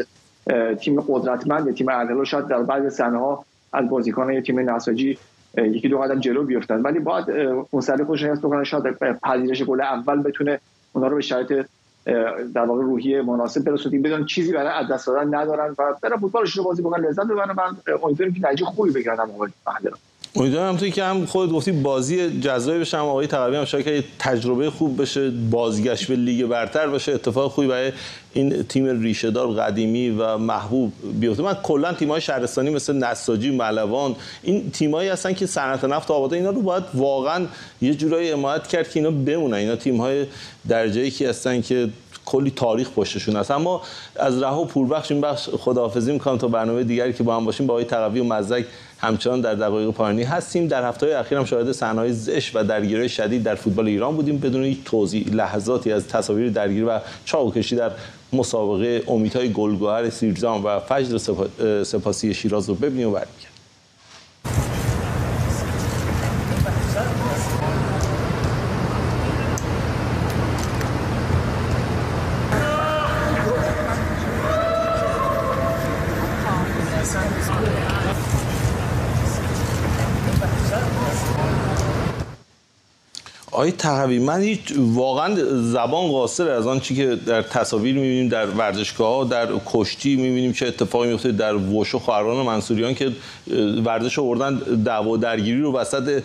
تیم 0.80 1.02
قدرتمند 1.02 1.76
تیم 1.76 1.90
الهلال 1.90 2.26
شاید 2.26 2.48
در 2.48 2.64
بعضی 2.64 2.90
صحنه 2.90 3.20
ها 3.20 3.46
از 3.74 3.90
بازیکنان 3.90 4.42
تیم 4.42 4.70
نساجی 4.70 5.18
یکی 5.58 5.90
دو 5.90 5.98
قدم 5.98 6.20
جلو 6.20 6.44
بیفتن. 6.44 6.82
ولی 6.82 7.00
باید 7.00 7.26
مسئله 7.74 8.06
خودشون 8.06 8.30
حس 8.30 8.40
بکنن 8.40 8.64
شاید 8.64 8.84
پذیرش 9.24 9.64
گل 9.64 9.82
اول 9.82 10.22
بتونه 10.22 10.60
اونا 10.94 11.08
رو 11.08 11.16
به 11.16 11.22
شرایط 11.22 11.66
در 12.54 12.66
واقع 12.66 12.84
روحی 12.84 13.22
مناسب 13.22 13.64
برسونیم 13.64 14.02
بدون 14.02 14.26
چیزی 14.26 14.54
برای 14.54 14.86
از 14.86 14.92
دست 14.92 15.08
دادن 15.08 15.36
ندارن 15.36 15.76
و 15.78 15.96
برای 16.02 16.20
فوتبالشون 16.20 16.64
بازی 16.64 16.82
بکنن 16.82 17.06
لذت 17.06 17.26
ببرن 17.26 17.52
من 17.52 17.78
امیدوارم 18.04 18.34
که 18.34 18.42
نتیجه 18.42 18.66
خوبی 18.66 18.92
بگیرن 18.92 19.16
مقابل 19.16 19.50
امیدوارم 20.36 20.78
توی 20.78 20.92
که 20.92 21.04
هم 21.04 21.26
خود 21.26 21.52
گفتی 21.52 21.72
بازی 21.72 22.40
جذابی 22.40 22.80
بشه 22.80 22.98
هم 22.98 23.06
آقای 23.06 23.28
تقوی 23.28 23.56
هم 23.56 23.66
که 23.66 24.04
تجربه 24.20 24.70
خوب 24.70 25.02
بشه 25.02 25.30
بازگشت 25.30 26.08
به 26.08 26.16
لیگ 26.16 26.46
برتر 26.46 26.88
بشه 26.88 27.12
اتفاق 27.12 27.52
خوبی 27.52 27.68
برای 27.68 27.92
این 28.34 28.64
تیم 28.64 29.02
ریشهدار 29.02 29.48
قدیمی 29.48 30.10
و 30.10 30.38
محبوب 30.38 30.94
بیفته. 31.20 31.44
من 31.44 31.54
کلا 31.54 31.94
تیم‌های 31.94 32.22
شهرستانی 32.22 32.70
مثل 32.70 32.96
نساجی 32.96 33.52
ملوان 33.52 34.16
این 34.44 34.72
تیمایی 34.72 35.10
هستن 35.10 35.34
که 35.34 35.46
صنعت 35.46 35.84
نفت 35.84 36.12
آباد 36.12 36.34
اینا 36.34 36.50
رو 36.50 36.62
باید 36.62 36.84
واقعا 36.94 37.46
یه 37.82 37.94
جورایی 37.94 38.32
حمایت 38.32 38.68
کرد 38.68 38.90
که 38.90 39.00
اینا 39.00 39.12
بمونن. 39.12 39.54
اینا 39.54 39.76
تیم‌های 39.76 40.26
درجه‌ای 40.68 41.12
که 41.12 41.30
هستن 41.30 41.62
که 41.62 41.90
کلی 42.26 42.52
تاریخ 42.56 42.90
پشتشون 42.90 43.36
هست. 43.36 43.52
اما 43.52 43.82
از 44.16 44.42
رها 44.42 44.64
پوربخش 44.64 45.12
این 45.12 45.22
بخش 45.22 45.50
خداحافظی 45.50 46.12
می‌کنم 46.12 46.38
تا 46.38 46.48
برنامه 46.48 46.84
دیگری 46.84 47.14
که 47.14 47.24
با 47.24 47.36
هم 47.36 47.46
باشیم 47.46 47.68
با 47.68 47.74
آقای 47.74 47.86
تقوی 47.86 48.20
و 48.20 48.24
مزدک 48.24 48.66
همچنان 49.02 49.42
در 49.42 49.56
دقایق 49.56 49.90
پایانی 49.90 50.24
هستیم. 50.24 50.68
در 50.68 50.88
هفته 50.88 51.18
اخیر 51.18 51.38
هم 51.38 51.46
شاهد 51.46 51.72
صحنه‌های 51.72 52.14
زش 52.14 52.52
و 52.56 52.64
درگیری 52.64 53.10
شدید 53.10 53.44
در 53.44 53.56
فوتبال 53.56 53.88
ایران 53.88 54.16
بودیم. 54.16 54.38
بدون 54.38 54.64
هیچ 54.64 54.78
توضیح 54.86 55.28
لحظاتی 55.34 55.92
از 55.92 56.08
تصاویر 56.08 56.50
درگیری 56.50 56.84
و 56.84 57.00
چاقوکشی 57.26 57.76
در 57.76 57.92
مسابقه 58.34 59.04
امیدهای 59.08 59.54
گلگهر 59.54 60.10
سیرزان 60.10 60.64
و 60.64 60.80
فجر 60.80 61.18
سپاسی 61.84 62.34
شیراز 62.34 62.70
رو 62.70 62.76
ببینیم 62.76 63.08
و 63.08 63.12
برمیگردیم. 63.12 63.51
آقای 83.62 83.72
تقوی 83.72 84.20
من 84.20 84.42
هیچ 84.42 84.60
واقعا 84.78 85.36
زبان 85.72 86.12
قاصر 86.12 86.50
از 86.50 86.68
آن 86.68 86.80
چی 86.80 86.96
که 86.96 87.16
در 87.16 87.42
تصاویر 87.42 87.96
می‌بینیم 87.96 88.30
در 88.30 88.46
ورزشگاه 88.46 89.16
ها 89.16 89.24
در 89.24 89.48
کشتی 89.66 90.16
می‌بینیم 90.16 90.54
چه 90.54 90.68
اتفاقی 90.68 91.08
میفته 91.08 91.32
در 91.32 91.56
وشو 91.56 92.00
خواهران 92.00 92.46
منصوریان 92.46 92.96
که 92.96 93.12
ورزش 93.86 94.20
آوردن 94.20 94.56
دعوا 94.84 95.18
درگیری 95.18 95.62
رو 95.62 95.74
وسط 95.74 96.24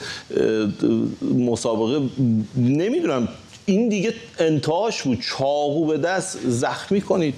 مسابقه 1.35 2.09
نمی‌دونم. 2.57 3.29
این 3.67 3.89
دیگه 3.89 4.15
انتهاش 4.39 5.03
بود. 5.03 5.21
چاقو 5.21 5.87
به 5.87 5.99
دست 5.99 6.39
زخمی 6.47 7.01
کنید. 7.01 7.35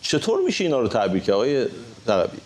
چطور 0.00 0.40
میشه 0.46 0.64
اینا 0.64 0.80
رو 0.80 0.88
تعبیر 0.88 1.22
کرد 1.22 1.34
آقای 1.34 1.66
تقوی؟ 2.06 2.38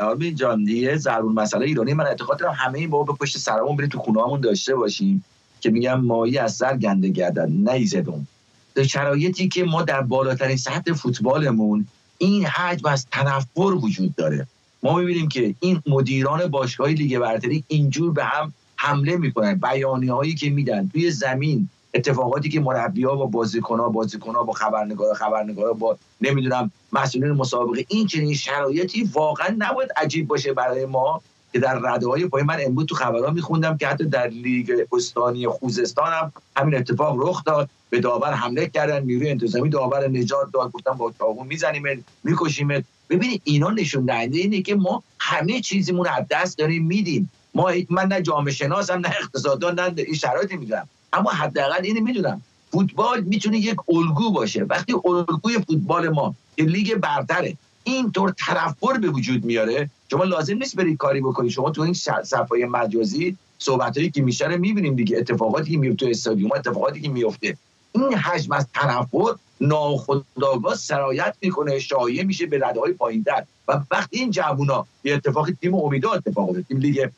آرمین 0.00 0.34
جان 0.34 0.64
دیگه 0.64 0.96
ضرور 0.96 1.32
مسئله 1.32 1.66
ایرانی 1.66 1.94
من 1.94 2.06
اعتقاد 2.06 2.38
دارم 2.38 2.54
همه 2.56 2.78
این 2.78 2.90
بابا 2.90 3.12
به 3.12 3.18
پشت 3.18 3.38
سرمون 3.38 3.76
بریم 3.76 3.88
تو 3.88 3.98
خونه 3.98 4.40
داشته 4.40 4.74
باشیم. 4.74 5.24
که 5.60 5.70
میگم 5.70 6.00
مایی 6.00 6.38
از 6.38 6.54
سر 6.54 6.76
گنده 6.76 7.08
گردن 7.08 7.50
نیزدم 7.52 8.26
در 8.74 8.82
شرایطی 8.82 9.48
که 9.48 9.64
ما 9.64 9.82
در 9.82 10.02
بالاترین 10.02 10.56
سطح 10.56 10.92
فوتبالمون 10.92 11.86
این 12.18 12.46
حجم 12.46 12.88
از 12.88 13.06
تنفر 13.10 13.60
وجود 13.60 14.14
داره. 14.14 14.46
ما 14.82 14.98
می‌بینیم 14.98 15.28
که 15.28 15.54
این 15.60 15.82
مدیران 15.86 16.46
باشگاه 16.46 16.88
لیگ 16.88 17.18
برتری 17.18 17.64
اینجور 17.68 18.12
به 18.12 18.24
هم 18.24 18.52
حمله 18.76 19.16
می‌کنن. 19.16 19.54
بیانی 19.54 20.06
هایی 20.06 20.34
که 20.34 20.50
میدن 20.50 20.88
توی 20.88 21.10
زمین 21.10 21.68
اتفاقاتی 21.94 22.48
که 22.48 22.60
مربی 22.60 23.04
ها 23.04 23.16
با 23.16 23.26
بازیکن 23.26 23.80
ها 23.80 23.88
بازیکن 23.88 24.34
ها 24.34 24.42
با 24.42 24.52
خبرنگار 24.52 25.14
خبرنگار 25.14 25.72
با 25.72 25.98
نمی‌دونم 26.20 26.70
مسئولین 26.92 27.32
مسابقه 27.32 27.84
این 27.88 28.06
چنین 28.06 28.34
شرایطی 28.34 29.02
واقعا 29.02 29.54
نباید 29.58 29.90
عجیب 29.96 30.28
باشه 30.28 30.52
برای 30.52 30.86
ما. 30.86 31.22
که 31.52 31.58
در 31.58 31.78
رده 31.78 32.06
های 32.06 32.26
پای 32.26 32.42
من 32.42 32.56
امروز 32.60 32.86
تو 32.86 32.94
خبرها 32.94 33.30
میخوندم 33.30 33.76
که 33.76 33.88
حتی 33.88 34.04
در 34.04 34.26
لیگ 34.26 34.86
استانی 34.92 35.48
خوزستان 35.48 36.12
هم 36.12 36.32
همین 36.56 36.74
اتفاق 36.74 37.16
رخ 37.18 37.44
داد. 37.44 37.68
به 37.90 38.00
داور 38.00 38.32
حمله 38.32 38.66
کردن 38.66 39.02
نیروی 39.02 39.30
انتظامی 39.30 39.70
داور 39.70 40.08
نجات 40.08 40.52
داد. 40.52 40.72
گفتن 40.72 40.92
با 40.92 41.12
چاقو 41.18 41.44
می‌زنیم 41.44 42.04
می‌کشیم 42.24 42.84
ببینید 43.10 43.42
اینا 43.44 43.70
نشون 43.70 44.04
دهنده 44.04 44.38
اینه 44.38 44.62
که 44.62 44.74
ما 44.74 45.02
همه 45.18 45.60
چیزمون 45.60 46.06
از 46.06 46.24
دست 46.30 46.58
داریم 46.58 46.86
میدیم. 46.86 47.30
ما 47.54 47.72
من 47.90 48.06
نه 48.06 48.22
جامعه 48.22 48.54
شناسم 48.54 48.98
نه 48.98 49.08
اقتصاددان 49.08 49.80
نه 49.80 49.92
این 49.96 50.14
شرایطی 50.14 50.56
می‌دونم 50.56 50.88
اما 51.12 51.30
حداقل 51.30 51.84
اینو 51.84 52.00
می‌دونم. 52.00 52.42
فوتبال 52.72 53.20
می‌تونه 53.20 53.58
یک 53.58 53.76
الگو 53.88 54.32
باشه. 54.32 54.64
وقتی 54.64 54.94
الگوی 55.04 55.58
فوتبال 55.66 56.08
ما 56.08 56.34
که 56.56 56.64
لیگ 56.64 56.94
برتره 56.94 57.56
اینطور 57.84 58.34
طرفبر 58.38 58.98
به 58.98 59.08
وجود 59.08 59.44
میاره 59.44 59.90
شما 60.10 60.24
لازم 60.24 60.54
نیست 60.54 60.76
برید 60.76 60.96
کاری 60.96 61.20
بکنید. 61.20 61.50
شما 61.50 61.70
تو 61.70 61.82
این 61.82 61.94
صفحه 62.24 62.66
مجازی 62.70 63.36
صحبتایی 63.58 64.10
که 64.10 64.22
میشه 64.22 64.46
رو 64.46 64.58
می‌بینیم 64.58 64.96
دیگه. 64.96 65.18
اتفاقاتی 65.18 65.70
که 65.70 65.78
میفته 65.78 66.04
تو 66.04 66.10
استادیوم 66.10 66.50
اتفاقاتی 66.52 67.00
که 67.00 67.08
میفته 67.08 67.56
این 67.94 68.14
حجم 68.14 68.52
از 68.52 68.66
طرفبر 68.74 69.34
ناخودآگاه 69.60 70.74
سرایت 70.74 71.34
می‌کنه 71.40 71.78
شایع 71.78 72.24
میشه 72.24 72.46
به 72.46 72.58
رده 72.62 72.80
های 72.80 72.92
پایینتر. 72.92 73.44
و 73.68 73.80
وقتی 73.90 74.18
این 74.18 74.30
جوونا 74.30 74.86
یه 75.04 75.14
اتفاقی 75.14 75.56
تیم 75.60 75.74
امیدا 75.74 76.12
اتفاق 76.12 76.60
تیم 76.68 76.78
لیگ 76.78 77.08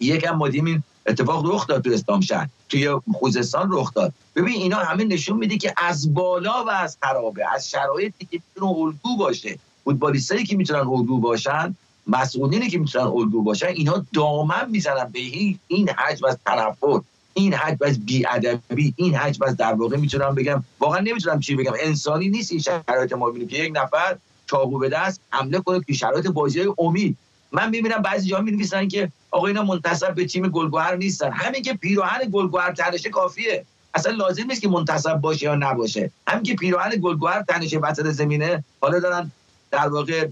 یکم 0.00 0.30
ما 0.30 0.46
این 0.46 0.82
اتفاق 1.06 1.54
رخ 1.54 1.66
داد 1.66 1.84
تو 1.84 1.90
اسلام 1.90 2.20
شهر. 2.20 2.48
توی 2.68 2.88
خوزستان 3.14 3.68
رخ 3.72 3.94
داد. 3.94 4.12
ببین 4.36 4.54
اینا 4.54 4.76
همه 4.76 5.04
نشون 5.04 5.36
میده 5.36 5.58
که 5.58 5.74
از 5.76 6.14
بالا 6.14 6.64
و 6.64 6.70
از 6.70 6.96
خرابه 7.02 7.54
از 7.54 7.70
شرایطی 7.70 8.26
که 8.30 8.40
می‌تونه 8.54 8.72
الگو 8.78 9.16
باشه. 9.18 9.58
فوتبالیستایی 9.84 10.44
که 10.44 10.56
می‌تونن 10.56 10.80
الگو 10.80 11.18
باشن 11.18 11.76
مسئولینی 12.06 12.68
که 12.68 12.78
می‌تونن 12.78 13.04
الگو 13.04 13.42
باشن 13.42 13.66
اینا 13.66 14.04
دامن 14.14 14.70
می‌زنن 14.70 15.08
به 15.12 15.20
این 15.68 15.88
حجم 15.88 16.26
از 16.26 16.38
تنفر 16.46 17.00
این 17.34 17.54
حجم 17.54 17.86
از 17.86 18.06
بیادبی 18.06 18.94
این 18.96 19.14
حجم 19.14 19.44
از 19.44 19.56
در 19.56 19.72
واقع 19.72 19.96
می‌تونم 19.96 20.34
بگم 20.34 20.64
واقعا 20.80 21.00
نمی‌تونم 21.00 21.40
چی 21.40 21.54
بگم. 21.54 21.72
انسانی 21.80 22.28
نیست 22.28 22.52
این 22.52 22.60
شرایط 22.60 23.12
ما 23.12 23.30
ببینیم 23.30 23.48
که 23.48 23.56
یک 23.56 23.72
نفر 23.76 24.16
چاقو 24.46 24.78
به 24.78 24.88
دست 24.88 25.20
حمله 25.30 25.60
کنه 25.60 25.80
که 25.86 25.92
شرایط 25.92 26.26
بازی 26.26 26.64
امید. 26.78 27.16
من 27.52 27.70
می‌بینم 27.70 28.02
بعضی 28.02 28.28
جا 28.28 28.40
می‌نویسن 28.40 28.88
که 28.88 29.12
آقا 29.30 29.46
اینا 29.46 29.62
منتسب 29.62 30.14
به 30.14 30.24
تیم 30.24 30.48
گلگهر 30.48 30.96
نیستن. 30.96 31.32
همین 31.32 31.62
که 31.62 31.74
پیراهن 31.74 32.20
گلگهر 32.32 32.72
تنشه 32.72 33.10
کافیه. 33.10 33.64
اصلا 33.94 34.12
لازم 34.12 34.44
نیست 34.48 34.60
که 34.60 34.68
منتسب 34.68 35.14
باشه 35.14 35.44
یا 35.46 35.54
نباشه. 35.54 36.10
همین 36.26 36.42
که 36.42 36.54
پیراهن 36.54 36.90
گلگهر 36.90 37.42
تنشه 37.42 37.78
وسط 37.78 38.06
زمینه 38.06 38.64
حالا 38.80 39.00
دارن 39.00 39.32
در 39.70 39.88
واقع 39.88 40.28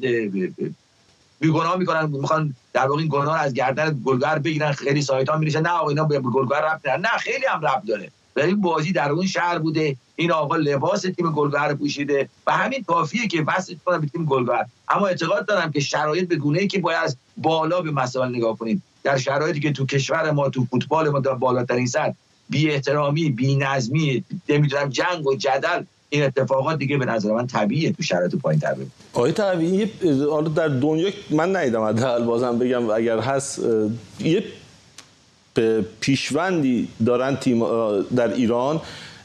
بیگناه 1.43 1.76
می‌کنن 1.76 2.07
می‌خوان 2.07 2.55
در 2.72 2.86
واقع 2.86 3.01
این 3.01 3.09
گناه 3.09 3.40
از 3.40 3.55
گردن 3.55 4.01
گلگهر 4.05 4.38
بگیرن 4.38 4.72
خیلی 4.72 5.03
سایت 5.03 5.28
ها 5.28 5.36
میریشن 5.36 5.61
نه 5.61 5.68
آقا 5.68 5.88
اینا 5.88 6.05
به 6.05 6.20
گلگهر 6.20 6.61
ربط 6.61 6.86
نه 6.86 7.09
خیلی 7.09 7.47
هم 7.47 7.66
ربط 7.66 7.86
داره. 7.86 8.11
این 8.36 8.61
بازی 8.61 8.93
در 8.93 9.11
اون 9.11 9.26
شهر 9.26 9.59
بوده. 9.59 9.97
این 10.16 10.32
آقا 10.32 10.57
لباس 10.57 11.03
تیم 11.03 11.32
گلگهر 11.32 11.74
پوشیده. 11.74 12.28
و 12.47 12.53
همین 12.53 12.84
کافیه 12.84 13.28
که 13.28 13.43
وصل 13.47 13.74
کنم 13.84 14.01
به 14.01 14.07
تیم 14.07 14.24
گلگهر 14.24 14.64
اما 14.88 15.07
اعتقاد 15.07 15.47
دارم 15.47 15.72
که 15.72 15.80
شرایط 15.80 16.28
به 16.28 16.36
گونه 16.36 16.61
ای 16.61 16.66
که 16.66 16.78
باید 16.78 16.99
از 17.05 17.16
بالا 17.36 17.80
به 17.80 17.90
مسائل 17.90 18.28
نگاه 18.36 18.59
کنیم. 18.59 18.82
در 19.05 19.18
شرایطی 19.18 19.61
که 19.61 19.72
تو 19.72 19.86
کشور 19.86 20.30
ما 20.30 20.49
تو 20.49 20.64
فوتبال 20.64 21.09
ما 21.09 21.20
در 21.20 21.34
بالاترین 21.34 21.86
سطح 21.86 22.12
بی 22.51 22.70
احترامی 22.70 23.30
بی 23.30 23.57
نظمی 23.57 24.24
نمی‌دونم 24.49 24.88
جنگ 24.88 25.26
و 25.26 25.34
جدل 25.36 25.82
این 26.12 26.22
اتفاقات 26.22 26.78
دیگه 26.78 26.98
به 26.98 27.04
نظر 27.04 27.32
من 27.32 27.46
طبیعیه 27.46 27.92
تو 27.92 28.02
شرایط 28.02 28.34
پایین 28.34 28.60
تر 28.60 28.76
آقای 29.12 29.32
طبیعی 29.32 29.90
حالا 30.30 30.48
در 30.48 30.68
دنیا 30.68 31.10
من 31.30 31.56
ندیدم 31.56 31.82
حداقل 31.82 32.24
بازم 32.24 32.58
بگم 32.58 32.90
اگر 32.90 33.18
هست 33.18 33.60
یه 34.20 34.44
پیشوندی 36.00 36.88
دارن 37.06 37.36
تیم 37.36 37.60
در 38.02 38.32
ایران 38.32 38.80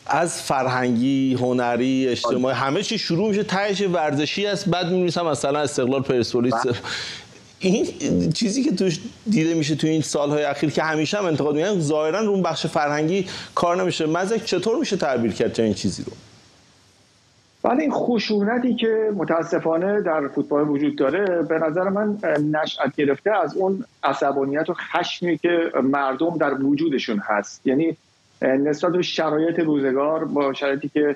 از 0.05 0.41
فرهنگی 0.41 1.33
هنری 1.33 2.07
اجتماعی 2.07 2.55
همه 2.55 2.83
چی 2.83 2.97
شروع 2.97 3.29
میشه 3.29 3.43
تهش 3.43 3.81
ورزشی 3.81 4.45
است 4.45 4.69
بعد 4.69 4.91
می‌نویسم 4.91 5.25
مثلا 5.25 5.59
استقلال 5.59 6.01
پرسپولیس. 6.01 6.53
بله. 6.53 6.75
این 7.59 8.31
چیزی 8.31 8.63
که 8.63 8.71
توش 8.71 8.99
دیده 9.29 9.53
میشه 9.53 9.75
تو 9.75 9.87
این 9.87 10.01
سالهای 10.01 10.43
اخیر 10.43 10.69
که 10.69 10.83
همیشه 10.83 11.17
هم 11.17 11.25
انتقاد 11.25 11.55
میگن 11.55 11.79
ظاهرا 11.79 12.19
رو 12.19 12.41
بخش 12.41 12.67
فرهنگی 12.67 13.25
کار 13.55 13.81
نمیشه. 13.81 14.05
مزک 14.05 14.45
چطور 14.45 14.79
میشه 14.79 14.97
تعبیر 14.97 15.31
کرد 15.31 15.59
این 15.59 15.73
چیزی 15.73 16.03
رو؟ 16.03 16.11
بله 17.67 17.81
این 17.81 17.91
خشونتی 17.91 18.75
که 18.75 19.11
متاسفانه 19.15 20.01
در 20.01 20.27
فوتبال 20.27 20.69
وجود 20.69 20.95
داره 20.95 21.41
به 21.41 21.59
نظر 21.59 21.89
من 21.89 22.17
نشأت 22.51 22.95
گرفته 22.95 23.31
از 23.31 23.57
اون 23.57 23.85
عصبانیت 24.03 24.69
و 24.69 24.73
خشمی 24.73 25.37
که 25.37 25.71
مردم 25.83 26.37
در 26.37 26.53
وجودشون 26.53 27.19
هست. 27.19 27.67
یعنی 27.67 27.97
نسبت 28.41 28.91
به 28.91 29.01
شرایط 29.01 29.59
روزگار 29.59 30.25
با 30.25 30.53
شرایطی 30.53 30.89
که 30.89 31.15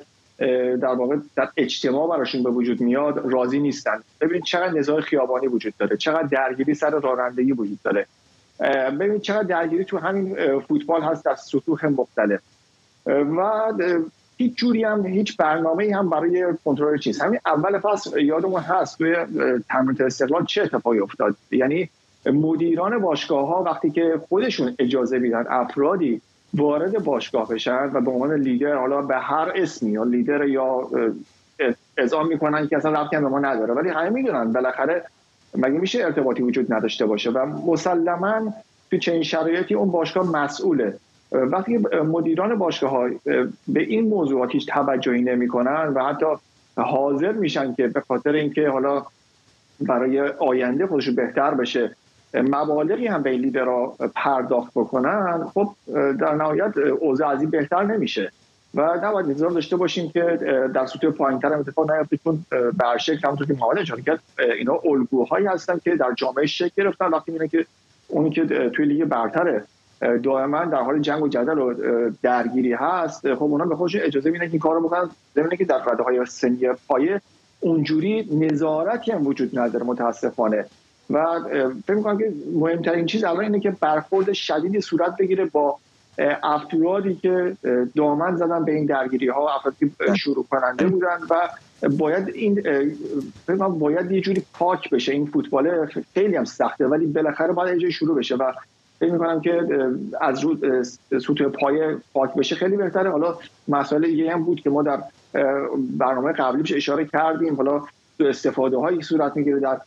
در 0.81 0.93
واقع 0.95 1.17
در 1.35 1.49
اجتماع 1.57 2.09
براشون 2.09 2.43
به 2.43 2.49
وجود 2.49 2.81
میاد 2.81 3.31
راضی 3.31 3.59
نیستن. 3.59 3.99
ببینید 4.21 4.43
چقدر 4.43 4.73
نزاع 4.79 5.01
خیابانی 5.01 5.47
وجود 5.47 5.73
داره 5.77 5.97
چقدر 5.97 6.27
درگیری 6.27 6.73
سر 6.73 6.89
رانندگی 6.89 7.51
وجود 7.51 7.79
داره. 7.83 8.05
ببینید 8.99 9.21
چقدر 9.21 9.43
درگیری 9.43 9.85
تو 9.85 9.97
همین 9.97 10.59
فوتبال 10.59 11.01
هست 11.01 11.25
در 11.25 11.35
سطوح 11.35 11.85
مختلف. 11.85 12.39
و 13.05 13.73
هیچ 14.41 14.55
جوری 14.55 14.83
هم 14.83 15.05
هیچ 15.05 15.37
برنامه 15.37 15.95
هم 15.95 16.09
برای 16.09 16.45
کنترل 16.65 16.97
چیز 16.97 17.21
همین 17.21 17.39
اول 17.45 17.79
فصل 17.79 18.21
یادمون 18.21 18.61
هست 18.61 18.97
توی 18.97 19.15
تمرین 19.69 19.97
استقلال 20.05 20.45
چه 20.45 20.61
اتفاقی 20.61 20.99
افتاد. 20.99 21.35
یعنی 21.51 21.89
مدیران 22.25 22.97
باشگاه 22.97 23.47
ها 23.47 23.63
وقتی 23.63 23.91
که 23.91 24.21
خودشون 24.29 24.75
اجازه 24.79 25.19
میدن 25.19 25.45
افرادی 25.49 26.21
وارد 26.53 27.03
باشگاه 27.03 27.49
بشن 27.49 27.89
و 27.93 28.01
به 28.01 28.11
عنوان 28.11 28.33
لیدر 28.33 28.75
حالا 28.75 29.01
به 29.01 29.15
هر 29.15 29.51
اسمی 29.55 29.91
یا 29.91 30.03
لیدر 30.03 30.47
یا 30.47 30.89
اعزام 31.97 32.27
می‌کنن 32.27 32.67
که 32.67 32.77
اصلا 32.77 33.03
به 33.11 33.19
ما 33.19 33.39
نداره. 33.39 33.73
ولی 33.73 33.89
همه 33.89 34.09
می‌دونن 34.09 34.53
بالاخره 34.53 35.03
مگه 35.55 35.79
میشه 35.79 36.05
ارتباطی 36.05 36.43
وجود 36.43 36.73
نداشته 36.73 37.05
باشه؟ 37.05 37.29
و 37.29 37.45
مسلما 37.45 38.53
تو 38.91 38.97
چنین 38.97 39.23
شرایطی 39.23 39.73
اون 39.73 39.91
باشگاه 39.91 40.31
مسئوله. 40.31 40.97
وقتی 41.31 41.77
مدیران 42.03 42.55
باشگاه 42.55 42.91
ها 42.91 43.09
به 43.67 43.79
این 43.79 44.07
موضوعات 44.07 44.51
هیچ 44.51 44.67
توجهی 44.67 45.21
نمی‌کنن 45.21 45.87
و 45.87 46.03
حتی 46.05 46.25
حاضر 46.77 47.31
میشن 47.31 47.73
که 47.73 47.87
به 47.87 48.01
خاطر 48.01 48.31
اینکه 48.31 48.69
حالا 48.69 49.05
برای 49.81 50.19
آینده 50.19 50.87
خودش 50.87 51.09
بهتر 51.09 51.53
بشه 51.53 51.95
مبالغی 52.33 53.07
هم 53.07 53.23
به 53.23 53.31
لیدرها 53.31 53.95
پرداخت 54.15 54.71
بکنن 54.75 55.43
خب 55.53 55.69
در 55.93 56.35
نهایت 56.35 56.77
اوضاع 56.77 57.29
از 57.29 57.41
این 57.41 57.49
بهتر 57.49 57.83
نمیشه. 57.83 58.31
و 58.75 58.99
نباید 59.03 59.27
انتظار 59.27 59.49
داشته 59.49 59.75
باشیم 59.75 60.09
که 60.09 60.39
در 60.73 60.85
سطوح 60.85 61.11
پایینتر 61.11 61.53
هم 61.53 61.59
اتفاق 61.59 61.91
نیفته 61.91 62.17
چون 62.17 62.45
برشکل 62.77 63.27
همونطور 63.27 63.47
که 63.47 63.81
اشاره 63.81 64.01
کرد 64.01 64.19
اینا 64.57 64.73
الگوهایی 64.85 65.45
هستن 65.45 65.79
که 65.83 65.95
در 65.95 66.13
جامعه 66.15 66.45
شکل 66.45 66.83
گرفتن. 66.83 67.05
وقتی 67.05 67.31
می‌بینه 67.31 67.49
که 67.49 67.65
اونی 68.07 68.29
که 68.29 68.69
توی 68.69 68.85
لیگ 68.85 69.03
برتره 69.05 69.63
دائما 70.23 70.65
در 70.65 70.81
حال 70.81 70.99
جنگ 70.99 71.23
و 71.23 71.27
جدل 71.27 71.59
و 71.59 71.73
درگیری 72.21 72.73
هست. 72.73 73.33
خب 73.33 73.43
اونا 73.43 73.65
به 73.65 73.75
خودشون 73.75 74.01
اجازه 74.01 74.29
میدن 74.29 74.45
که 74.45 74.51
این 74.51 74.59
کارو 74.59 74.81
بکنن. 74.81 75.09
ببینه 75.35 75.57
که 75.57 75.65
در 75.65 75.81
رده 75.85 76.03
های 76.03 76.25
سنی 76.25 76.59
پایه 76.87 77.21
اونجوری 77.59 78.27
نظارتی 78.31 79.11
هم 79.11 79.27
وجود 79.27 79.59
نداره 79.59 79.85
متاسفانه. 79.85 80.65
و 81.09 81.25
فکر 81.87 81.95
می‌کنم 81.95 82.17
که 82.17 82.33
مهمترین 82.55 83.05
چیز 83.05 83.23
الان 83.23 83.43
اینه 83.43 83.59
که 83.59 83.75
برخورد 83.81 84.33
شدیدی 84.33 84.81
صورت 84.81 85.17
بگیره 85.17 85.45
با 85.45 85.77
افرادی 86.43 87.15
که 87.15 87.57
دامن 87.95 88.35
زدن 88.35 88.65
به 88.65 88.71
این 88.71 88.85
درگیری 88.85 89.27
ها 89.27 89.55
افرادی 89.55 89.91
شروع 90.17 90.45
کننده 90.51 90.87
بودن 90.87 91.17
و 91.29 91.49
باید 91.89 92.29
این 92.29 92.63
باید 93.79 94.11
یه 94.11 94.21
جوری 94.21 94.43
پاک 94.53 94.89
بشه. 94.89 95.11
این 95.11 95.25
فوتبال 95.25 95.87
خیلی 96.13 96.35
هم 96.35 96.45
سخته 96.45 96.87
ولی 96.87 97.05
بالاخره 97.05 97.53
باید 97.53 97.81
یه 97.81 97.89
شروع 97.89 98.17
بشه 98.17 98.35
و 98.35 98.51
فکر 99.01 99.11
می‌کنم 99.11 99.41
که 99.41 99.67
از 100.21 100.43
رو 100.43 100.57
سطوح 101.19 101.47
پای 101.47 101.95
پاک 102.13 102.33
بشه 102.33 102.55
خیلی 102.55 102.77
بهتره. 102.77 103.09
حالا 103.09 103.37
مسئله 103.67 104.07
دیگه 104.07 104.31
هم 104.31 104.43
بود 104.43 104.61
که 104.61 104.69
ما 104.69 104.83
در 104.83 105.03
برنامه 105.97 106.31
قبلی 106.31 106.75
اشاره 106.75 107.05
کردیم. 107.05 107.55
حالا 107.55 107.83
استفاده 108.19 108.77
هایی 108.77 109.01
صورت 109.01 109.37
می‌گیره 109.37 109.59
در 109.59 109.81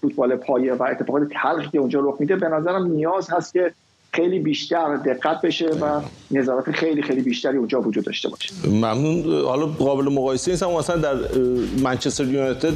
فوتبال 0.00 0.36
پایه 0.36 0.74
و 0.74 0.82
اتفاقات 0.82 1.28
تلخی 1.32 1.70
که 1.70 1.78
اونجا 1.78 2.00
رخ 2.00 2.16
میده 2.20 2.36
به 2.36 2.48
نظرم 2.48 2.86
نیاز 2.86 3.30
هست 3.30 3.52
که 3.52 3.72
خیلی 4.14 4.38
بیشتر 4.38 4.96
دقت 4.96 5.40
بشه 5.40 5.66
و 5.66 6.00
نظارت 6.30 6.70
خیلی 6.70 7.02
خیلی 7.02 7.22
بیشتری 7.22 7.56
اونجا 7.56 7.80
وجود 7.80 8.04
داشته 8.04 8.28
باشه. 8.28 8.54
ممنون. 8.68 9.44
حالا 9.44 9.66
قابل 9.66 10.04
مقایسه 10.04 10.50
نیست 10.50 10.62
مثلا 10.62 10.96
در 10.96 11.14
منچستر 11.82 12.24
یونایتد 12.24 12.72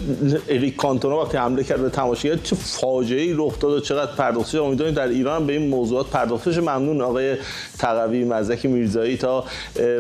اریک 0.48 0.76
کانتونا 0.76 1.22
وقتی 1.22 1.36
حمله 1.36 1.64
کرد 1.64 1.82
به 1.82 1.90
تماشاگر 1.90 2.36
چه 2.36 2.56
فاجعه 2.56 3.20
ای 3.20 3.34
رخ 3.36 3.58
داد 3.58 3.72
و 3.72 3.80
چقدر 3.80 4.12
پرداخت 4.12 4.50
شد 4.50 4.58
امیدواریم 4.58 4.94
در 4.94 5.08
ایران 5.08 5.46
به 5.46 5.52
این 5.52 5.68
موضوعات 5.68 6.10
پرداخته 6.10 6.52
شه 6.52 6.60
ممنون 6.60 7.00
آقای 7.00 7.36
تقوی 7.78 8.24
مزدک 8.24 8.66
میرزایی 8.66 9.16
تا 9.16 9.44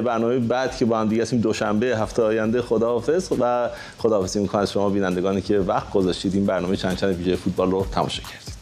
برنامه 0.04 0.38
بعد 0.38 0.76
که 0.76 0.84
با 0.84 0.98
هم 0.98 1.08
دیگه 1.08 1.22
هستیم. 1.22 1.40
دوشنبه 1.40 1.86
هفته 1.86 2.22
آینده 2.22 2.62
خداحافظ 2.62 3.32
و 3.40 3.68
خداحافظی 3.98 4.40
می‌کنم. 4.40 4.64
شما 4.64 4.90
بینندگانی 4.90 5.40
که 5.40 5.58
وقت 5.58 5.92
گذاشتید 5.92 6.34
این 6.34 6.46
برنامه 6.46 6.76
چند 6.76 6.96
چند 6.96 7.16
ویژه 7.16 7.36
فوتبال 7.36 7.70
رو 7.70 7.86
تماشا 7.92 8.22
کردید. 8.22 8.55